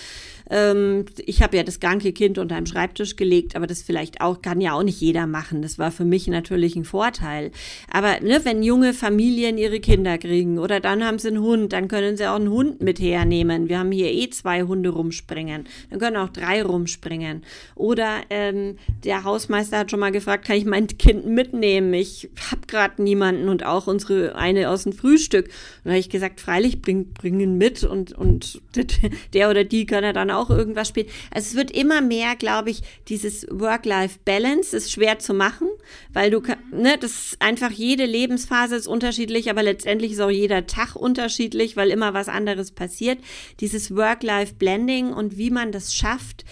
Ähm, 0.51 1.05
ich 1.25 1.41
habe 1.41 1.55
ja 1.55 1.63
das 1.63 1.79
kranke 1.79 2.11
Kind 2.11 2.37
unter 2.37 2.55
einem 2.55 2.65
Schreibtisch 2.65 3.15
gelegt, 3.15 3.55
aber 3.55 3.67
das 3.67 3.81
vielleicht 3.81 4.19
auch, 4.19 4.41
kann 4.41 4.59
ja 4.59 4.73
auch 4.73 4.83
nicht 4.83 4.99
jeder 4.99 5.25
machen. 5.25 5.61
Das 5.61 5.79
war 5.79 5.91
für 5.91 6.03
mich 6.03 6.27
natürlich 6.27 6.75
ein 6.75 6.83
Vorteil. 6.83 7.51
Aber 7.89 8.19
ne, 8.19 8.41
wenn 8.43 8.61
junge 8.61 8.93
Familien 8.93 9.57
ihre 9.57 9.79
Kinder 9.79 10.17
kriegen 10.17 10.59
oder 10.59 10.81
dann 10.81 11.03
haben 11.05 11.19
sie 11.19 11.29
einen 11.29 11.41
Hund, 11.41 11.71
dann 11.71 11.87
können 11.87 12.17
sie 12.17 12.27
auch 12.27 12.35
einen 12.35 12.49
Hund 12.49 12.81
mit 12.81 12.99
hernehmen. 12.99 13.69
Wir 13.69 13.79
haben 13.79 13.93
hier 13.93 14.11
eh 14.11 14.29
zwei 14.29 14.63
Hunde 14.63 14.89
rumspringen. 14.89 15.65
Dann 15.89 15.99
können 15.99 16.17
auch 16.17 16.29
drei 16.29 16.61
rumspringen. 16.61 17.43
Oder 17.75 18.17
ähm, 18.29 18.77
der 19.05 19.23
Hausmeister 19.23 19.79
hat 19.79 19.91
schon 19.91 20.01
mal 20.01 20.11
gefragt, 20.11 20.45
kann 20.45 20.57
ich 20.57 20.65
mein 20.65 20.87
Kind 20.87 21.25
mitnehmen? 21.25 21.93
Ich 21.93 22.29
habe 22.51 22.67
gerade 22.67 23.01
niemanden 23.01 23.47
und 23.47 23.65
auch 23.65 23.87
unsere 23.87 24.35
eine 24.35 24.69
aus 24.69 24.83
dem 24.83 24.91
Frühstück. 24.91 25.45
Und 25.45 25.85
da 25.85 25.91
habe 25.91 25.99
ich 25.99 26.09
gesagt, 26.09 26.41
freilich, 26.41 26.81
bring, 26.81 27.13
bring 27.13 27.57
mit 27.57 27.83
und, 27.83 28.11
und 28.11 28.61
der 29.33 29.49
oder 29.49 29.63
die 29.63 29.85
kann 29.85 30.03
er 30.03 30.13
dann 30.13 30.31
auch 30.31 30.49
irgendwas 30.49 30.87
spielt. 30.87 31.09
Also 31.31 31.49
es 31.49 31.55
wird 31.55 31.71
immer 31.71 32.01
mehr, 32.01 32.35
glaube 32.35 32.69
ich, 32.69 32.81
dieses 33.07 33.45
Work-Life-Balance 33.49 34.75
ist 34.75 34.91
schwer 34.91 35.19
zu 35.19 35.33
machen, 35.33 35.67
weil 36.13 36.31
du, 36.31 36.41
ne, 36.71 36.97
das 36.99 37.11
ist 37.11 37.41
einfach 37.41 37.71
jede 37.71 38.05
Lebensphase 38.05 38.75
ist 38.75 38.87
unterschiedlich, 38.87 39.49
aber 39.49 39.63
letztendlich 39.63 40.13
ist 40.13 40.21
auch 40.21 40.29
jeder 40.29 40.67
Tag 40.67 40.95
unterschiedlich, 40.95 41.75
weil 41.75 41.89
immer 41.89 42.13
was 42.13 42.29
anderes 42.29 42.71
passiert. 42.71 43.19
Dieses 43.59 43.95
Work-Life-Blending 43.95 45.13
und 45.13 45.37
wie 45.37 45.51
man 45.51 45.71
das 45.71 45.95
schafft, 45.95 46.45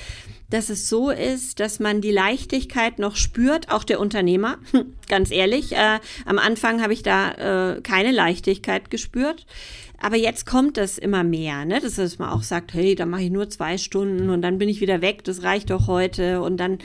dass 0.49 0.69
es 0.69 0.89
so 0.89 1.09
ist, 1.09 1.59
dass 1.59 1.79
man 1.79 2.01
die 2.01 2.11
Leichtigkeit 2.11 2.99
noch 2.99 3.15
spürt, 3.15 3.69
auch 3.69 3.83
der 3.83 3.99
Unternehmer, 3.99 4.57
ganz 5.07 5.31
ehrlich. 5.31 5.73
Äh, 5.73 5.99
am 6.25 6.39
Anfang 6.39 6.81
habe 6.81 6.93
ich 6.93 7.03
da 7.03 7.75
äh, 7.75 7.81
keine 7.81 8.11
Leichtigkeit 8.11 8.89
gespürt. 8.89 9.45
Aber 10.01 10.15
jetzt 10.15 10.45
kommt 10.45 10.77
das 10.77 10.97
immer 10.97 11.25
mehr, 11.25 11.65
ne? 11.65 11.81
dass 11.81 12.19
man 12.19 12.29
auch 12.29 12.43
sagt, 12.43 12.73
hey, 12.73 12.95
da 12.95 13.05
mache 13.05 13.23
ich 13.23 13.31
nur 13.31 13.49
zwei 13.49 13.77
Stunden 13.77 14.29
und 14.29 14.41
dann 14.41 14.57
bin 14.57 14.69
ich 14.69 14.79
wieder 14.79 15.01
weg, 15.01 15.25
das 15.25 15.43
reicht 15.43 15.71
doch 15.71 15.87
heute. 15.87 16.41
Und 16.41 16.57
dann 16.57 16.79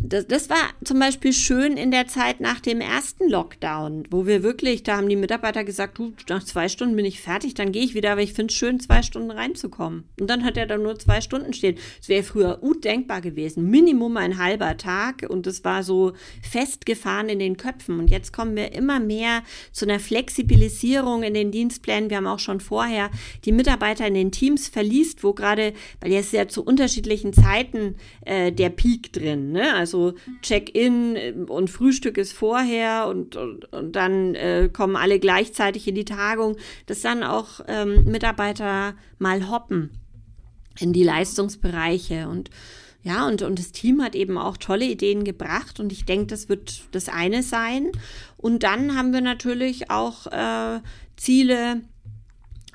das, 0.00 0.26
das 0.26 0.50
war 0.50 0.70
zum 0.84 0.98
Beispiel 0.98 1.32
schön 1.32 1.76
in 1.76 1.90
der 1.90 2.06
Zeit 2.06 2.40
nach 2.40 2.60
dem 2.60 2.80
ersten 2.80 3.28
Lockdown, 3.28 4.04
wo 4.10 4.26
wir 4.26 4.42
wirklich, 4.42 4.82
da 4.82 4.96
haben 4.96 5.08
die 5.08 5.16
Mitarbeiter 5.16 5.64
gesagt, 5.64 5.98
du, 5.98 6.12
nach 6.28 6.44
zwei 6.44 6.68
Stunden 6.68 6.96
bin 6.96 7.04
ich 7.04 7.20
fertig, 7.20 7.54
dann 7.54 7.72
gehe 7.72 7.82
ich 7.82 7.94
wieder, 7.94 8.12
aber 8.12 8.22
ich 8.22 8.32
finde 8.32 8.52
es 8.52 8.58
schön, 8.58 8.80
zwei 8.80 9.02
Stunden 9.02 9.30
reinzukommen. 9.30 10.04
Und 10.20 10.28
dann 10.28 10.44
hat 10.44 10.56
er 10.56 10.66
da 10.66 10.78
nur 10.78 10.98
zwei 10.98 11.20
Stunden 11.20 11.52
stehen. 11.52 11.76
Es 12.00 12.08
wäre 12.08 12.22
früher 12.22 12.62
undenkbar 12.62 13.20
gewesen. 13.20 13.68
Minimum 13.70 14.16
ein 14.16 14.38
halber 14.38 14.76
Tag 14.76 15.26
und 15.28 15.46
es 15.46 15.64
war 15.64 15.82
so 15.82 16.12
festgefahren 16.42 17.28
in 17.28 17.38
den 17.38 17.56
Köpfen. 17.56 17.98
Und 17.98 18.10
jetzt 18.10 18.32
kommen 18.32 18.56
wir 18.56 18.72
immer 18.72 19.00
mehr 19.00 19.42
zu 19.72 19.86
einer 19.86 20.00
Flexibilisierung 20.00 21.22
in 21.22 21.34
den 21.34 21.50
Dienstplänen. 21.50 22.10
Wir 22.10 22.18
haben 22.18 22.26
auch 22.26 22.38
schon 22.38 22.60
vorher 22.60 23.10
die 23.44 23.52
Mitarbeiter 23.52 24.06
in 24.06 24.14
den 24.14 24.32
Teams 24.32 24.68
verliest, 24.68 25.24
wo 25.24 25.32
gerade, 25.32 25.72
weil 26.00 26.12
jetzt 26.12 26.32
ja 26.32 26.48
zu 26.48 26.64
unterschiedlichen 26.64 27.32
Zeiten 27.32 27.96
äh, 28.24 28.52
der 28.52 28.70
Peak 28.70 29.12
drin, 29.12 29.52
ne? 29.52 29.74
Also 29.82 30.14
Check-in 30.42 31.16
äh, 31.16 31.34
und 31.48 31.68
Frühstück 31.68 32.16
ist 32.16 32.32
vorher 32.32 33.08
und, 33.08 33.34
und, 33.34 33.70
und 33.72 33.96
dann 33.96 34.36
äh, 34.36 34.70
kommen 34.72 34.94
alle 34.94 35.18
gleichzeitig 35.18 35.88
in 35.88 35.96
die 35.96 36.04
Tagung, 36.04 36.56
dass 36.86 37.00
dann 37.00 37.24
auch 37.24 37.60
ähm, 37.66 38.04
Mitarbeiter 38.04 38.94
mal 39.18 39.50
hoppen 39.50 39.90
in 40.78 40.92
die 40.92 41.02
Leistungsbereiche. 41.02 42.28
Und 42.28 42.50
ja, 43.02 43.26
und, 43.26 43.42
und 43.42 43.58
das 43.58 43.72
Team 43.72 44.00
hat 44.02 44.14
eben 44.14 44.38
auch 44.38 44.56
tolle 44.56 44.84
Ideen 44.84 45.24
gebracht. 45.24 45.80
Und 45.80 45.90
ich 45.90 46.04
denke, 46.04 46.26
das 46.26 46.48
wird 46.48 46.84
das 46.92 47.08
eine 47.08 47.42
sein. 47.42 47.90
Und 48.36 48.62
dann 48.62 48.96
haben 48.96 49.12
wir 49.12 49.20
natürlich 49.20 49.90
auch 49.90 50.28
äh, 50.28 50.80
Ziele, 51.16 51.80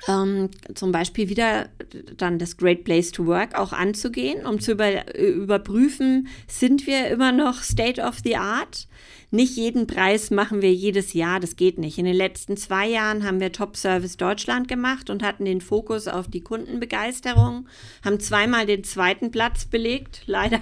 ähm, 0.06 0.50
zum 0.74 0.92
Beispiel 0.92 1.28
wieder 1.28 1.68
dann 2.16 2.38
das 2.38 2.56
Great 2.56 2.84
Place 2.84 3.10
to 3.10 3.26
Work 3.26 3.58
auch 3.58 3.72
anzugehen, 3.72 4.46
um 4.46 4.60
zu 4.60 4.72
über, 4.72 5.14
überprüfen, 5.16 6.28
sind 6.46 6.86
wir 6.86 7.08
immer 7.08 7.32
noch 7.32 7.62
State 7.62 8.00
of 8.00 8.18
the 8.22 8.36
Art? 8.36 8.86
Nicht 9.30 9.56
jeden 9.56 9.86
Preis 9.86 10.30
machen 10.30 10.62
wir 10.62 10.72
jedes 10.72 11.12
Jahr, 11.12 11.38
das 11.38 11.56
geht 11.56 11.78
nicht. 11.78 11.98
In 11.98 12.06
den 12.06 12.14
letzten 12.14 12.56
zwei 12.56 12.88
Jahren 12.88 13.24
haben 13.24 13.40
wir 13.40 13.52
Top 13.52 13.76
Service 13.76 14.16
Deutschland 14.16 14.68
gemacht 14.68 15.10
und 15.10 15.22
hatten 15.22 15.44
den 15.44 15.60
Fokus 15.60 16.08
auf 16.08 16.28
die 16.28 16.40
Kundenbegeisterung, 16.40 17.68
haben 18.02 18.20
zweimal 18.20 18.64
den 18.64 18.84
zweiten 18.84 19.30
Platz 19.30 19.66
belegt, 19.66 20.22
leider, 20.26 20.60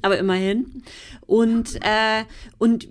aber 0.00 0.16
immerhin. 0.18 0.82
Und, 1.32 1.76
äh, 1.76 2.24
und 2.58 2.86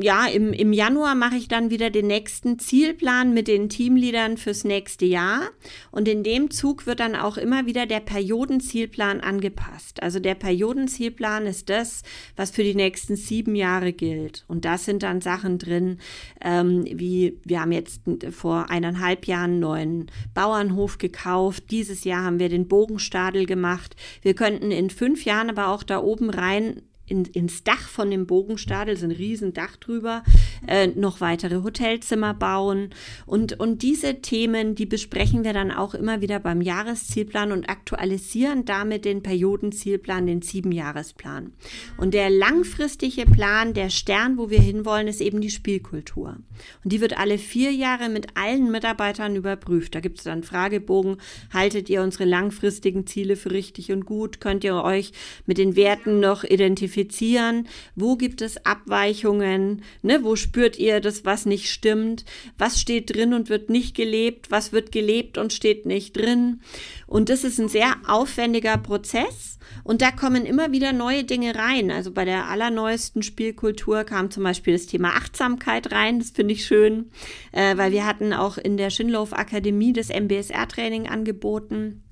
ja, 0.00 0.26
im, 0.28 0.54
im 0.54 0.72
Januar 0.72 1.14
mache 1.14 1.36
ich 1.36 1.48
dann 1.48 1.68
wieder 1.68 1.90
den 1.90 2.06
nächsten 2.06 2.58
Zielplan 2.58 3.34
mit 3.34 3.46
den 3.46 3.68
Teamleadern 3.68 4.38
fürs 4.38 4.64
nächste 4.64 5.04
Jahr. 5.04 5.50
Und 5.90 6.08
in 6.08 6.22
dem 6.22 6.50
Zug 6.50 6.86
wird 6.86 7.00
dann 7.00 7.14
auch 7.14 7.36
immer 7.36 7.66
wieder 7.66 7.84
der 7.84 8.00
Periodenzielplan 8.00 9.20
angepasst. 9.20 10.02
Also 10.02 10.18
der 10.18 10.34
Periodenzielplan 10.34 11.44
ist 11.44 11.68
das, 11.68 12.04
was 12.36 12.52
für 12.52 12.64
die 12.64 12.74
nächsten 12.74 13.16
sieben 13.16 13.54
Jahre 13.54 13.92
gilt. 13.92 14.46
Und 14.48 14.64
das 14.64 14.86
sind 14.86 15.02
dann 15.02 15.20
Sachen 15.20 15.58
drin, 15.58 15.98
ähm, 16.40 16.86
wie 16.86 17.38
wir 17.44 17.60
haben 17.60 17.72
jetzt 17.72 18.00
vor 18.30 18.70
eineinhalb 18.70 19.26
Jahren 19.26 19.50
einen 19.50 19.60
neuen 19.60 20.10
Bauernhof 20.32 20.96
gekauft. 20.96 21.64
Dieses 21.70 22.04
Jahr 22.04 22.24
haben 22.24 22.38
wir 22.38 22.48
den 22.48 22.66
Bogenstadel 22.66 23.44
gemacht. 23.44 23.94
Wir 24.22 24.32
könnten 24.32 24.70
in 24.70 24.88
fünf 24.88 25.26
Jahren 25.26 25.50
aber 25.50 25.68
auch 25.68 25.82
da 25.82 25.98
oben 25.98 26.30
rein 26.30 26.80
in, 27.06 27.24
ins 27.26 27.64
Dach 27.64 27.88
von 27.88 28.10
dem 28.10 28.26
Bogenstadel, 28.26 28.96
so 28.96 29.04
ein 29.04 29.10
Riesendach 29.10 29.76
drüber, 29.76 30.22
äh, 30.66 30.86
noch 30.86 31.20
weitere 31.20 31.62
Hotelzimmer 31.62 32.32
bauen. 32.32 32.90
Und, 33.26 33.60
und 33.60 33.82
diese 33.82 34.22
Themen, 34.22 34.74
die 34.74 34.86
besprechen 34.86 35.44
wir 35.44 35.52
dann 35.52 35.70
auch 35.70 35.94
immer 35.94 36.20
wieder 36.20 36.40
beim 36.40 36.60
Jahreszielplan 36.60 37.52
und 37.52 37.68
aktualisieren 37.68 38.64
damit 38.64 39.04
den 39.04 39.22
Periodenzielplan, 39.22 40.26
den 40.26 40.42
Siebenjahresplan. 40.42 41.52
Und 41.98 42.14
der 42.14 42.30
langfristige 42.30 43.26
Plan, 43.26 43.74
der 43.74 43.90
Stern, 43.90 44.38
wo 44.38 44.48
wir 44.48 44.60
hinwollen, 44.60 45.08
ist 45.08 45.20
eben 45.20 45.40
die 45.40 45.50
Spielkultur. 45.50 46.36
Und 46.82 46.92
die 46.92 47.00
wird 47.00 47.18
alle 47.18 47.38
vier 47.38 47.72
Jahre 47.72 48.08
mit 48.08 48.28
allen 48.36 48.70
Mitarbeitern 48.70 49.36
überprüft. 49.36 49.94
Da 49.94 50.00
gibt 50.00 50.18
es 50.18 50.24
dann 50.24 50.42
Fragebogen, 50.42 51.18
haltet 51.52 51.90
ihr 51.90 52.02
unsere 52.02 52.24
langfristigen 52.24 53.06
Ziele 53.06 53.36
für 53.36 53.50
richtig 53.50 53.92
und 53.92 54.06
gut? 54.06 54.40
Könnt 54.40 54.64
ihr 54.64 54.76
euch 54.76 55.12
mit 55.46 55.58
den 55.58 55.76
Werten 55.76 56.20
noch 56.20 56.44
identifizieren? 56.44 56.94
Identifizieren, 57.04 57.68
wo 57.94 58.16
gibt 58.16 58.42
es 58.42 58.64
Abweichungen, 58.64 59.82
ne, 60.02 60.22
wo 60.22 60.36
spürt 60.36 60.78
ihr 60.78 61.00
das, 61.00 61.24
was 61.24 61.46
nicht 61.46 61.70
stimmt, 61.70 62.24
was 62.58 62.80
steht 62.80 63.14
drin 63.14 63.34
und 63.34 63.48
wird 63.48 63.70
nicht 63.70 63.94
gelebt, 63.94 64.50
was 64.50 64.72
wird 64.72 64.92
gelebt 64.92 65.38
und 65.38 65.52
steht 65.52 65.86
nicht 65.86 66.16
drin. 66.16 66.60
Und 67.06 67.28
das 67.28 67.44
ist 67.44 67.58
ein 67.58 67.68
sehr 67.68 67.94
aufwendiger 68.06 68.76
Prozess 68.78 69.58
und 69.82 70.02
da 70.02 70.10
kommen 70.10 70.46
immer 70.46 70.72
wieder 70.72 70.92
neue 70.92 71.24
Dinge 71.24 71.54
rein. 71.54 71.90
Also 71.90 72.10
bei 72.12 72.24
der 72.24 72.48
allerneuesten 72.48 73.22
Spielkultur 73.22 74.04
kam 74.04 74.30
zum 74.30 74.42
Beispiel 74.42 74.74
das 74.74 74.86
Thema 74.86 75.10
Achtsamkeit 75.10 75.92
rein, 75.92 76.18
das 76.18 76.30
finde 76.30 76.54
ich 76.54 76.64
schön, 76.64 77.10
äh, 77.52 77.76
weil 77.76 77.92
wir 77.92 78.06
hatten 78.06 78.32
auch 78.32 78.58
in 78.58 78.76
der 78.76 78.90
Schindlauf 78.90 79.32
Akademie 79.32 79.92
das 79.92 80.08
MBSR-Training 80.08 81.08
angeboten. 81.08 82.03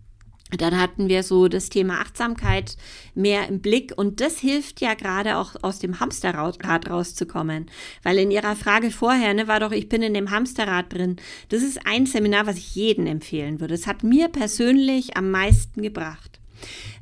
Dann 0.59 0.79
hatten 0.79 1.09
wir 1.09 1.23
so 1.23 1.49
das 1.49 1.69
Thema 1.69 2.01
Achtsamkeit 2.01 2.77
mehr 3.15 3.49
im 3.49 3.61
Blick 3.61 3.93
und 3.97 4.21
das 4.21 4.39
hilft 4.39 4.81
ja 4.81 4.95
gerade 4.95 5.37
auch 5.37 5.55
aus 5.63 5.79
dem 5.79 6.01
Hamsterrad 6.01 6.91
rauszukommen. 6.91 7.71
Weil 8.03 8.19
in 8.19 8.31
Ihrer 8.31 8.57
Frage 8.57 8.91
vorher 8.91 9.35
ne, 9.35 9.49
war 9.49 9.61
doch, 9.61 9.73
ich 9.73 9.89
bin 9.89 10.03
in 10.03 10.15
dem 10.15 10.31
Hamsterrad 10.31 10.93
drin. 10.93 11.17
Das 11.49 11.63
ist 11.63 11.87
ein 11.87 12.07
Seminar, 12.07 12.47
was 12.47 12.57
ich 12.57 12.75
jedem 12.75 13.07
empfehlen 13.07 13.61
würde. 13.61 13.75
Es 13.75 13.87
hat 13.87 14.03
mir 14.03 14.29
persönlich 14.29 15.17
am 15.17 15.31
meisten 15.31 15.83
gebracht. 15.83 16.39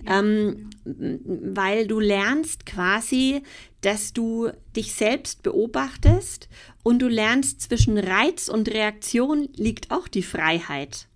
Ähm, 0.07 0.71
weil 0.85 1.87
du 1.87 2.01
lernst 2.01 2.65
quasi, 2.65 3.43
dass 3.83 4.13
du 4.13 4.51
dich 4.75 4.95
selbst 4.95 5.43
beobachtest 5.43 6.49
und 6.83 7.01
du 7.01 7.09
lernst 7.09 7.61
zwischen 7.61 7.99
Reiz 7.99 8.49
und 8.49 8.69
Reaktion 8.69 9.49
liegt 9.57 9.91
auch 9.91 10.09
die 10.09 10.23
Freiheit. 10.23 11.10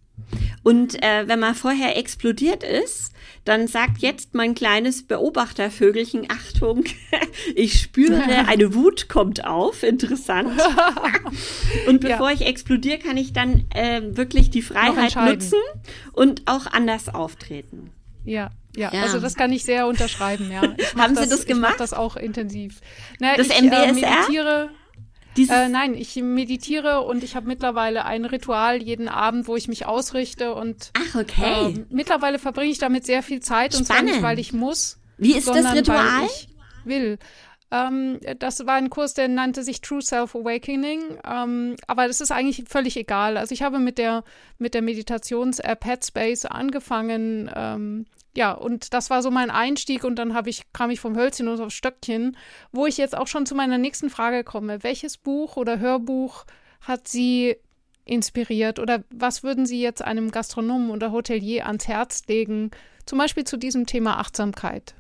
Und 0.62 1.02
äh, 1.02 1.28
wenn 1.28 1.40
man 1.40 1.54
vorher 1.54 1.96
explodiert 1.96 2.62
ist, 2.62 3.12
dann 3.44 3.66
sagt 3.66 3.98
jetzt 3.98 4.34
mein 4.34 4.54
kleines 4.54 5.06
Beobachtervögelchen, 5.06 6.28
Achtung, 6.30 6.84
ich 7.54 7.80
spüre, 7.80 8.22
eine 8.48 8.74
Wut 8.74 9.08
kommt 9.08 9.44
auf, 9.44 9.82
interessant. 9.82 10.58
und 11.86 12.00
bevor 12.00 12.30
ja. 12.30 12.34
ich 12.34 12.46
explodiere, 12.46 12.98
kann 12.98 13.16
ich 13.16 13.32
dann 13.32 13.66
äh, 13.74 14.00
wirklich 14.16 14.50
die 14.50 14.62
Freiheit 14.62 15.16
nutzen 15.16 15.60
und 16.12 16.42
auch 16.46 16.66
anders 16.66 17.14
auftreten. 17.14 17.90
Ja, 18.24 18.50
ja, 18.74 18.90
ja, 18.92 19.02
also 19.02 19.20
das 19.20 19.34
kann 19.34 19.52
ich 19.52 19.64
sehr 19.64 19.86
unterschreiben, 19.86 20.50
ja. 20.50 20.62
Haben 20.96 21.14
Sie 21.14 21.28
das 21.28 21.44
gemacht? 21.44 21.74
Ich 21.74 21.78
mache 21.78 21.78
das 21.78 21.92
auch 21.92 22.16
intensiv. 22.16 22.80
Na, 23.20 23.36
das 23.36 23.48
ich, 23.48 23.60
MBSR? 23.60 23.88
Äh, 23.88 23.92
meditiere, 23.92 24.70
Äh, 25.36 25.68
nein, 25.68 25.94
ich 25.94 26.16
meditiere 26.16 27.02
und 27.02 27.24
ich 27.24 27.36
habe 27.36 27.46
mittlerweile 27.46 28.04
ein 28.04 28.24
Ritual 28.24 28.82
jeden 28.82 29.08
Abend, 29.08 29.48
wo 29.48 29.56
ich 29.56 29.68
mich 29.68 29.86
ausrichte 29.86 30.54
und 30.54 30.90
Ach, 30.94 31.20
okay. 31.20 31.72
Äh, 31.72 31.84
mittlerweile 31.90 32.38
verbringe 32.38 32.70
ich 32.70 32.78
damit 32.78 33.04
sehr 33.06 33.22
viel 33.22 33.40
Zeit 33.40 33.72
Spannend. 33.72 33.90
und 33.90 33.94
zwar 33.94 34.02
nicht, 34.02 34.22
weil 34.22 34.38
ich 34.38 34.52
muss. 34.52 34.98
Wie 35.18 35.36
ist 35.36 35.48
das 35.48 35.74
Ritual? 35.74 36.22
Weil 36.22 36.26
ich 36.26 36.48
will. 36.84 37.18
Ähm, 37.70 38.20
das 38.38 38.66
war 38.66 38.74
ein 38.74 38.90
Kurs, 38.90 39.14
der 39.14 39.28
nannte 39.28 39.62
sich 39.62 39.80
True 39.80 40.02
Self 40.02 40.34
Awakening. 40.34 41.18
Ähm, 41.24 41.76
aber 41.86 42.06
das 42.06 42.20
ist 42.20 42.30
eigentlich 42.30 42.64
völlig 42.68 42.96
egal. 42.96 43.36
Also 43.36 43.52
ich 43.52 43.62
habe 43.62 43.78
mit 43.78 43.98
der, 43.98 44.24
mit 44.58 44.74
der 44.74 44.82
Meditations-App 44.82 45.84
Headspace 45.84 46.46
angefangen. 46.46 47.50
Ähm, 47.54 48.06
ja, 48.36 48.52
und 48.52 48.92
das 48.92 49.10
war 49.10 49.22
so 49.22 49.30
mein 49.30 49.50
Einstieg 49.50 50.04
und 50.04 50.16
dann 50.16 50.34
habe 50.34 50.50
ich, 50.50 50.72
kam 50.72 50.90
ich 50.90 51.00
vom 51.00 51.16
Hölzchen 51.16 51.48
und 51.48 51.60
aufs 51.60 51.74
Stöckchen, 51.74 52.36
wo 52.72 52.86
ich 52.86 52.96
jetzt 52.96 53.16
auch 53.16 53.28
schon 53.28 53.46
zu 53.46 53.54
meiner 53.54 53.78
nächsten 53.78 54.10
Frage 54.10 54.42
komme. 54.42 54.82
Welches 54.82 55.16
Buch 55.16 55.56
oder 55.56 55.78
Hörbuch 55.78 56.44
hat 56.80 57.06
Sie 57.06 57.56
inspiriert 58.04 58.78
oder 58.78 59.04
was 59.10 59.42
würden 59.42 59.66
Sie 59.66 59.80
jetzt 59.80 60.02
einem 60.02 60.30
Gastronomen 60.30 60.90
oder 60.90 61.12
Hotelier 61.12 61.66
ans 61.66 61.88
Herz 61.88 62.22
legen, 62.26 62.70
zum 63.06 63.18
Beispiel 63.18 63.44
zu 63.44 63.56
diesem 63.56 63.86
Thema 63.86 64.18
Achtsamkeit? 64.18 64.94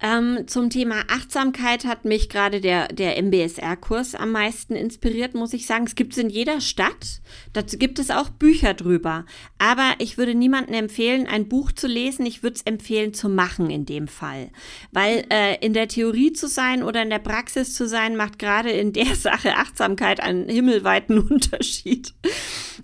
Ähm, 0.00 0.46
zum 0.46 0.70
Thema 0.70 1.02
Achtsamkeit 1.08 1.84
hat 1.84 2.04
mich 2.04 2.28
gerade 2.28 2.60
der, 2.60 2.88
der 2.88 3.20
MBSR-Kurs 3.20 4.14
am 4.14 4.30
meisten 4.30 4.76
inspiriert, 4.76 5.34
muss 5.34 5.52
ich 5.52 5.66
sagen. 5.66 5.86
Es 5.86 5.96
gibt 5.96 6.12
es 6.12 6.18
in 6.18 6.30
jeder 6.30 6.60
Stadt. 6.60 7.20
Dazu 7.52 7.78
gibt 7.78 7.98
es 7.98 8.10
auch 8.10 8.28
Bücher 8.30 8.74
drüber. 8.74 9.24
Aber 9.58 9.94
ich 9.98 10.16
würde 10.16 10.34
niemandem 10.34 10.74
empfehlen, 10.74 11.26
ein 11.26 11.48
Buch 11.48 11.72
zu 11.72 11.88
lesen. 11.88 12.26
Ich 12.26 12.42
würde 12.42 12.56
es 12.56 12.62
empfehlen 12.62 13.12
zu 13.12 13.28
machen 13.28 13.70
in 13.70 13.86
dem 13.86 14.06
Fall. 14.06 14.50
Weil 14.92 15.24
äh, 15.30 15.56
in 15.64 15.72
der 15.72 15.88
Theorie 15.88 16.32
zu 16.32 16.46
sein 16.46 16.84
oder 16.84 17.02
in 17.02 17.10
der 17.10 17.18
Praxis 17.18 17.74
zu 17.74 17.88
sein, 17.88 18.16
macht 18.16 18.38
gerade 18.38 18.70
in 18.70 18.92
der 18.92 19.16
Sache 19.16 19.56
Achtsamkeit 19.56 20.20
einen 20.20 20.48
himmelweiten 20.48 21.18
Unterschied. 21.28 22.14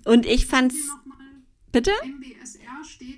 Und 0.03 0.25
ich 0.25 0.47
fand's. 0.47 0.75
Bitte? 1.71 1.91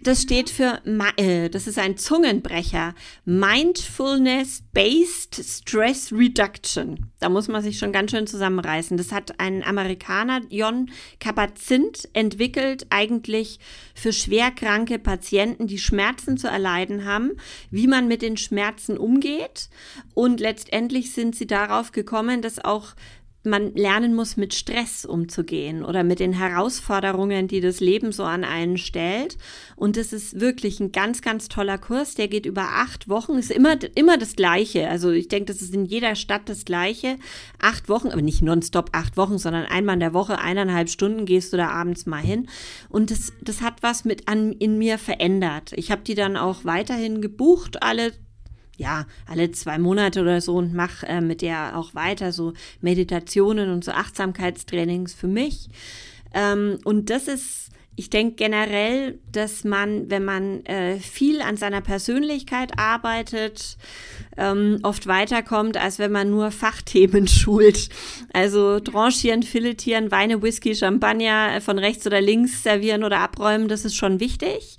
Das 0.04 0.22
steht 0.22 0.50
für, 0.50 0.82
äh, 1.18 1.50
das 1.50 1.68
ist 1.68 1.78
ein 1.80 1.98
Zungenbrecher. 1.98 2.96
Mindfulness-Based 3.26 5.44
Stress 5.44 6.14
Reduction. 6.14 7.12
Da 7.20 7.30
muss 7.30 7.48
man 7.48 7.64
sich 7.64 7.78
schon 7.78 7.92
ganz 7.92 8.12
schön 8.12 8.28
zusammenreißen. 8.28 8.98
Das 8.98 9.12
hat 9.12 9.40
ein 9.40 9.64
Amerikaner, 9.64 10.42
Jon 10.50 10.90
Kapazint, 11.20 12.08
entwickelt, 12.14 12.88
eigentlich 12.90 13.60
für 13.94 14.14
schwerkranke 14.14 15.00
Patienten, 15.00 15.68
die 15.68 15.80
Schmerzen 15.80 16.38
zu 16.38 16.48
erleiden 16.48 17.04
haben, 17.06 17.32
wie 17.72 17.88
man 17.88 18.08
mit 18.08 18.22
den 18.22 18.38
Schmerzen 18.38 18.98
umgeht. 18.98 19.70
Und 20.14 20.40
letztendlich 20.40 21.12
sind 21.14 21.36
sie 21.36 21.48
darauf 21.48 21.92
gekommen, 21.92 22.42
dass 22.42 22.64
auch 22.64 22.94
man 23.44 23.74
lernen 23.74 24.14
muss, 24.14 24.38
mit 24.38 24.54
Stress 24.54 25.06
umzugehen 25.06 25.84
oder 25.84 26.04
mit 26.04 26.20
den 26.20 26.34
Herausforderungen, 26.34 27.48
die 27.48 27.62
das 27.62 27.80
Leben 27.80 28.12
so 28.12 28.24
an 28.24 28.44
einen 28.44 28.78
stellt. 28.78 29.38
Und 29.76 29.98
das 29.98 30.14
ist 30.14 30.40
wirklich 30.40 30.80
ein 30.80 30.92
ganz, 30.92 31.22
ganz 31.22 31.48
toller 31.48 31.78
Kurs. 31.78 32.16
Der 32.16 32.28
geht 32.28 32.46
über 32.46 32.64
acht 32.64 33.10
Wochen. 33.10 33.38
Ist 33.38 33.52
immer, 33.52 33.78
immer 33.96 34.18
das 34.18 34.36
Gleiche. 34.36 34.90
Also 34.90 35.12
ich 35.12 35.28
denke, 35.28 35.46
das 35.46 35.62
ist 35.62 35.74
in 35.74 35.86
jeder 35.86 36.16
Stadt 36.16 36.50
das 36.50 36.66
Gleiche. 36.66 37.18
Acht 37.60 37.90
Wochen, 37.90 38.10
aber 38.10 38.22
nicht 38.22 38.42
nonstop 38.42 38.90
acht 38.94 39.18
Wochen, 39.18 39.38
sondern 39.38 39.66
einmal 39.66 39.96
in 39.96 40.02
der 40.02 40.14
Woche, 40.14 40.40
eineinhalb 40.40 40.90
Stunden 40.90 41.26
gehst 41.26 41.54
du 41.54 41.58
da 41.58 41.70
abends 41.70 42.06
mal 42.06 42.22
hin. 42.22 42.48
Und 42.90 43.12
das, 43.12 43.34
das 43.42 43.62
hat 43.62 43.82
was 43.82 44.06
mit 44.06 44.28
an, 44.28 44.52
in 44.52 44.78
mir 44.78 44.98
verändert. 44.98 45.72
Ich 45.74 45.92
habe 45.92 46.02
die 46.02 46.16
dann 46.16 46.38
auch 46.38 46.66
weiterhin 46.66 47.22
gebucht, 47.22 47.82
alle 47.82 48.12
ja, 48.78 49.06
alle 49.26 49.52
zwei 49.52 49.78
Monate 49.78 50.22
oder 50.22 50.40
so 50.40 50.56
und 50.56 50.74
mache 50.74 51.06
äh, 51.08 51.22
mit 51.22 51.42
der 51.42 51.78
auch 51.78 51.96
weiter 51.96 52.32
so 52.32 52.54
Meditationen 52.82 53.72
und 53.72 53.84
so 53.84 53.92
Achtsamkeitstrainings 53.92 55.14
für 55.14 55.28
mich. 55.28 55.70
Ähm, 56.34 56.78
und 56.84 57.10
das 57.10 57.28
ist, 57.28 57.72
ich 57.96 58.12
denke 58.12 58.36
generell, 58.36 59.20
dass 59.32 59.64
man, 59.64 60.12
wenn 60.12 60.24
man 60.24 60.64
äh, 60.66 60.98
viel 60.98 61.42
an 61.42 61.58
seiner 61.58 61.82
Persönlichkeit 61.82 62.78
arbeitet, 62.78 63.78
ähm, 64.38 64.80
oft 64.84 65.08
weiterkommt, 65.08 65.78
als 65.78 65.98
wenn 65.98 66.12
man 66.12 66.30
nur 66.30 66.52
Fachthemen 66.52 67.28
schult. 67.28 67.90
Also 68.32 68.80
tranchieren, 68.80 69.42
filetieren, 69.42 70.12
Weine, 70.12 70.44
Whisky, 70.44 70.76
Champagner 70.76 71.56
äh, 71.56 71.62
von 71.62 71.80
rechts 71.80 72.06
oder 72.06 72.22
links 72.22 72.62
servieren 72.62 73.04
oder 73.04 73.20
abräumen, 73.20 73.68
das 73.68 73.86
ist 73.86 73.96
schon 73.96 74.20
wichtig. 74.20 74.78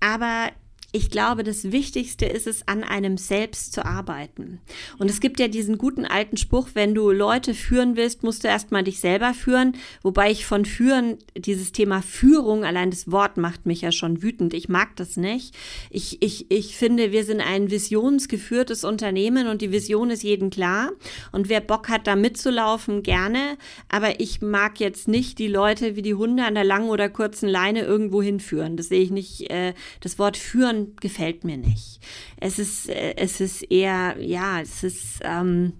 Aber 0.00 0.50
ich 0.94 1.08
glaube, 1.08 1.42
das 1.42 1.72
Wichtigste 1.72 2.26
ist 2.26 2.46
es, 2.46 2.68
an 2.68 2.84
einem 2.84 3.16
selbst 3.16 3.72
zu 3.72 3.86
arbeiten. 3.86 4.60
Und 4.98 5.10
es 5.10 5.20
gibt 5.20 5.40
ja 5.40 5.48
diesen 5.48 5.78
guten 5.78 6.04
alten 6.04 6.36
Spruch, 6.36 6.68
wenn 6.74 6.94
du 6.94 7.10
Leute 7.10 7.54
führen 7.54 7.96
willst, 7.96 8.22
musst 8.22 8.44
du 8.44 8.48
erstmal 8.48 8.84
dich 8.84 9.00
selber 9.00 9.32
führen. 9.32 9.74
Wobei 10.02 10.30
ich 10.30 10.44
von 10.44 10.66
führen, 10.66 11.16
dieses 11.34 11.72
Thema 11.72 12.02
Führung, 12.02 12.64
allein 12.64 12.90
das 12.90 13.10
Wort 13.10 13.38
macht 13.38 13.64
mich 13.64 13.80
ja 13.80 13.90
schon 13.90 14.22
wütend. 14.22 14.52
Ich 14.52 14.68
mag 14.68 14.94
das 14.96 15.16
nicht. 15.16 15.54
Ich, 15.88 16.20
ich, 16.20 16.50
ich 16.50 16.76
finde, 16.76 17.10
wir 17.10 17.24
sind 17.24 17.40
ein 17.40 17.70
visionsgeführtes 17.70 18.84
Unternehmen 18.84 19.46
und 19.48 19.62
die 19.62 19.72
Vision 19.72 20.10
ist 20.10 20.22
jedem 20.22 20.50
klar. 20.50 20.90
Und 21.32 21.48
wer 21.48 21.62
Bock 21.62 21.88
hat, 21.88 22.06
da 22.06 22.16
mitzulaufen, 22.16 23.02
gerne. 23.02 23.56
Aber 23.88 24.20
ich 24.20 24.42
mag 24.42 24.78
jetzt 24.78 25.08
nicht 25.08 25.38
die 25.38 25.48
Leute 25.48 25.96
wie 25.96 26.02
die 26.02 26.14
Hunde 26.14 26.44
an 26.44 26.54
der 26.54 26.64
langen 26.64 26.90
oder 26.90 27.08
kurzen 27.08 27.48
Leine 27.48 27.80
irgendwo 27.80 28.20
hinführen. 28.20 28.76
Das 28.76 28.88
sehe 28.88 29.00
ich 29.00 29.10
nicht. 29.10 29.50
Äh, 29.50 29.72
das 30.00 30.18
Wort 30.18 30.36
führen 30.36 30.81
gefällt 31.00 31.44
mir 31.44 31.56
nicht. 31.56 32.00
Es 32.38 32.58
ist, 32.58 32.88
äh, 32.88 33.14
es 33.16 33.40
ist 33.40 33.62
eher, 33.70 34.16
ja, 34.20 34.60
es 34.60 34.82
ist 34.82 35.20
ähm, 35.22 35.74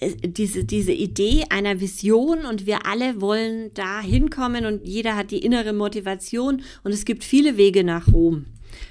äh, 0.00 0.12
diese, 0.22 0.64
diese 0.64 0.92
Idee 0.92 1.44
einer 1.50 1.80
Vision 1.80 2.44
und 2.44 2.66
wir 2.66 2.86
alle 2.86 3.20
wollen 3.20 3.72
da 3.74 4.00
hinkommen 4.00 4.66
und 4.66 4.86
jeder 4.86 5.16
hat 5.16 5.30
die 5.30 5.44
innere 5.44 5.72
Motivation 5.72 6.62
und 6.82 6.92
es 6.92 7.04
gibt 7.04 7.24
viele 7.24 7.56
Wege 7.56 7.84
nach 7.84 8.12
Rom 8.12 8.46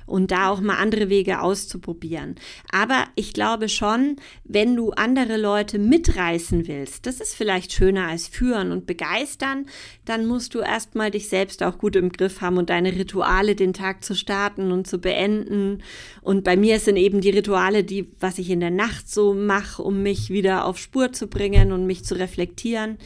und 0.06 0.32
da 0.32 0.50
auch 0.50 0.62
mal 0.62 0.78
andere 0.78 1.10
Wege 1.10 1.42
auszuprobieren. 1.42 2.36
Aber 2.72 3.06
ich 3.16 3.34
glaube 3.34 3.70
schon, 3.70 4.18
wenn 4.44 4.76
du 4.76 4.92
andere 4.92 5.38
Leute 5.38 5.80
mitreißen 5.80 6.68
willst, 6.68 7.06
das 7.06 7.20
ist 7.20 7.36
vielleicht 7.36 7.74
schöner 7.74 8.08
als 8.08 8.28
führen 8.28 8.72
und 8.72 8.86
begeistern, 8.86 9.66
dann 10.06 10.26
musst 10.26 10.56
du 10.56 10.60
erstmal 10.60 11.12
dich 11.12 11.30
selbst 11.30 11.64
auch 11.64 11.78
gut 11.78 11.96
im 11.96 12.12
Griff 12.12 12.42
haben 12.42 12.58
und 12.58 12.70
deine 12.70 12.94
Rituale 12.94 13.56
den 13.56 13.74
Tag 13.74 14.04
zu 14.04 14.16
starten 14.16 14.72
und 14.72 14.88
zu 14.88 15.00
beenden. 15.00 15.84
Und 16.22 16.44
bei 16.44 16.56
mir 16.56 16.80
sind 16.80 16.98
eben 16.98 17.22
die 17.22 17.30
Rituale, 17.30 17.84
die, 17.84 18.12
was 18.20 18.38
ich 18.38 18.50
in 18.50 18.60
der 18.60 18.72
Nacht 18.72 19.10
so 19.10 19.34
mache, 19.34 19.82
um 19.82 20.04
mich 20.04 20.30
wieder 20.30 20.66
auf 20.66 20.78
Spur 20.78 21.12
zu 21.14 21.28
bringen 21.28 21.72
und 21.72 21.86
mich 21.86 22.06
zu 22.06 22.16
reflektieren. 22.16 22.98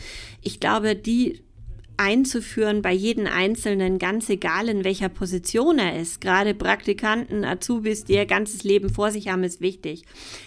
Ich 0.41 0.59
glaube, 0.59 0.95
die 0.95 1.41
einzuführen 1.97 2.81
bei 2.81 2.93
jedem 2.93 3.27
Einzelnen, 3.27 3.99
ganz 3.99 4.29
egal 4.29 4.69
in 4.69 4.83
welcher 4.83 5.09
Position 5.09 5.79
er 5.79 5.99
ist. 5.99 6.21
Gerade 6.21 6.53
Praktikanten, 6.53 7.43
Azubis, 7.43 8.05
die 8.05 8.13
ihr 8.13 8.25
ganzes 8.25 8.63
Leben 8.63 8.89
vor 8.89 9.11
sich 9.11 9.27
haben, 9.29 9.43
ist 9.43 9.61
wichtig. 9.61 10.03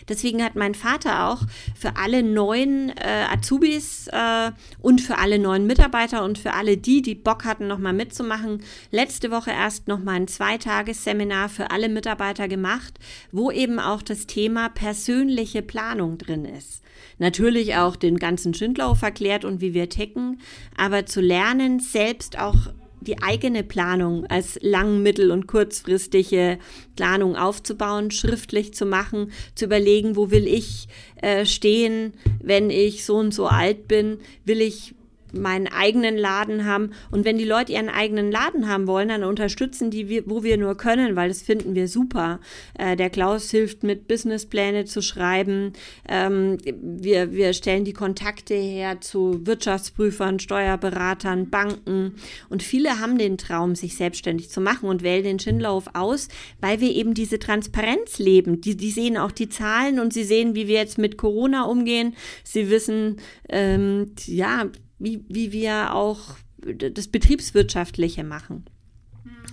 Deswegen 0.09 0.43
hat 0.43 0.55
mein 0.55 0.75
Vater 0.75 1.29
auch 1.29 1.43
für 1.77 1.97
alle 1.97 2.23
neuen 2.23 2.91
äh, 2.91 3.27
Azubis 3.31 4.09
äh, 4.09 4.53
und 4.81 5.01
für 5.01 5.19
alle 5.19 5.39
neuen 5.39 5.67
Mitarbeiter 5.67 6.25
und 6.25 6.39
für 6.39 6.55
alle 6.55 6.77
die, 6.77 7.03
die 7.03 7.15
Bock 7.17 7.45
hatten, 7.45 7.67
nochmal 7.67 7.93
mitzumachen, 7.93 8.63
letzte 8.91 9.31
Woche 9.31 9.51
erst 9.51 9.89
nochmal 9.89 10.17
ein 10.17 10.29
Zweitagesseminar 10.29 11.49
für 11.49 11.71
alle 11.71 11.89
Mitarbeiter 11.89 12.49
gemacht, 12.49 12.95
wo 13.33 13.51
eben 13.51 13.79
auch 13.79 14.03
das 14.03 14.27
Thema 14.27 14.69
persönliche 14.69 15.63
Planung 15.63 16.17
drin 16.17 16.45
ist 16.45 16.83
natürlich 17.21 17.77
auch 17.77 17.95
den 17.95 18.17
ganzen 18.17 18.55
Schindlauf 18.55 19.03
erklärt 19.03 19.45
und 19.45 19.61
wie 19.61 19.75
wir 19.75 19.89
ticken, 19.89 20.41
aber 20.77 21.07
zu 21.07 21.21
lernen, 21.21 21.79
selbst 21.79 22.39
auch 22.39 22.57
die 23.01 23.23
eigene 23.23 23.63
Planung 23.63 24.27
als 24.27 24.59
lang-, 24.63 25.03
mittel- 25.03 25.31
und 25.31 25.47
kurzfristige 25.47 26.59
Planung 26.97 27.37
aufzubauen, 27.37 28.11
schriftlich 28.11 28.75
zu 28.75 28.85
machen, 28.85 29.33
zu 29.55 29.67
überlegen, 29.67 30.17
wo 30.17 30.31
will 30.31 30.47
ich 30.47 30.89
äh, 31.23 31.47
stehen, 31.47 32.15
wenn 32.43 32.71
ich 32.71 33.05
so 33.05 33.17
und 33.17 33.33
so 33.33 33.47
alt 33.47 33.89
bin, 33.89 34.19
will 34.45 34.61
ich 34.61 34.95
meinen 35.33 35.67
eigenen 35.69 36.17
Laden 36.17 36.65
haben. 36.65 36.93
Und 37.11 37.25
wenn 37.25 37.39
die 37.39 37.45
Leute 37.45 37.73
ihren 37.73 37.89
eigenen 37.89 38.31
Laden 38.31 38.69
haben 38.69 38.87
wollen, 38.87 39.09
dann 39.09 39.25
unterstützen 39.25 39.91
die, 39.91 40.23
wo 40.27 40.43
wir 40.43 40.57
nur 40.57 40.77
können, 40.77 41.17
weil 41.17 41.29
das 41.29 41.43
finden 41.43 41.75
wir 41.75 41.89
super. 41.89 42.41
Äh, 42.79 42.97
der 42.97 43.11
Klaus 43.11 43.51
hilft 43.51 43.83
mit 43.83 44.09
Businesspläne 44.09 44.85
zu 44.85 45.03
schreiben. 45.03 45.73
Ähm, 46.09 46.59
wir, 46.65 47.33
wir 47.33 47.53
stellen 47.53 47.85
die 47.85 47.93
Kontakte 47.93 48.55
her 48.55 49.01
zu 49.01 49.47
Wirtschaftsprüfern, 49.47 50.39
Steuerberatern, 50.39 51.51
Banken. 51.51 52.15
Und 52.49 52.63
viele 52.63 53.01
haben 53.01 53.19
den 53.19 53.39
Traum, 53.39 53.75
sich 53.75 53.97
selbstständig 53.97 54.51
zu 54.51 54.61
machen 54.61 54.89
und 54.89 55.03
wählen 55.03 55.25
den 55.25 55.39
Schindlauf 55.39 55.87
aus, 55.95 56.29
weil 56.61 56.81
wir 56.81 56.95
eben 56.95 57.15
diese 57.15 57.39
Transparenz 57.39 58.19
leben. 58.19 58.61
Die, 58.61 58.77
die 58.77 58.91
sehen 58.91 59.17
auch 59.17 59.33
die 59.33 59.49
Zahlen 59.49 60.01
und 60.01 60.13
sie 60.13 60.25
sehen, 60.25 60.55
wie 60.55 60.69
wir 60.69 60.77
jetzt 60.77 60.99
mit 60.99 61.17
Corona 61.17 61.65
umgehen. 61.65 62.15
Sie 62.45 62.71
wissen, 62.71 63.17
ähm, 63.49 64.13
ja, 64.27 64.71
wie, 65.01 65.25
wie 65.29 65.51
wir 65.51 65.95
auch 65.95 66.37
das 66.63 67.09
Betriebswirtschaftliche 67.09 68.23
machen. 68.23 68.65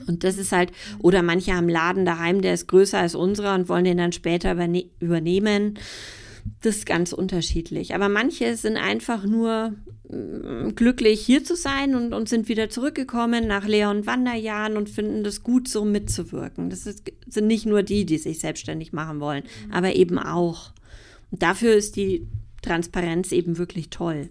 Und 0.07 0.23
das 0.23 0.37
ist 0.37 0.51
halt, 0.51 0.71
oder 0.99 1.21
manche 1.21 1.51
haben 1.51 1.59
einen 1.59 1.69
Laden 1.69 2.05
daheim, 2.05 2.41
der 2.41 2.53
ist 2.53 2.67
größer 2.67 2.99
als 2.99 3.15
unserer 3.15 3.55
und 3.55 3.69
wollen 3.69 3.85
den 3.85 3.97
dann 3.97 4.11
später 4.11 4.53
überne 4.53 4.85
übernehmen. 4.99 5.79
das 6.61 6.77
ist 6.77 6.85
ganz 6.85 7.13
unterschiedlich. 7.13 7.93
Aber 7.93 8.09
manche 8.09 8.55
sind 8.55 8.77
einfach 8.77 9.25
nur 9.25 9.73
mm, 10.09 10.75
glücklich, 10.75 11.21
hier 11.21 11.43
zu 11.43 11.55
sein 11.55 11.95
und, 11.95 12.13
und 12.13 12.29
sind 12.29 12.47
wieder 12.47 12.69
zurückgekommen 12.69 13.47
nach 13.47 13.67
Lehr- 13.67 13.89
und 13.89 14.05
Wanderjahren 14.05 14.77
und 14.77 14.89
finden 14.89 15.23
das 15.23 15.43
gut, 15.43 15.67
so 15.67 15.83
mitzuwirken. 15.83 16.69
Das 16.69 16.85
ist, 16.85 17.03
sind 17.27 17.47
nicht 17.47 17.65
nur 17.65 17.83
die, 17.83 18.05
die 18.05 18.17
sich 18.17 18.39
selbstständig 18.39 18.93
machen 18.93 19.19
wollen, 19.19 19.43
aber 19.71 19.95
eben 19.95 20.19
auch. 20.19 20.71
Und 21.31 21.41
dafür 21.41 21.73
ist 21.75 21.95
die 21.97 22.27
Transparenz 22.61 23.31
eben 23.31 23.57
wirklich 23.57 23.89
toll. 23.89 24.29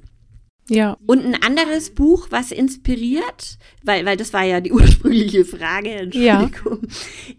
Ja. 0.68 0.96
Und 1.06 1.24
ein 1.24 1.40
anderes 1.40 1.94
Buch, 1.94 2.26
was 2.30 2.50
inspiriert, 2.50 3.58
weil, 3.84 4.04
weil 4.04 4.16
das 4.16 4.32
war 4.32 4.42
ja 4.42 4.60
die 4.60 4.72
ursprüngliche 4.72 5.44
Frage, 5.44 5.90
Entschuldigung. 5.90 6.80
Ja. 6.82 6.88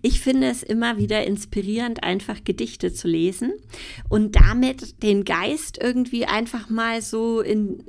Ich 0.01 0.21
finde 0.21 0.47
es 0.47 0.63
immer 0.63 0.97
wieder 0.97 1.25
inspirierend, 1.25 2.03
einfach 2.03 2.43
Gedichte 2.45 2.93
zu 2.93 3.07
lesen 3.07 3.51
und 4.07 4.36
damit 4.38 5.03
den 5.03 5.25
Geist 5.25 5.78
irgendwie 5.82 6.25
einfach 6.25 6.69
mal 6.69 7.01
so 7.01 7.41
in, 7.41 7.80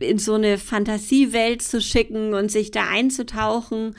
in 0.00 0.18
so 0.18 0.34
eine 0.34 0.58
Fantasiewelt 0.58 1.62
zu 1.62 1.80
schicken 1.80 2.34
und 2.34 2.50
sich 2.50 2.70
da 2.70 2.88
einzutauchen. 2.88 3.96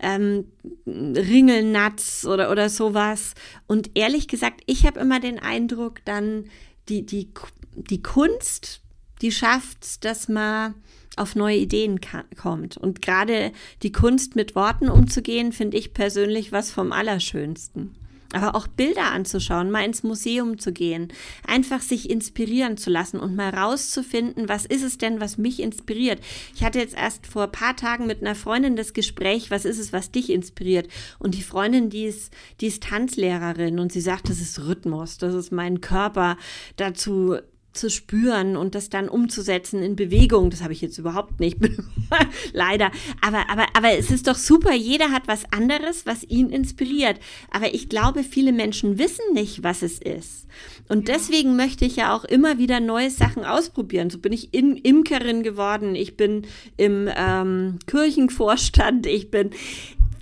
Ähm, 0.00 0.46
Ringelnatz 0.86 2.26
oder, 2.26 2.50
oder 2.50 2.68
sowas. 2.68 3.34
Und 3.66 3.90
ehrlich 3.94 4.26
gesagt, 4.28 4.62
ich 4.66 4.84
habe 4.84 5.00
immer 5.00 5.20
den 5.20 5.38
Eindruck, 5.38 6.04
dann 6.04 6.46
die, 6.88 7.06
die, 7.06 7.28
die 7.76 8.02
Kunst, 8.02 8.81
die 9.22 9.32
schafft, 9.32 10.04
dass 10.04 10.28
man 10.28 10.74
auf 11.16 11.34
neue 11.36 11.56
Ideen 11.56 12.00
kommt. 12.40 12.76
Und 12.76 13.02
gerade 13.02 13.52
die 13.82 13.92
Kunst 13.92 14.34
mit 14.34 14.54
Worten 14.54 14.88
umzugehen, 14.88 15.52
finde 15.52 15.76
ich 15.76 15.94
persönlich 15.94 16.52
was 16.52 16.70
vom 16.70 16.92
Allerschönsten. 16.92 17.94
Aber 18.34 18.54
auch 18.54 18.66
Bilder 18.66 19.12
anzuschauen, 19.12 19.70
mal 19.70 19.84
ins 19.84 20.04
Museum 20.04 20.58
zu 20.58 20.72
gehen, 20.72 21.12
einfach 21.46 21.82
sich 21.82 22.08
inspirieren 22.08 22.78
zu 22.78 22.88
lassen 22.88 23.20
und 23.20 23.36
mal 23.36 23.50
rauszufinden, 23.50 24.48
was 24.48 24.64
ist 24.64 24.82
es 24.82 24.96
denn, 24.96 25.20
was 25.20 25.36
mich 25.36 25.60
inspiriert. 25.60 26.18
Ich 26.54 26.64
hatte 26.64 26.78
jetzt 26.78 26.96
erst 26.96 27.26
vor 27.26 27.42
ein 27.42 27.52
paar 27.52 27.76
Tagen 27.76 28.06
mit 28.06 28.22
einer 28.22 28.34
Freundin 28.34 28.74
das 28.74 28.94
Gespräch, 28.94 29.50
was 29.50 29.66
ist 29.66 29.78
es, 29.78 29.92
was 29.92 30.12
dich 30.12 30.30
inspiriert? 30.30 30.88
Und 31.18 31.34
die 31.34 31.42
Freundin, 31.42 31.90
die 31.90 32.04
ist, 32.04 32.32
die 32.62 32.68
ist 32.68 32.84
Tanzlehrerin 32.84 33.78
und 33.78 33.92
sie 33.92 34.00
sagt, 34.00 34.30
das 34.30 34.40
ist 34.40 34.60
Rhythmus, 34.60 35.18
das 35.18 35.34
ist 35.34 35.52
mein 35.52 35.82
Körper 35.82 36.38
dazu 36.76 37.36
zu 37.72 37.90
spüren 37.90 38.56
und 38.56 38.74
das 38.74 38.90
dann 38.90 39.08
umzusetzen 39.08 39.82
in 39.82 39.96
Bewegung. 39.96 40.50
Das 40.50 40.62
habe 40.62 40.72
ich 40.72 40.80
jetzt 40.80 40.98
überhaupt 40.98 41.40
nicht, 41.40 41.58
leider. 42.52 42.90
Aber, 43.20 43.48
aber, 43.50 43.66
aber 43.74 43.92
es 43.98 44.10
ist 44.10 44.26
doch 44.26 44.36
super. 44.36 44.74
Jeder 44.74 45.10
hat 45.10 45.26
was 45.26 45.44
anderes, 45.52 46.04
was 46.06 46.22
ihn 46.24 46.50
inspiriert. 46.50 47.18
Aber 47.50 47.74
ich 47.74 47.88
glaube, 47.88 48.24
viele 48.24 48.52
Menschen 48.52 48.98
wissen 48.98 49.32
nicht, 49.32 49.62
was 49.62 49.82
es 49.82 49.98
ist. 49.98 50.46
Und 50.88 51.08
deswegen 51.08 51.56
möchte 51.56 51.84
ich 51.84 51.96
ja 51.96 52.14
auch 52.14 52.24
immer 52.24 52.58
wieder 52.58 52.80
neue 52.80 53.10
Sachen 53.10 53.44
ausprobieren. 53.44 54.10
So 54.10 54.18
bin 54.18 54.32
ich 54.32 54.52
in, 54.52 54.76
Imkerin 54.76 55.42
geworden. 55.42 55.94
Ich 55.94 56.16
bin 56.16 56.46
im 56.76 57.08
ähm, 57.16 57.78
Kirchenvorstand. 57.86 59.06
Ich 59.06 59.30
bin, 59.30 59.50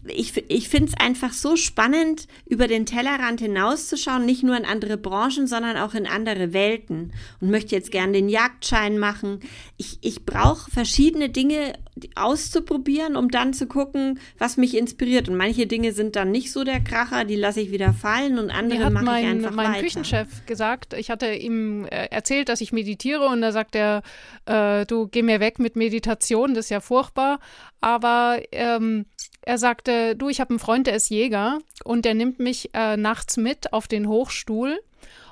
ich, 0.06 0.44
ich 0.48 0.68
finde 0.68 0.88
es 0.88 0.94
einfach 0.94 1.32
so 1.32 1.56
spannend, 1.56 2.26
über 2.46 2.68
den 2.68 2.86
Tellerrand 2.86 3.40
hinauszuschauen, 3.40 4.24
nicht 4.24 4.42
nur 4.42 4.56
in 4.56 4.64
andere 4.64 4.96
Branchen, 4.96 5.46
sondern 5.46 5.76
auch 5.76 5.94
in 5.94 6.06
andere 6.06 6.52
Welten. 6.52 7.12
Und 7.40 7.50
möchte 7.50 7.74
jetzt 7.74 7.90
gerne 7.90 8.12
den 8.12 8.28
Jagdschein 8.28 8.98
machen. 8.98 9.40
Ich, 9.76 9.98
ich 10.00 10.24
brauche 10.24 10.70
verschiedene 10.70 11.28
Dinge 11.28 11.74
auszuprobieren, 12.14 13.16
um 13.16 13.28
dann 13.28 13.52
zu 13.52 13.66
gucken, 13.66 14.20
was 14.38 14.56
mich 14.56 14.76
inspiriert. 14.76 15.28
Und 15.28 15.36
manche 15.36 15.66
Dinge 15.66 15.92
sind 15.92 16.16
dann 16.16 16.30
nicht 16.30 16.52
so 16.52 16.64
der 16.64 16.80
Kracher, 16.80 17.24
die 17.24 17.36
lasse 17.36 17.60
ich 17.60 17.70
wieder 17.70 17.92
fallen 17.92 18.38
und 18.38 18.50
andere 18.50 18.90
mache 18.90 19.20
ich 19.20 19.26
einfach 19.26 19.52
mein 19.52 19.72
weiter. 19.72 19.82
Küchenchef 19.82 20.46
gesagt, 20.46 20.94
ich 20.94 21.10
hatte 21.10 21.32
ihm 21.32 21.84
äh, 21.84 22.06
erzählt, 22.06 22.48
dass 22.48 22.60
ich 22.60 22.72
meditiere 22.72 23.26
und 23.26 23.42
da 23.42 23.52
sagt 23.52 23.74
er, 23.74 24.02
äh, 24.46 24.86
du 24.86 25.08
geh 25.08 25.22
mir 25.22 25.40
weg 25.40 25.58
mit 25.58 25.76
Meditation, 25.76 26.54
das 26.54 26.66
ist 26.66 26.70
ja 26.70 26.80
furchtbar. 26.80 27.38
Aber 27.80 28.40
ähm, 28.52 29.06
er 29.42 29.58
sagte, 29.58 29.90
du, 30.14 30.28
ich 30.28 30.40
habe 30.40 30.50
einen 30.50 30.58
Freund, 30.58 30.86
der 30.86 30.96
ist 30.96 31.10
Jäger 31.10 31.58
und 31.84 32.04
der 32.04 32.14
nimmt 32.14 32.38
mich 32.38 32.70
äh, 32.74 32.96
nachts 32.96 33.36
mit 33.36 33.72
auf 33.72 33.88
den 33.88 34.08
Hochstuhl. 34.08 34.80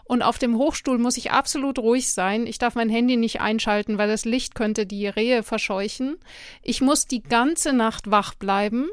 Und 0.04 0.22
auf 0.22 0.38
dem 0.38 0.56
Hochstuhl 0.56 0.96
muss 0.96 1.18
ich 1.18 1.32
absolut 1.32 1.78
ruhig 1.78 2.14
sein. 2.14 2.46
Ich 2.46 2.58
darf 2.58 2.74
mein 2.74 2.88
Handy 2.88 3.18
nicht 3.18 3.42
einschalten, 3.42 3.98
weil 3.98 4.08
das 4.08 4.24
Licht 4.24 4.54
könnte 4.54 4.86
die 4.86 5.06
Rehe 5.06 5.42
verscheuchen. 5.42 6.16
Ich 6.62 6.80
muss 6.80 7.06
die 7.06 7.22
ganze 7.22 7.74
Nacht 7.74 8.10
wach 8.10 8.34
bleiben. 8.34 8.88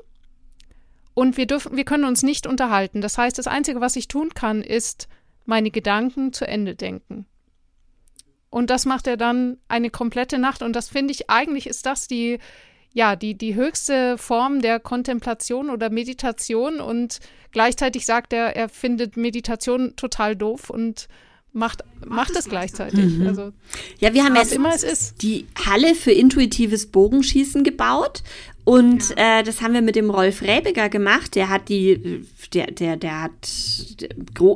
Und 1.14 1.38
wir 1.38 1.48
dürfen, 1.48 1.78
wir 1.78 1.86
können 1.86 2.04
uns 2.04 2.22
nicht 2.22 2.46
unterhalten. 2.46 3.00
Das 3.00 3.18
heißt, 3.18 3.38
das 3.38 3.48
Einzige, 3.48 3.80
was 3.80 3.96
ich 3.96 4.10
tun 4.10 4.34
kann, 4.34 4.62
ist 4.62 5.08
meine 5.46 5.72
Gedanken 5.72 6.34
zu 6.34 6.46
Ende 6.46 6.76
denken. 6.76 7.26
Und 8.50 8.70
das 8.70 8.86
macht 8.86 9.08
er 9.08 9.16
dann 9.16 9.58
eine 9.70 9.90
komplette 9.90 10.38
Nacht. 10.38 10.62
Und 10.62 10.76
das 10.76 10.90
finde 10.90 11.14
ich, 11.14 11.30
eigentlich 11.30 11.68
ist 11.68 11.86
das 11.86 12.08
die, 12.08 12.40
ja, 12.96 13.18
die, 13.18 13.38
die 13.38 13.56
höchste 13.56 14.18
Form 14.18 14.62
der 14.62 14.80
Kontemplation 14.80 15.70
oder 15.70 15.90
Meditation 15.90 16.80
und 16.80 17.20
gleichzeitig 17.52 18.06
sagt 18.06 18.32
er, 18.32 18.56
er 18.56 18.70
findet 18.70 19.18
Meditation 19.18 19.98
total 19.98 20.38
doof 20.38 20.70
und 20.70 21.10
macht, 21.52 21.84
macht 22.06 22.38
es 22.38 22.48
gleichzeitig. 22.48 23.18
Mhm. 23.18 23.28
Also, 23.28 23.52
ja, 24.00 24.14
wir 24.14 24.24
haben 24.24 24.38
jetzt 24.38 24.54
immer 24.54 24.74
es 24.74 24.84
ist. 24.84 25.22
die 25.22 25.46
Halle 25.66 25.94
für 25.94 26.14
intuitives 26.14 26.88
Bogenschießen 26.88 27.66
gebaut 27.66 28.24
und 28.66 29.12
äh, 29.16 29.44
das 29.44 29.62
haben 29.62 29.76
wir 29.76 29.84
mit 29.84 29.96
dem 29.96 30.10
Rolf 30.10 30.42
Räbiger 30.42 30.90
gemacht. 30.90 31.36
Der 31.36 31.50
hat 31.50 31.70
die, 31.70 32.26
der, 32.52 32.72
der, 32.72 32.98
der 32.98 33.22
hat 33.22 33.32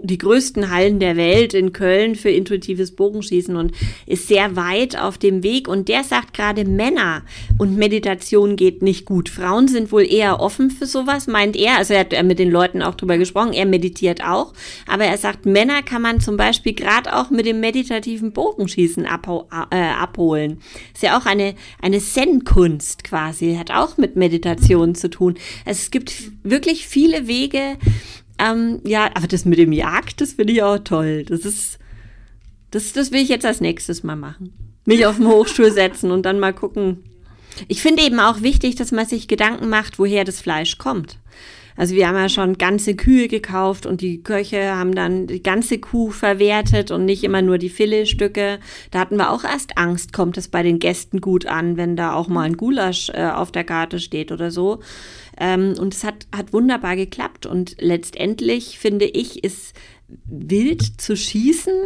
die 0.03 0.17
größten 0.17 0.71
Hallen 0.71 0.99
der 0.99 1.15
Welt 1.15 1.53
in 1.53 1.73
Köln 1.73 2.15
für 2.15 2.31
intuitives 2.31 2.95
Bogenschießen 2.95 3.55
und 3.55 3.71
ist 4.07 4.27
sehr 4.27 4.55
weit 4.55 4.99
auf 4.99 5.19
dem 5.19 5.43
Weg. 5.43 5.67
Und 5.67 5.89
der 5.89 6.03
sagt 6.03 6.33
gerade 6.33 6.65
Männer 6.65 7.21
und 7.59 7.77
Meditation 7.77 8.55
geht 8.55 8.81
nicht 8.81 9.05
gut. 9.05 9.29
Frauen 9.29 9.67
sind 9.67 9.91
wohl 9.91 10.11
eher 10.11 10.39
offen 10.39 10.71
für 10.71 10.87
sowas, 10.87 11.27
meint 11.27 11.55
er. 11.55 11.77
Also 11.77 11.93
er 11.93 11.99
hat 11.99 12.25
mit 12.25 12.39
den 12.39 12.49
Leuten 12.49 12.81
auch 12.81 12.95
drüber 12.95 13.19
gesprochen. 13.19 13.53
Er 13.53 13.67
meditiert 13.67 14.23
auch. 14.23 14.53
Aber 14.87 15.05
er 15.05 15.19
sagt, 15.19 15.45
Männer 15.45 15.83
kann 15.83 16.01
man 16.01 16.19
zum 16.19 16.35
Beispiel 16.35 16.73
gerade 16.73 17.15
auch 17.15 17.29
mit 17.29 17.45
dem 17.45 17.59
meditativen 17.59 18.31
Bogenschießen 18.31 19.05
abho 19.05 19.47
äh, 19.69 19.75
abholen. 19.75 20.61
Ist 20.95 21.03
ja 21.03 21.15
auch 21.15 21.27
eine, 21.27 21.53
eine 21.79 21.99
Zen-Kunst 21.99 23.03
quasi. 23.03 23.55
Hat 23.55 23.69
auch 23.69 23.98
mit 23.99 24.15
Meditation 24.15 24.95
zu 24.95 25.09
tun. 25.09 25.35
Es 25.65 25.91
gibt 25.91 26.13
wirklich 26.43 26.87
viele 26.87 27.27
Wege. 27.27 27.77
Ähm, 28.39 28.79
ja, 28.85 29.09
aber 29.13 29.27
das 29.27 29.45
mit 29.45 29.59
dem 29.59 29.73
Jagd, 29.73 30.21
das 30.21 30.33
finde 30.33 30.53
ich 30.53 30.63
auch 30.63 30.79
toll. 30.79 31.23
Das 31.23 31.41
ist, 31.41 31.77
das, 32.71 32.93
das 32.93 33.11
will 33.11 33.21
ich 33.21 33.29
jetzt 33.29 33.45
als 33.45 33.61
nächstes 33.61 34.03
mal 34.03 34.15
machen. 34.15 34.53
Mich 34.85 35.05
auf 35.05 35.17
den 35.17 35.27
Hochstuhl 35.27 35.71
setzen 35.71 36.11
und 36.11 36.23
dann 36.23 36.39
mal 36.39 36.53
gucken. 36.53 37.03
Ich 37.67 37.81
finde 37.81 38.03
eben 38.03 38.19
auch 38.19 38.41
wichtig, 38.41 38.75
dass 38.75 38.91
man 38.91 39.05
sich 39.05 39.27
Gedanken 39.27 39.69
macht, 39.69 39.99
woher 39.99 40.23
das 40.23 40.39
Fleisch 40.39 40.77
kommt. 40.77 41.17
Also 41.79 41.95
wir 41.95 42.09
haben 42.09 42.17
ja 42.17 42.27
schon 42.27 42.57
ganze 42.57 42.93
Kühe 42.93 43.29
gekauft 43.29 43.85
und 43.85 44.01
die 44.01 44.21
Köche 44.21 44.75
haben 44.75 44.93
dann 44.93 45.27
die 45.27 45.41
ganze 45.41 45.79
Kuh 45.79 46.11
verwertet 46.11 46.91
und 46.91 47.05
nicht 47.05 47.23
immer 47.23 47.41
nur 47.41 47.57
die 47.57 47.69
Filetstücke. 47.69 48.59
Da 48.91 48.99
hatten 48.99 49.15
wir 49.15 49.31
auch 49.31 49.45
erst 49.45 49.77
Angst, 49.77 50.11
kommt 50.11 50.37
es 50.37 50.49
bei 50.49 50.61
den 50.61 50.79
Gästen 50.79 51.21
gut 51.21 51.45
an, 51.45 51.77
wenn 51.77 51.95
da 51.95 52.15
auch 52.15 52.27
mal 52.27 52.41
ein 52.41 52.57
Gulasch 52.57 53.09
äh, 53.11 53.29
auf 53.29 53.53
der 53.53 53.63
Karte 53.63 53.99
steht 53.99 54.33
oder 54.33 54.51
so. 54.51 54.81
Ähm, 55.39 55.75
und 55.79 55.93
es 55.93 56.03
hat, 56.03 56.27
hat 56.35 56.51
wunderbar 56.51 56.97
geklappt. 56.97 57.45
Und 57.45 57.77
letztendlich 57.79 58.77
finde 58.77 59.05
ich, 59.05 59.45
ist 59.45 59.73
wild 60.25 60.81
zu 60.99 61.15
schießen, 61.15 61.81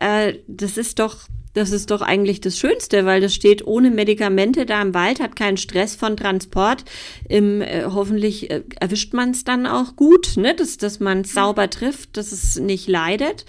äh, 0.00 0.34
das 0.48 0.76
ist 0.76 0.98
doch 0.98 1.28
das 1.58 1.72
ist 1.72 1.90
doch 1.90 2.02
eigentlich 2.02 2.40
das 2.40 2.56
Schönste, 2.56 3.04
weil 3.04 3.20
das 3.20 3.34
steht 3.34 3.66
ohne 3.66 3.90
Medikamente 3.90 4.64
da 4.64 4.80
im 4.80 4.94
Wald, 4.94 5.18
hat 5.18 5.34
keinen 5.34 5.56
Stress 5.56 5.96
von 5.96 6.16
Transport. 6.16 6.84
Im, 7.28 7.60
äh, 7.60 7.84
hoffentlich 7.86 8.50
äh, 8.50 8.62
erwischt 8.78 9.12
man 9.12 9.30
es 9.30 9.42
dann 9.42 9.66
auch 9.66 9.96
gut, 9.96 10.36
ne? 10.36 10.54
dass, 10.54 10.76
dass 10.76 11.00
man 11.00 11.22
es 11.22 11.32
sauber 11.32 11.68
trifft, 11.68 12.16
dass 12.16 12.30
es 12.30 12.60
nicht 12.60 12.86
leidet. 12.86 13.44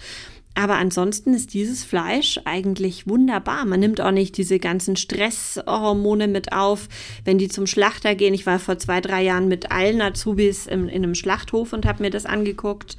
Aber 0.54 0.74
ansonsten 0.74 1.32
ist 1.32 1.54
dieses 1.54 1.84
Fleisch 1.84 2.40
eigentlich 2.44 3.06
wunderbar. 3.06 3.64
Man 3.64 3.78
nimmt 3.78 4.00
auch 4.00 4.10
nicht 4.10 4.36
diese 4.36 4.58
ganzen 4.58 4.96
Stresshormone 4.96 6.26
mit 6.26 6.52
auf, 6.52 6.88
wenn 7.24 7.38
die 7.38 7.48
zum 7.48 7.68
Schlachter 7.68 8.16
gehen. 8.16 8.34
Ich 8.34 8.46
war 8.46 8.58
vor 8.58 8.76
zwei, 8.78 9.00
drei 9.00 9.22
Jahren 9.22 9.46
mit 9.46 9.70
allen 9.70 10.02
Azubis 10.02 10.66
in, 10.66 10.88
in 10.88 11.04
einem 11.04 11.14
Schlachthof 11.14 11.72
und 11.72 11.86
habe 11.86 12.02
mir 12.02 12.10
das 12.10 12.26
angeguckt. 12.26 12.96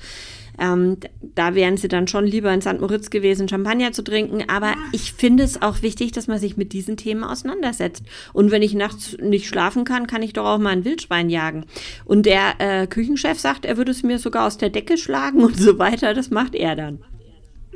Ähm, 0.60 0.98
da 1.36 1.56
wären 1.56 1.78
sie 1.78 1.88
dann 1.88 2.08
schon 2.08 2.26
lieber 2.26 2.54
in 2.54 2.62
St. 2.62 2.80
Moritz 2.80 3.10
gewesen, 3.10 3.48
Champagner 3.48 3.92
zu 3.92 4.04
trinken. 4.04 4.44
Aber 4.50 4.74
ich 4.92 5.14
finde 5.14 5.44
es 5.44 5.62
auch 5.62 5.82
wichtig, 5.82 6.12
dass 6.12 6.28
man 6.28 6.40
sich 6.40 6.58
mit 6.58 6.74
diesen 6.74 6.98
Themen 6.98 7.24
auseinandersetzt. 7.24 8.04
Und 8.34 8.52
wenn 8.52 8.62
ich 8.62 8.74
nachts 8.74 9.18
nicht 9.20 9.48
schlafen 9.48 9.84
kann, 9.84 10.08
kann 10.08 10.24
ich 10.24 10.34
doch 10.34 10.46
auch 10.46 10.60
mal 10.60 10.72
ein 10.72 10.86
Wildschwein 10.86 11.30
jagen. 11.30 11.66
Und 12.06 12.26
der 12.26 12.56
äh, 12.60 12.88
Küchenchef 12.88 13.40
sagt, 13.40 13.66
er 13.66 13.78
würde 13.78 13.92
es 13.92 14.04
mir 14.04 14.20
sogar 14.20 14.48
aus 14.48 14.58
der 14.58 14.70
Decke 14.70 14.98
schlagen 14.98 15.44
und 15.44 15.58
so 15.58 15.80
weiter. 15.80 16.14
Das 16.14 16.30
macht 16.30 16.56
er 16.56 16.76
dann. 16.76 17.00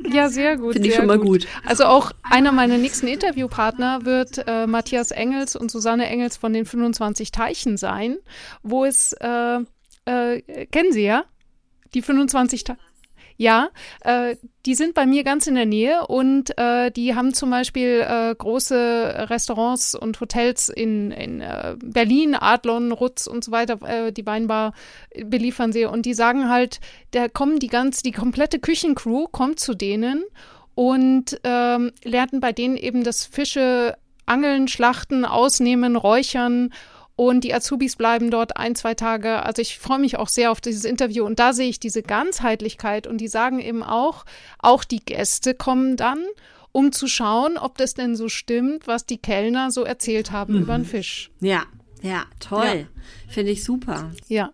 Ja, 0.04 0.28
sehr 0.28 0.56
gut. 0.58 0.74
Finde 0.74 0.88
ich 0.88 0.94
schon 0.94 1.06
mal 1.06 1.18
gut. 1.18 1.44
gut. 1.44 1.46
Also 1.64 1.84
auch 1.84 2.12
einer 2.22 2.52
meiner 2.52 2.78
nächsten 2.78 3.06
Interviewpartner 3.06 4.04
wird 4.04 4.46
äh, 4.46 4.66
Matthias 4.66 5.10
Engels 5.10 5.56
und 5.56 5.70
Susanne 5.70 6.06
Engels 6.06 6.36
von 6.36 6.52
den 6.52 6.66
25 6.66 7.30
Teichen 7.30 7.76
sein, 7.76 8.18
wo 8.62 8.84
es, 8.84 9.14
äh, 9.14 9.60
äh, 10.04 10.66
kennen 10.66 10.92
Sie 10.92 11.04
ja? 11.04 11.24
Die 11.96 12.02
25 12.02 12.62
Teiche. 12.62 12.78
Ja, 13.38 13.68
äh, 14.00 14.36
die 14.64 14.74
sind 14.74 14.94
bei 14.94 15.04
mir 15.04 15.22
ganz 15.22 15.46
in 15.46 15.54
der 15.54 15.66
Nähe 15.66 16.06
und 16.06 16.56
äh, 16.58 16.90
die 16.90 17.14
haben 17.14 17.34
zum 17.34 17.50
Beispiel 17.50 18.04
äh, 18.06 18.34
große 18.34 19.26
Restaurants 19.28 19.94
und 19.94 20.20
Hotels 20.20 20.70
in, 20.70 21.10
in 21.10 21.42
äh, 21.42 21.76
Berlin, 21.82 22.34
Adlon, 22.34 22.92
Rutz 22.92 23.26
und 23.26 23.44
so 23.44 23.52
weiter, 23.52 23.78
äh, 23.82 24.12
die 24.12 24.24
Weinbar 24.24 24.72
beliefern 25.24 25.72
sie 25.72 25.84
und 25.84 26.06
die 26.06 26.14
sagen 26.14 26.48
halt, 26.48 26.80
da 27.10 27.28
kommen 27.28 27.58
die 27.58 27.68
ganz, 27.68 28.02
die 28.02 28.12
komplette 28.12 28.58
Küchencrew 28.58 29.26
kommt 29.26 29.60
zu 29.60 29.74
denen 29.74 30.24
und 30.74 31.38
ähm, 31.44 31.92
lernten 32.04 32.40
bei 32.40 32.52
denen 32.52 32.78
eben 32.78 33.04
das 33.04 33.26
Fische 33.26 33.98
angeln, 34.24 34.66
schlachten, 34.68 35.24
ausnehmen, 35.24 35.96
räuchern 35.96 36.72
und 37.16 37.44
die 37.44 37.54
Azubis 37.54 37.96
bleiben 37.96 38.30
dort 38.30 38.58
ein, 38.58 38.74
zwei 38.74 38.94
Tage. 38.94 39.42
Also 39.42 39.62
ich 39.62 39.78
freue 39.78 39.98
mich 39.98 40.18
auch 40.18 40.28
sehr 40.28 40.50
auf 40.50 40.60
dieses 40.60 40.84
Interview. 40.84 41.24
Und 41.24 41.38
da 41.38 41.54
sehe 41.54 41.68
ich 41.68 41.80
diese 41.80 42.02
Ganzheitlichkeit. 42.02 43.06
Und 43.06 43.18
die 43.22 43.28
sagen 43.28 43.58
eben 43.58 43.82
auch, 43.82 44.26
auch 44.58 44.84
die 44.84 45.00
Gäste 45.00 45.54
kommen 45.54 45.96
dann, 45.96 46.22
um 46.72 46.92
zu 46.92 47.08
schauen, 47.08 47.56
ob 47.56 47.78
das 47.78 47.94
denn 47.94 48.16
so 48.16 48.28
stimmt, 48.28 48.86
was 48.86 49.06
die 49.06 49.16
Kellner 49.16 49.70
so 49.70 49.82
erzählt 49.82 50.30
haben 50.30 50.54
mhm. 50.54 50.62
über 50.62 50.76
den 50.76 50.84
Fisch. 50.84 51.30
Ja, 51.40 51.64
ja, 52.02 52.24
toll. 52.38 52.86
Ja. 52.86 53.32
Finde 53.32 53.52
ich 53.52 53.64
super. 53.64 54.12
Ja. 54.28 54.50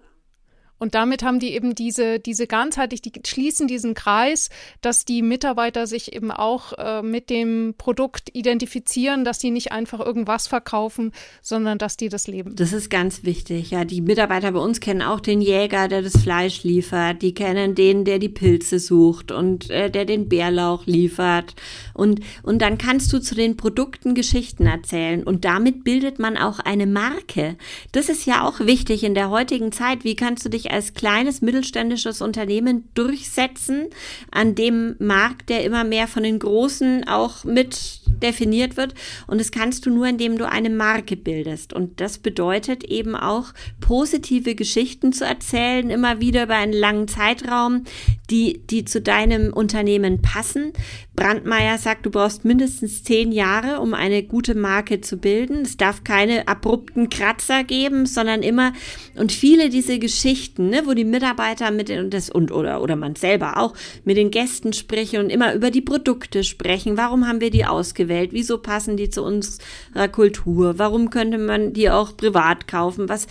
Und 0.83 0.97
damit 0.97 1.23
haben 1.23 1.39
die 1.39 1.55
eben 1.55 1.77
diese, 1.77 2.19
diese 2.19 2.49
ganzheitlich, 2.49 3.03
die 3.03 3.13
schließen 3.25 3.69
diesen 3.69 3.95
Kreis, 3.95 4.51
dass 4.81 5.05
die 5.05 5.23
Mitarbeiter 5.23 5.87
sich 5.87 6.13
eben 6.13 6.33
auch 6.33 6.73
äh, 6.73 7.03
mit 7.03 7.31
dem 7.31 7.75
Produkt 7.79 8.31
identifizieren, 8.33 9.25
dass 9.25 9.39
die 9.39 9.53
nicht 9.53 9.71
einfach 9.71 10.01
irgendwas 10.01 10.49
verkaufen, 10.49 11.13
sondern 11.41 11.79
dass 11.79 11.97
die 11.97 12.09
das 12.09 12.27
leben. 12.27 12.57
Das 12.57 12.73
ist 12.73 12.91
ganz 12.91 13.23
wichtig. 13.23 13.71
Ja, 13.71 13.85
die 13.85 14.01
Mitarbeiter 14.01 14.51
bei 14.51 14.59
uns 14.59 14.81
kennen 14.81 15.03
auch 15.03 15.21
den 15.21 15.41
Jäger, 15.41 15.87
der 15.87 16.03
das 16.03 16.21
Fleisch 16.21 16.65
liefert. 16.65 17.23
Die 17.23 17.33
kennen 17.33 17.77
den, 17.77 18.05
der 18.05 18.19
die 18.19 18.29
Pilze 18.29 18.81
sucht 18.81 19.31
und 19.31 19.71
äh, 19.71 19.89
der 19.89 20.05
den 20.05 20.29
Bärlauch 20.29 20.85
liefert. 20.87 21.55
Und, 21.95 22.19
und 22.43 22.61
dann 22.61 22.77
kannst 22.77 23.13
du 23.13 23.21
zu 23.21 23.37
den 23.37 23.57
Produkten 23.57 24.17
Geschichten 24.17 24.67
erzählen. 24.67 25.23
Und 25.23 25.45
damit 25.45 25.85
bildet 25.85 26.19
man 26.19 26.37
auch 26.37 26.59
eine 26.59 26.89
Marke. 26.89 27.57
Das 27.93 28.09
ist 28.09 28.27
ja 28.27 28.45
auch 28.45 28.59
wichtig 28.59 29.05
in 29.05 29.15
der 29.15 29.31
heutigen 29.31 29.71
Zeit. 29.71 30.03
Wie 30.03 30.17
kannst 30.17 30.45
du 30.45 30.49
dich 30.49 30.72
als 30.73 30.95
kleines 30.95 31.43
mittelständisches 31.43 32.21
Unternehmen 32.21 32.89
durchsetzen 32.95 33.87
an 34.31 34.55
dem 34.55 34.97
Markt, 34.99 35.49
der 35.49 35.65
immer 35.65 35.85
mehr 35.85 36.09
von 36.09 36.23
den 36.23 36.39
Großen 36.39 37.07
auch 37.07 37.45
mit 37.45 38.03
definiert 38.23 38.77
wird. 38.77 38.95
Und 39.27 39.41
das 39.41 39.51
kannst 39.51 39.85
du 39.85 39.91
nur, 39.91 40.07
indem 40.07 40.39
du 40.39 40.49
eine 40.49 40.71
Marke 40.71 41.17
bildest. 41.17 41.73
Und 41.73 42.01
das 42.01 42.19
bedeutet 42.19 42.85
eben 42.85 43.17
auch, 43.17 43.53
positive 43.81 44.55
Geschichten 44.55 45.13
zu 45.13 45.25
erzählen, 45.25 45.91
immer 45.91 46.21
wieder 46.21 46.45
über 46.45 46.55
einen 46.55 46.73
langen 46.73 47.09
Zeitraum, 47.09 47.85
die, 48.31 48.63
die 48.71 48.85
zu 48.85 49.01
deinem 49.01 49.53
Unternehmen 49.53 50.23
passen. 50.23 50.73
Brandmeier 51.15 51.77
sagt, 51.79 52.07
du 52.07 52.11
brauchst 52.11 52.45
mindestens 52.45 53.05
zehn 53.05 53.33
Jahre, 53.33 53.81
um 53.81 53.93
eine 53.93 54.23
gute 54.23 54.55
Marke 54.55 55.01
zu 55.01 55.19
bilden. 55.19 55.63
Es 55.63 55.77
darf 55.77 56.05
keine 56.05 56.49
abrupten 56.49 57.11
Kratzer 57.11 57.65
geben, 57.65 58.07
sondern 58.07 58.43
immer, 58.43 58.73
und 59.17 59.33
viele 59.33 59.69
diese 59.69 59.99
Geschichten, 59.99 60.62
ne, 60.69 60.83
wo 60.87 60.95
die 60.95 61.05
Mitarbeiter 61.05 61.71
mit 61.71 61.91
und 61.91 62.13
das, 62.13 62.31
und, 62.31 62.53
oder, 62.53 62.83
oder 62.83 62.97
man 62.97 63.17
selber 63.17 63.59
auch 63.59 63.75
mit 64.05 64.17
den 64.17 64.31
Gästen 64.31 64.73
sprechen 64.73 65.21
und 65.21 65.31
immer 65.31 65.55
über 65.55 65.71
die 65.71 65.81
Produkte 65.81 66.45
sprechen. 66.45 66.97
Warum 66.97 67.27
haben 67.27 67.41
wir 67.41 67.51
die 67.51 67.65
ausgewählt? 67.65 68.31
Wieso 68.33 68.59
passen 68.59 68.97
die 68.97 69.11
zu 69.11 69.23
unserer 69.23 70.09
Kultur? 70.11 70.79
Warum 70.79 71.11
könnte 71.11 71.39
man 71.39 71.73
die 71.73 71.91
auch 71.91 72.17
privat 72.17 72.69
kaufen? 72.69 73.09
Was, 73.09 73.27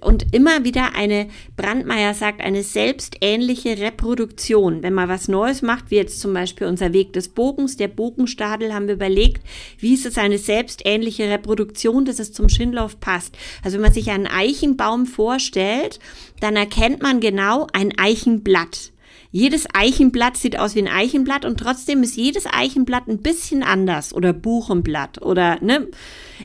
und 0.00 0.34
immer 0.34 0.64
wieder 0.64 0.94
eine, 0.94 1.28
Brandmeier 1.56 2.14
sagt, 2.14 2.40
eine 2.40 2.62
selbstähnliche 2.62 3.78
Reproduktion. 3.78 4.82
Wenn 4.82 4.94
man 4.94 5.08
was 5.08 5.28
Neues 5.28 5.62
macht, 5.62 5.90
wie 5.90 5.96
jetzt 5.96 6.20
zum 6.20 6.32
Beispiel 6.32 6.66
unser 6.66 6.92
Weg 6.92 7.12
des 7.12 7.28
Bogens, 7.28 7.76
der 7.76 7.88
Bogenstadel, 7.88 8.72
haben 8.74 8.86
wir 8.86 8.94
überlegt, 8.94 9.42
wie 9.78 9.94
ist 9.94 10.06
es 10.06 10.18
eine 10.18 10.38
selbstähnliche 10.38 11.28
Reproduktion, 11.28 12.04
dass 12.04 12.18
es 12.18 12.32
zum 12.32 12.48
Schindlauf 12.48 13.00
passt. 13.00 13.36
Also 13.62 13.76
wenn 13.76 13.82
man 13.82 13.92
sich 13.92 14.10
einen 14.10 14.26
Eichenbaum 14.26 15.06
vorstellt, 15.06 15.98
dann 16.40 16.56
erkennt 16.56 17.02
man 17.02 17.20
genau 17.20 17.66
ein 17.72 17.92
Eichenblatt. 17.98 18.92
Jedes 19.32 19.66
Eichenblatt 19.72 20.36
sieht 20.36 20.58
aus 20.58 20.74
wie 20.74 20.80
ein 20.80 20.88
Eichenblatt 20.88 21.44
und 21.44 21.60
trotzdem 21.60 22.02
ist 22.02 22.16
jedes 22.16 22.46
Eichenblatt 22.46 23.06
ein 23.06 23.18
bisschen 23.18 23.62
anders 23.62 24.12
oder 24.12 24.32
Buchenblatt 24.32 25.22
oder 25.22 25.58
ne, 25.60 25.86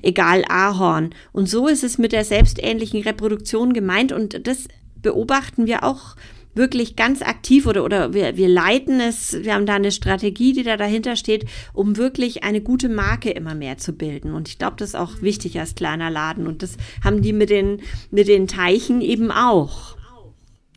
egal 0.03 0.43
Ahorn. 0.47 1.15
Und 1.31 1.49
so 1.49 1.67
ist 1.67 1.83
es 1.83 1.97
mit 1.97 2.11
der 2.11 2.25
selbstähnlichen 2.25 3.01
Reproduktion 3.01 3.73
gemeint 3.73 4.11
und 4.11 4.45
das 4.47 4.67
beobachten 5.01 5.65
wir 5.65 5.83
auch 5.83 6.15
wirklich 6.55 6.95
ganz 6.95 7.21
aktiv 7.21 7.67
oder, 7.67 7.83
oder 7.83 8.13
wir, 8.13 8.37
wir 8.37 8.47
leiten 8.47 8.99
es, 8.99 9.43
wir 9.43 9.53
haben 9.53 9.65
da 9.65 9.75
eine 9.75 9.91
Strategie, 9.91 10.53
die 10.53 10.63
da 10.63 10.77
dahinter 10.77 11.15
steht, 11.15 11.45
um 11.73 11.97
wirklich 11.97 12.43
eine 12.43 12.61
gute 12.61 12.89
Marke 12.89 13.29
immer 13.29 13.53
mehr 13.53 13.77
zu 13.77 13.93
bilden. 13.93 14.33
Und 14.33 14.47
ich 14.47 14.57
glaube, 14.57 14.77
das 14.77 14.89
ist 14.89 14.95
auch 14.95 15.21
wichtig 15.21 15.59
als 15.59 15.75
kleiner 15.75 16.09
Laden. 16.09 16.47
Und 16.47 16.63
das 16.63 16.77
haben 17.03 17.21
die 17.21 17.33
mit 17.33 17.49
den, 17.49 17.81
mit 18.09 18.27
den 18.27 18.47
Teichen 18.47 19.01
eben 19.01 19.31
auch. 19.31 19.97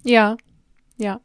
Ja, 0.03 0.37
ja. 0.97 1.21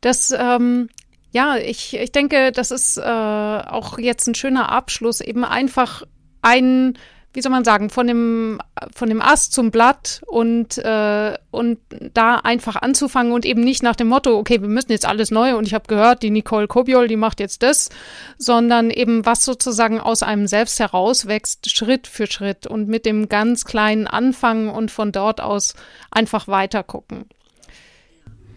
Das, 0.00 0.34
ähm, 0.36 0.88
ja, 1.32 1.56
ich, 1.56 1.96
ich 1.96 2.12
denke, 2.12 2.52
das 2.52 2.70
ist 2.70 2.96
äh, 2.96 3.02
auch 3.02 3.98
jetzt 3.98 4.28
ein 4.28 4.34
schöner 4.34 4.70
Abschluss, 4.70 5.20
eben 5.20 5.44
einfach 5.44 6.04
ein 6.42 6.96
wie 7.34 7.42
soll 7.42 7.50
man 7.50 7.64
sagen, 7.64 7.90
von 7.90 8.06
dem, 8.06 8.60
von 8.94 9.08
dem 9.08 9.20
Ast 9.20 9.52
zum 9.52 9.72
Blatt 9.72 10.22
und, 10.26 10.78
äh, 10.78 11.36
und 11.50 11.78
da 12.14 12.36
einfach 12.36 12.76
anzufangen 12.76 13.32
und 13.32 13.44
eben 13.44 13.60
nicht 13.62 13.82
nach 13.82 13.96
dem 13.96 14.06
Motto, 14.06 14.38
okay, 14.38 14.62
wir 14.62 14.68
müssen 14.68 14.92
jetzt 14.92 15.06
alles 15.06 15.32
neu 15.32 15.56
und 15.56 15.66
ich 15.66 15.74
habe 15.74 15.88
gehört, 15.88 16.22
die 16.22 16.30
Nicole 16.30 16.68
Kobiol, 16.68 17.08
die 17.08 17.16
macht 17.16 17.40
jetzt 17.40 17.64
das, 17.64 17.90
sondern 18.38 18.90
eben 18.90 19.26
was 19.26 19.44
sozusagen 19.44 20.00
aus 20.00 20.22
einem 20.22 20.46
selbst 20.46 20.78
herauswächst, 20.78 21.70
Schritt 21.70 22.06
für 22.06 22.28
Schritt 22.28 22.68
und 22.68 22.88
mit 22.88 23.04
dem 23.04 23.28
ganz 23.28 23.64
kleinen 23.64 24.06
Anfangen 24.06 24.70
und 24.70 24.92
von 24.92 25.10
dort 25.10 25.40
aus 25.40 25.74
einfach 26.12 26.46
weiter 26.46 26.84
gucken. 26.84 27.24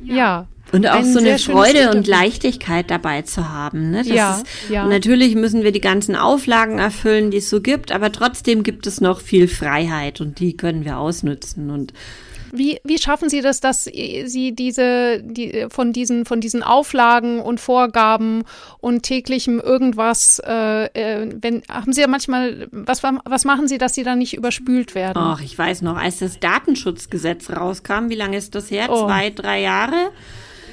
ja. 0.01 0.15
ja. 0.15 0.47
Und 0.71 0.87
auch 0.87 1.03
so 1.03 1.19
eine 1.19 1.39
Freude 1.39 1.91
und 1.91 2.07
Leichtigkeit 2.07 2.91
dabei 2.91 3.21
zu 3.21 3.49
haben. 3.49 3.91
Ne? 3.91 3.99
Das 3.99 4.07
ja, 4.07 4.35
ist, 4.35 4.69
ja. 4.69 4.85
natürlich 4.85 5.35
müssen 5.35 5.63
wir 5.63 5.71
die 5.71 5.81
ganzen 5.81 6.15
Auflagen 6.15 6.79
erfüllen, 6.79 7.31
die 7.31 7.37
es 7.37 7.49
so 7.49 7.61
gibt, 7.61 7.91
aber 7.91 8.11
trotzdem 8.11 8.63
gibt 8.63 8.85
es 8.85 8.99
noch 8.99 9.21
viel 9.21 9.47
Freiheit 9.47 10.19
und 10.19 10.39
die 10.39 10.57
können 10.57 10.83
wir 10.83 10.97
ausnutzen. 10.97 11.69
Und 11.69 11.93
wie, 12.51 12.79
wie 12.83 12.97
schaffen 12.97 13.29
Sie 13.29 13.41
das, 13.41 13.59
dass 13.59 13.85
Sie 13.85 14.53
diese, 14.53 15.21
die, 15.23 15.67
von 15.69 15.93
diesen, 15.93 16.25
von 16.25 16.41
diesen 16.41 16.63
Auflagen 16.63 17.39
und 17.39 17.59
Vorgaben 17.59 18.43
und 18.79 19.03
täglichem 19.03 19.59
irgendwas, 19.59 20.41
äh, 20.45 20.85
äh, 20.85 21.29
wenn, 21.41 21.63
haben 21.69 21.93
Sie 21.93 22.01
ja 22.01 22.07
manchmal, 22.07 22.67
was, 22.71 23.03
was 23.03 23.45
machen 23.45 23.67
Sie, 23.67 23.77
dass 23.77 23.93
Sie 23.93 24.03
da 24.03 24.15
nicht 24.15 24.35
überspült 24.35 24.95
werden? 24.95 25.17
Ach, 25.17 25.41
ich 25.41 25.57
weiß 25.57 25.81
noch, 25.81 25.97
als 25.97 26.19
das 26.19 26.39
Datenschutzgesetz 26.39 27.49
rauskam, 27.49 28.09
wie 28.09 28.15
lange 28.15 28.37
ist 28.37 28.55
das 28.55 28.71
her? 28.71 28.87
Oh. 28.89 29.05
Zwei, 29.05 29.29
drei 29.29 29.61
Jahre? 29.61 30.11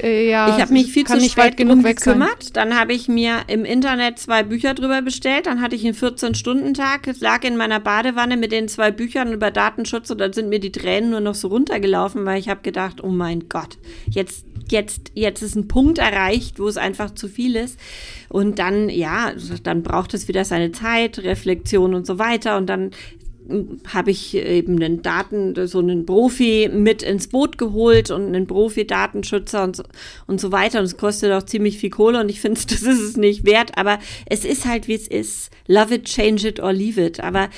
Äh, 0.03 0.29
ja, 0.29 0.55
ich 0.55 0.61
habe 0.61 0.73
mich 0.73 0.93
viel 0.93 1.05
zu 1.05 1.21
spät 1.21 1.37
weit 1.37 1.57
genug 1.57 1.83
gekümmert. 1.83 2.57
Dann 2.57 2.79
habe 2.79 2.93
ich 2.93 3.09
mir 3.09 3.43
im 3.47 3.65
Internet 3.65 4.19
zwei 4.19 4.43
Bücher 4.43 4.75
drüber 4.75 5.03
bestellt. 5.03 5.47
Dann 5.47 5.61
hatte 5.61 5.77
ich 5.77 5.85
einen 5.85 5.95
14-Stunden-Tag. 5.95 7.07
Es 7.07 7.21
lag 7.21 7.45
in 7.45 7.57
meiner 7.57 7.81
Badewanne 7.81 8.37
mit 8.37 8.53
den 8.53 8.69
zwei 8.69 8.91
Büchern 8.91 9.33
über 9.33 9.51
Datenschutz 9.51 10.11
und 10.11 10.19
dann 10.19 10.33
sind 10.33 10.49
mir 10.49 10.61
die 10.61 10.73
Tränen 10.73 11.11
nur 11.11 11.21
noch 11.21 11.35
so 11.35 11.49
runtergelaufen, 11.49 12.25
weil 12.25 12.39
ich 12.39 12.49
habe 12.49 12.63
gedacht, 12.63 13.03
oh 13.03 13.09
mein 13.09 13.49
Gott, 13.49 13.79
jetzt, 14.09 14.45
jetzt, 14.69 15.13
jetzt 15.15 15.43
ist 15.43 15.55
ein 15.55 15.69
Punkt 15.69 15.99
erreicht, 15.99 16.59
wo 16.59 16.67
es 16.67 16.77
einfach 16.77 17.15
zu 17.15 17.29
viel 17.29 17.57
ist. 17.57 17.79
Und 18.29 18.59
dann, 18.59 18.89
ja, 18.89 19.33
dann 19.63 19.83
braucht 19.83 20.15
es 20.15 20.29
wieder 20.29 20.45
seine 20.45 20.73
Zeit, 20.73 21.21
Reflexion 21.21 21.95
und 21.95 22.07
so 22.07 22.19
weiter. 22.19 22.57
Und 22.57 22.67
dann 22.67 22.91
habe 23.93 24.11
ich 24.11 24.35
eben 24.35 24.77
einen 24.77 25.03
Daten, 25.03 25.55
so 25.67 25.79
einen 25.79 26.07
Profi 26.07 26.71
mit 26.73 27.03
ins 27.03 27.29
Boot 27.29 27.59
geholt 27.59 28.11
und 28.11 28.27
einen 28.27 28.47
Profi-Datenschützer 28.47 29.65
und 29.65 29.77
so, 29.77 29.83
und 30.27 30.41
so 30.41 30.51
weiter. 30.51 30.79
Und 30.79 30.87
es 30.87 30.97
kostet 30.97 31.33
auch 31.33 31.43
ziemlich 31.43 31.79
viel 31.79 31.91
Kohle 31.91 32.21
und 32.21 32.29
ich 32.31 32.41
finde, 32.41 32.61
das 32.69 32.83
ist 32.83 33.01
es 33.01 33.17
nicht 33.17 33.45
wert. 33.45 33.77
Aber 33.77 33.99
es 34.27 34.45
ist 34.45 34.67
halt, 34.67 34.89
wie 34.89 34.95
es 34.95 35.07
ist. 35.07 35.51
Love 35.67 35.95
it, 35.95 36.05
change 36.05 36.49
it 36.49 36.61
or 36.61 36.73
leave 36.73 37.01
it. 37.01 37.21
Aber 37.21 37.51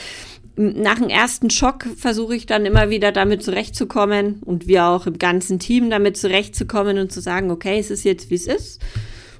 nach 0.57 0.99
dem 0.99 1.09
ersten 1.09 1.51
Schock 1.51 1.87
versuche 1.97 2.35
ich 2.35 2.47
dann 2.47 2.65
immer 2.65 2.89
wieder 2.91 3.13
damit 3.13 3.43
zurechtzukommen 3.43 4.41
und 4.45 4.67
wir 4.67 4.87
auch 4.87 5.07
im 5.07 5.19
ganzen 5.19 5.59
Team 5.59 5.91
damit 5.91 6.17
zurechtzukommen 6.17 6.99
und 6.99 7.13
zu 7.13 7.21
sagen, 7.21 7.51
okay, 7.51 7.79
es 7.79 7.91
ist 7.91 8.05
jetzt, 8.05 8.31
wie 8.31 8.37
es 8.37 8.47
ist. 8.47 8.81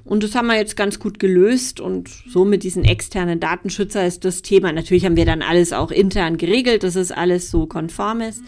Und 0.07 0.23
das 0.23 0.35
haben 0.35 0.47
wir 0.47 0.55
jetzt 0.55 0.77
ganz 0.77 0.99
gut 0.99 1.19
gelöst 1.19 1.81
und 1.81 2.09
so 2.09 2.45
mit 2.45 2.63
diesen 2.63 2.85
externen 2.85 3.41
Datenschützer 3.41 4.07
ist 4.07 4.23
das 4.23 4.41
Thema. 4.41 4.71
Natürlich 4.71 5.05
haben 5.05 5.17
wir 5.17 5.25
dann 5.25 5.41
alles 5.41 5.73
auch 5.73 5.91
intern 5.91 6.37
geregelt, 6.37 6.83
dass 6.83 6.95
es 6.95 7.11
alles 7.11 7.51
so 7.51 7.65
konform 7.65 8.21
ist. 8.21 8.41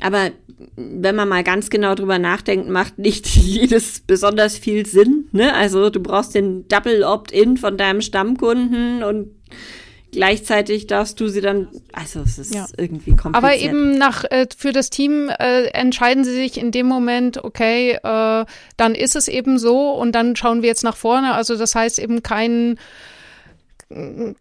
Aber 0.00 0.32
wenn 0.76 1.14
man 1.14 1.28
mal 1.28 1.44
ganz 1.44 1.70
genau 1.70 1.94
drüber 1.94 2.18
nachdenkt, 2.18 2.68
macht 2.68 2.98
nicht 2.98 3.26
jedes 3.36 4.00
besonders 4.00 4.58
viel 4.58 4.84
Sinn. 4.84 5.28
Ne? 5.30 5.54
Also 5.54 5.88
du 5.88 6.00
brauchst 6.00 6.34
den 6.34 6.66
Double 6.66 7.04
Opt-in 7.04 7.56
von 7.56 7.76
deinem 7.76 8.00
Stammkunden 8.00 9.04
und 9.04 9.30
gleichzeitig 10.12 10.86
darfst 10.86 11.18
du 11.20 11.28
sie 11.28 11.40
dann, 11.40 11.68
also 11.92 12.20
es 12.20 12.38
ist 12.38 12.54
ja. 12.54 12.66
irgendwie 12.76 13.16
kompliziert. 13.16 13.36
Aber 13.36 13.56
eben 13.56 13.98
nach, 13.98 14.24
äh, 14.24 14.46
für 14.56 14.72
das 14.72 14.90
Team 14.90 15.28
äh, 15.28 15.64
entscheiden 15.68 16.24
sie 16.24 16.32
sich 16.32 16.58
in 16.58 16.70
dem 16.70 16.86
Moment, 16.86 17.42
okay, 17.42 17.98
äh, 18.02 18.44
dann 18.76 18.94
ist 18.94 19.16
es 19.16 19.26
eben 19.28 19.58
so 19.58 19.92
und 19.92 20.12
dann 20.12 20.36
schauen 20.36 20.62
wir 20.62 20.68
jetzt 20.68 20.84
nach 20.84 20.96
vorne. 20.96 21.34
Also 21.34 21.56
das 21.56 21.74
heißt 21.74 21.98
eben 21.98 22.22
kein 22.22 22.78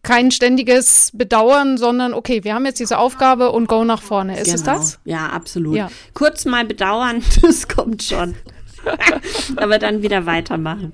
kein 0.03 0.31
ständiges 0.31 1.11
Bedauern, 1.13 1.77
sondern 1.77 2.13
okay, 2.13 2.45
wir 2.45 2.53
haben 2.53 2.65
jetzt 2.65 2.79
diese 2.79 2.97
Aufgabe 2.97 3.51
und 3.51 3.67
go 3.67 3.83
nach 3.83 4.01
vorne. 4.01 4.39
Ist 4.39 4.45
genau. 4.45 4.55
es 4.55 4.63
das? 4.63 4.99
Ja, 5.03 5.27
absolut. 5.27 5.75
Ja. 5.75 5.89
Kurz 6.13 6.45
mal 6.45 6.63
bedauern, 6.63 7.21
das 7.41 7.67
kommt 7.67 8.03
schon. 8.03 8.35
Aber 9.57 9.77
dann 9.77 10.01
wieder 10.03 10.25
weitermachen. 10.25 10.93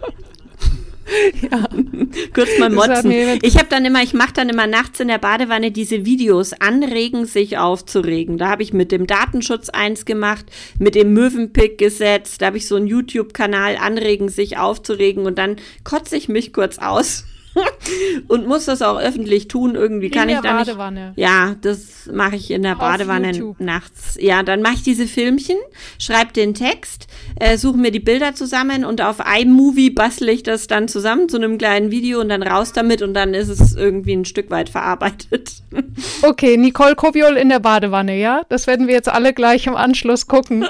Ja. 1.50 1.68
Kurz 2.34 2.58
mal 2.60 2.70
motzen. 2.70 3.12
Ich 3.42 3.58
habe 3.58 3.68
dann 3.70 3.86
immer, 3.86 4.04
ich 4.04 4.14
mache 4.14 4.34
dann 4.34 4.50
immer 4.50 4.68
nachts 4.68 5.00
in 5.00 5.08
der 5.08 5.18
Badewanne 5.18 5.72
diese 5.72 6.06
Videos, 6.06 6.54
anregen, 6.54 7.26
sich 7.26 7.58
aufzuregen. 7.58 8.38
Da 8.38 8.50
habe 8.50 8.64
ich 8.64 8.74
mit 8.74 8.92
dem 8.92 9.08
Datenschutz 9.08 9.70
eins 9.70 10.06
gemacht, 10.06 10.46
mit 10.80 10.96
dem 10.96 11.14
Möwenpick 11.14 11.78
gesetzt, 11.78 12.42
da 12.42 12.48
habe 12.48 12.58
ich 12.58 12.68
so 12.68 12.76
einen 12.76 12.88
YouTube-Kanal, 12.88 13.78
anregen, 13.78 14.30
sich 14.30 14.58
aufzuregen 14.58 15.26
und 15.26 15.38
dann 15.38 15.58
kotze 15.84 16.18
ich 16.18 16.30
mich 16.30 16.54
kurz 16.54 16.78
aus. 16.78 17.26
und 18.28 18.48
muss 18.48 18.66
das 18.66 18.82
auch 18.82 19.00
öffentlich 19.00 19.48
tun. 19.48 19.76
Irgendwie 19.76 20.10
kann 20.10 20.30
in 20.30 20.36
ich 20.36 20.42
da 20.42 20.58
Badewanne. 20.58 21.08
nicht. 21.10 21.20
Ja, 21.20 21.56
das 21.62 22.10
mache 22.12 22.36
ich 22.36 22.52
in 22.52 22.64
der 22.64 22.74
Auf 22.74 22.80
Badewanne 22.80 23.32
YouTube. 23.32 23.60
nachts. 23.60 24.18
Ja, 24.20 24.44
dann 24.44 24.62
mache 24.62 24.76
ich 24.76 24.84
diese 24.84 25.08
Filmchen, 25.08 25.58
schreibe 26.00 26.34
den 26.34 26.54
Text, 26.54 27.08
äh, 27.40 27.58
suche 27.58 27.78
mir 27.78 27.92
die 27.92 28.00
Bilder 28.00 28.36
zusammen 28.36 28.86
und 28.86 29.02
auf 29.02 29.18
iMovie 29.20 29.90
bastle 29.90 30.32
ich 30.32 30.44
das 30.44 30.68
dann 30.68 30.88
zusammen 30.88 31.30
zu 31.30 31.38
einem 31.38 31.58
kleinen 31.58 31.92
Video 31.92 32.20
und 32.22 32.30
dann 32.30 32.44
raus 32.44 32.74
damit 32.74 33.02
und 33.02 33.14
dann 33.14 33.34
ist 33.34 33.50
es 33.50 33.76
irgendwie 33.76 34.14
ein 34.14 34.26
Stück 34.26 34.50
weit 34.50 34.70
verarbeitet. 34.70 35.52
Okay, 36.22 36.58
Nicole 36.58 36.96
Kobiol 36.96 37.38
in 37.38 37.50
der 37.50 37.60
Badewanne, 37.60 38.18
ja? 38.18 38.42
Das 38.50 38.68
werden 38.68 38.88
wir 38.88 38.94
jetzt 38.96 39.10
alle 39.10 39.34
gleich 39.34 39.68
im 39.68 39.76
Anschluss 39.76 40.28
gucken. 40.28 40.66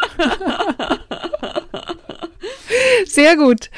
Sehr 3.06 3.36
gut. 3.38 3.70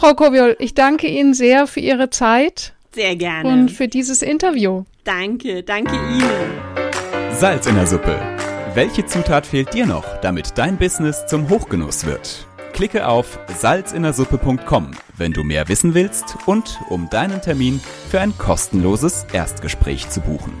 Frau 0.00 0.14
Kobiol, 0.14 0.56
ich 0.58 0.72
danke 0.72 1.08
Ihnen 1.08 1.34
sehr 1.34 1.66
für 1.66 1.80
Ihre 1.80 2.08
Zeit. 2.08 2.72
Sehr 2.94 3.16
gerne. 3.16 3.46
Und 3.46 3.70
für 3.70 3.86
dieses 3.86 4.22
Interview. 4.22 4.84
Danke, 5.04 5.62
danke 5.62 5.94
Ihnen. 5.94 7.32
Salz 7.32 7.66
in 7.66 7.74
der 7.74 7.86
Suppe. 7.86 8.18
Welche 8.72 9.04
Zutat 9.04 9.46
fehlt 9.46 9.74
dir 9.74 9.84
noch, 9.84 10.06
damit 10.22 10.56
dein 10.56 10.78
Business 10.78 11.26
zum 11.26 11.50
Hochgenuss 11.50 12.06
wird? 12.06 12.46
Klicke 12.72 13.06
auf 13.06 13.38
salzinnersuppe.com, 13.58 14.92
wenn 15.18 15.34
du 15.34 15.44
mehr 15.44 15.68
wissen 15.68 15.92
willst 15.92 16.38
und 16.46 16.80
um 16.88 17.10
deinen 17.10 17.42
Termin 17.42 17.78
für 18.08 18.22
ein 18.22 18.32
kostenloses 18.38 19.26
Erstgespräch 19.34 20.08
zu 20.08 20.22
buchen. 20.22 20.54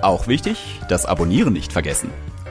Auch 0.00 0.28
wichtig, 0.28 0.80
das 0.88 1.04
Abonnieren 1.04 1.52
nicht 1.52 1.74
vergessen 1.74 2.10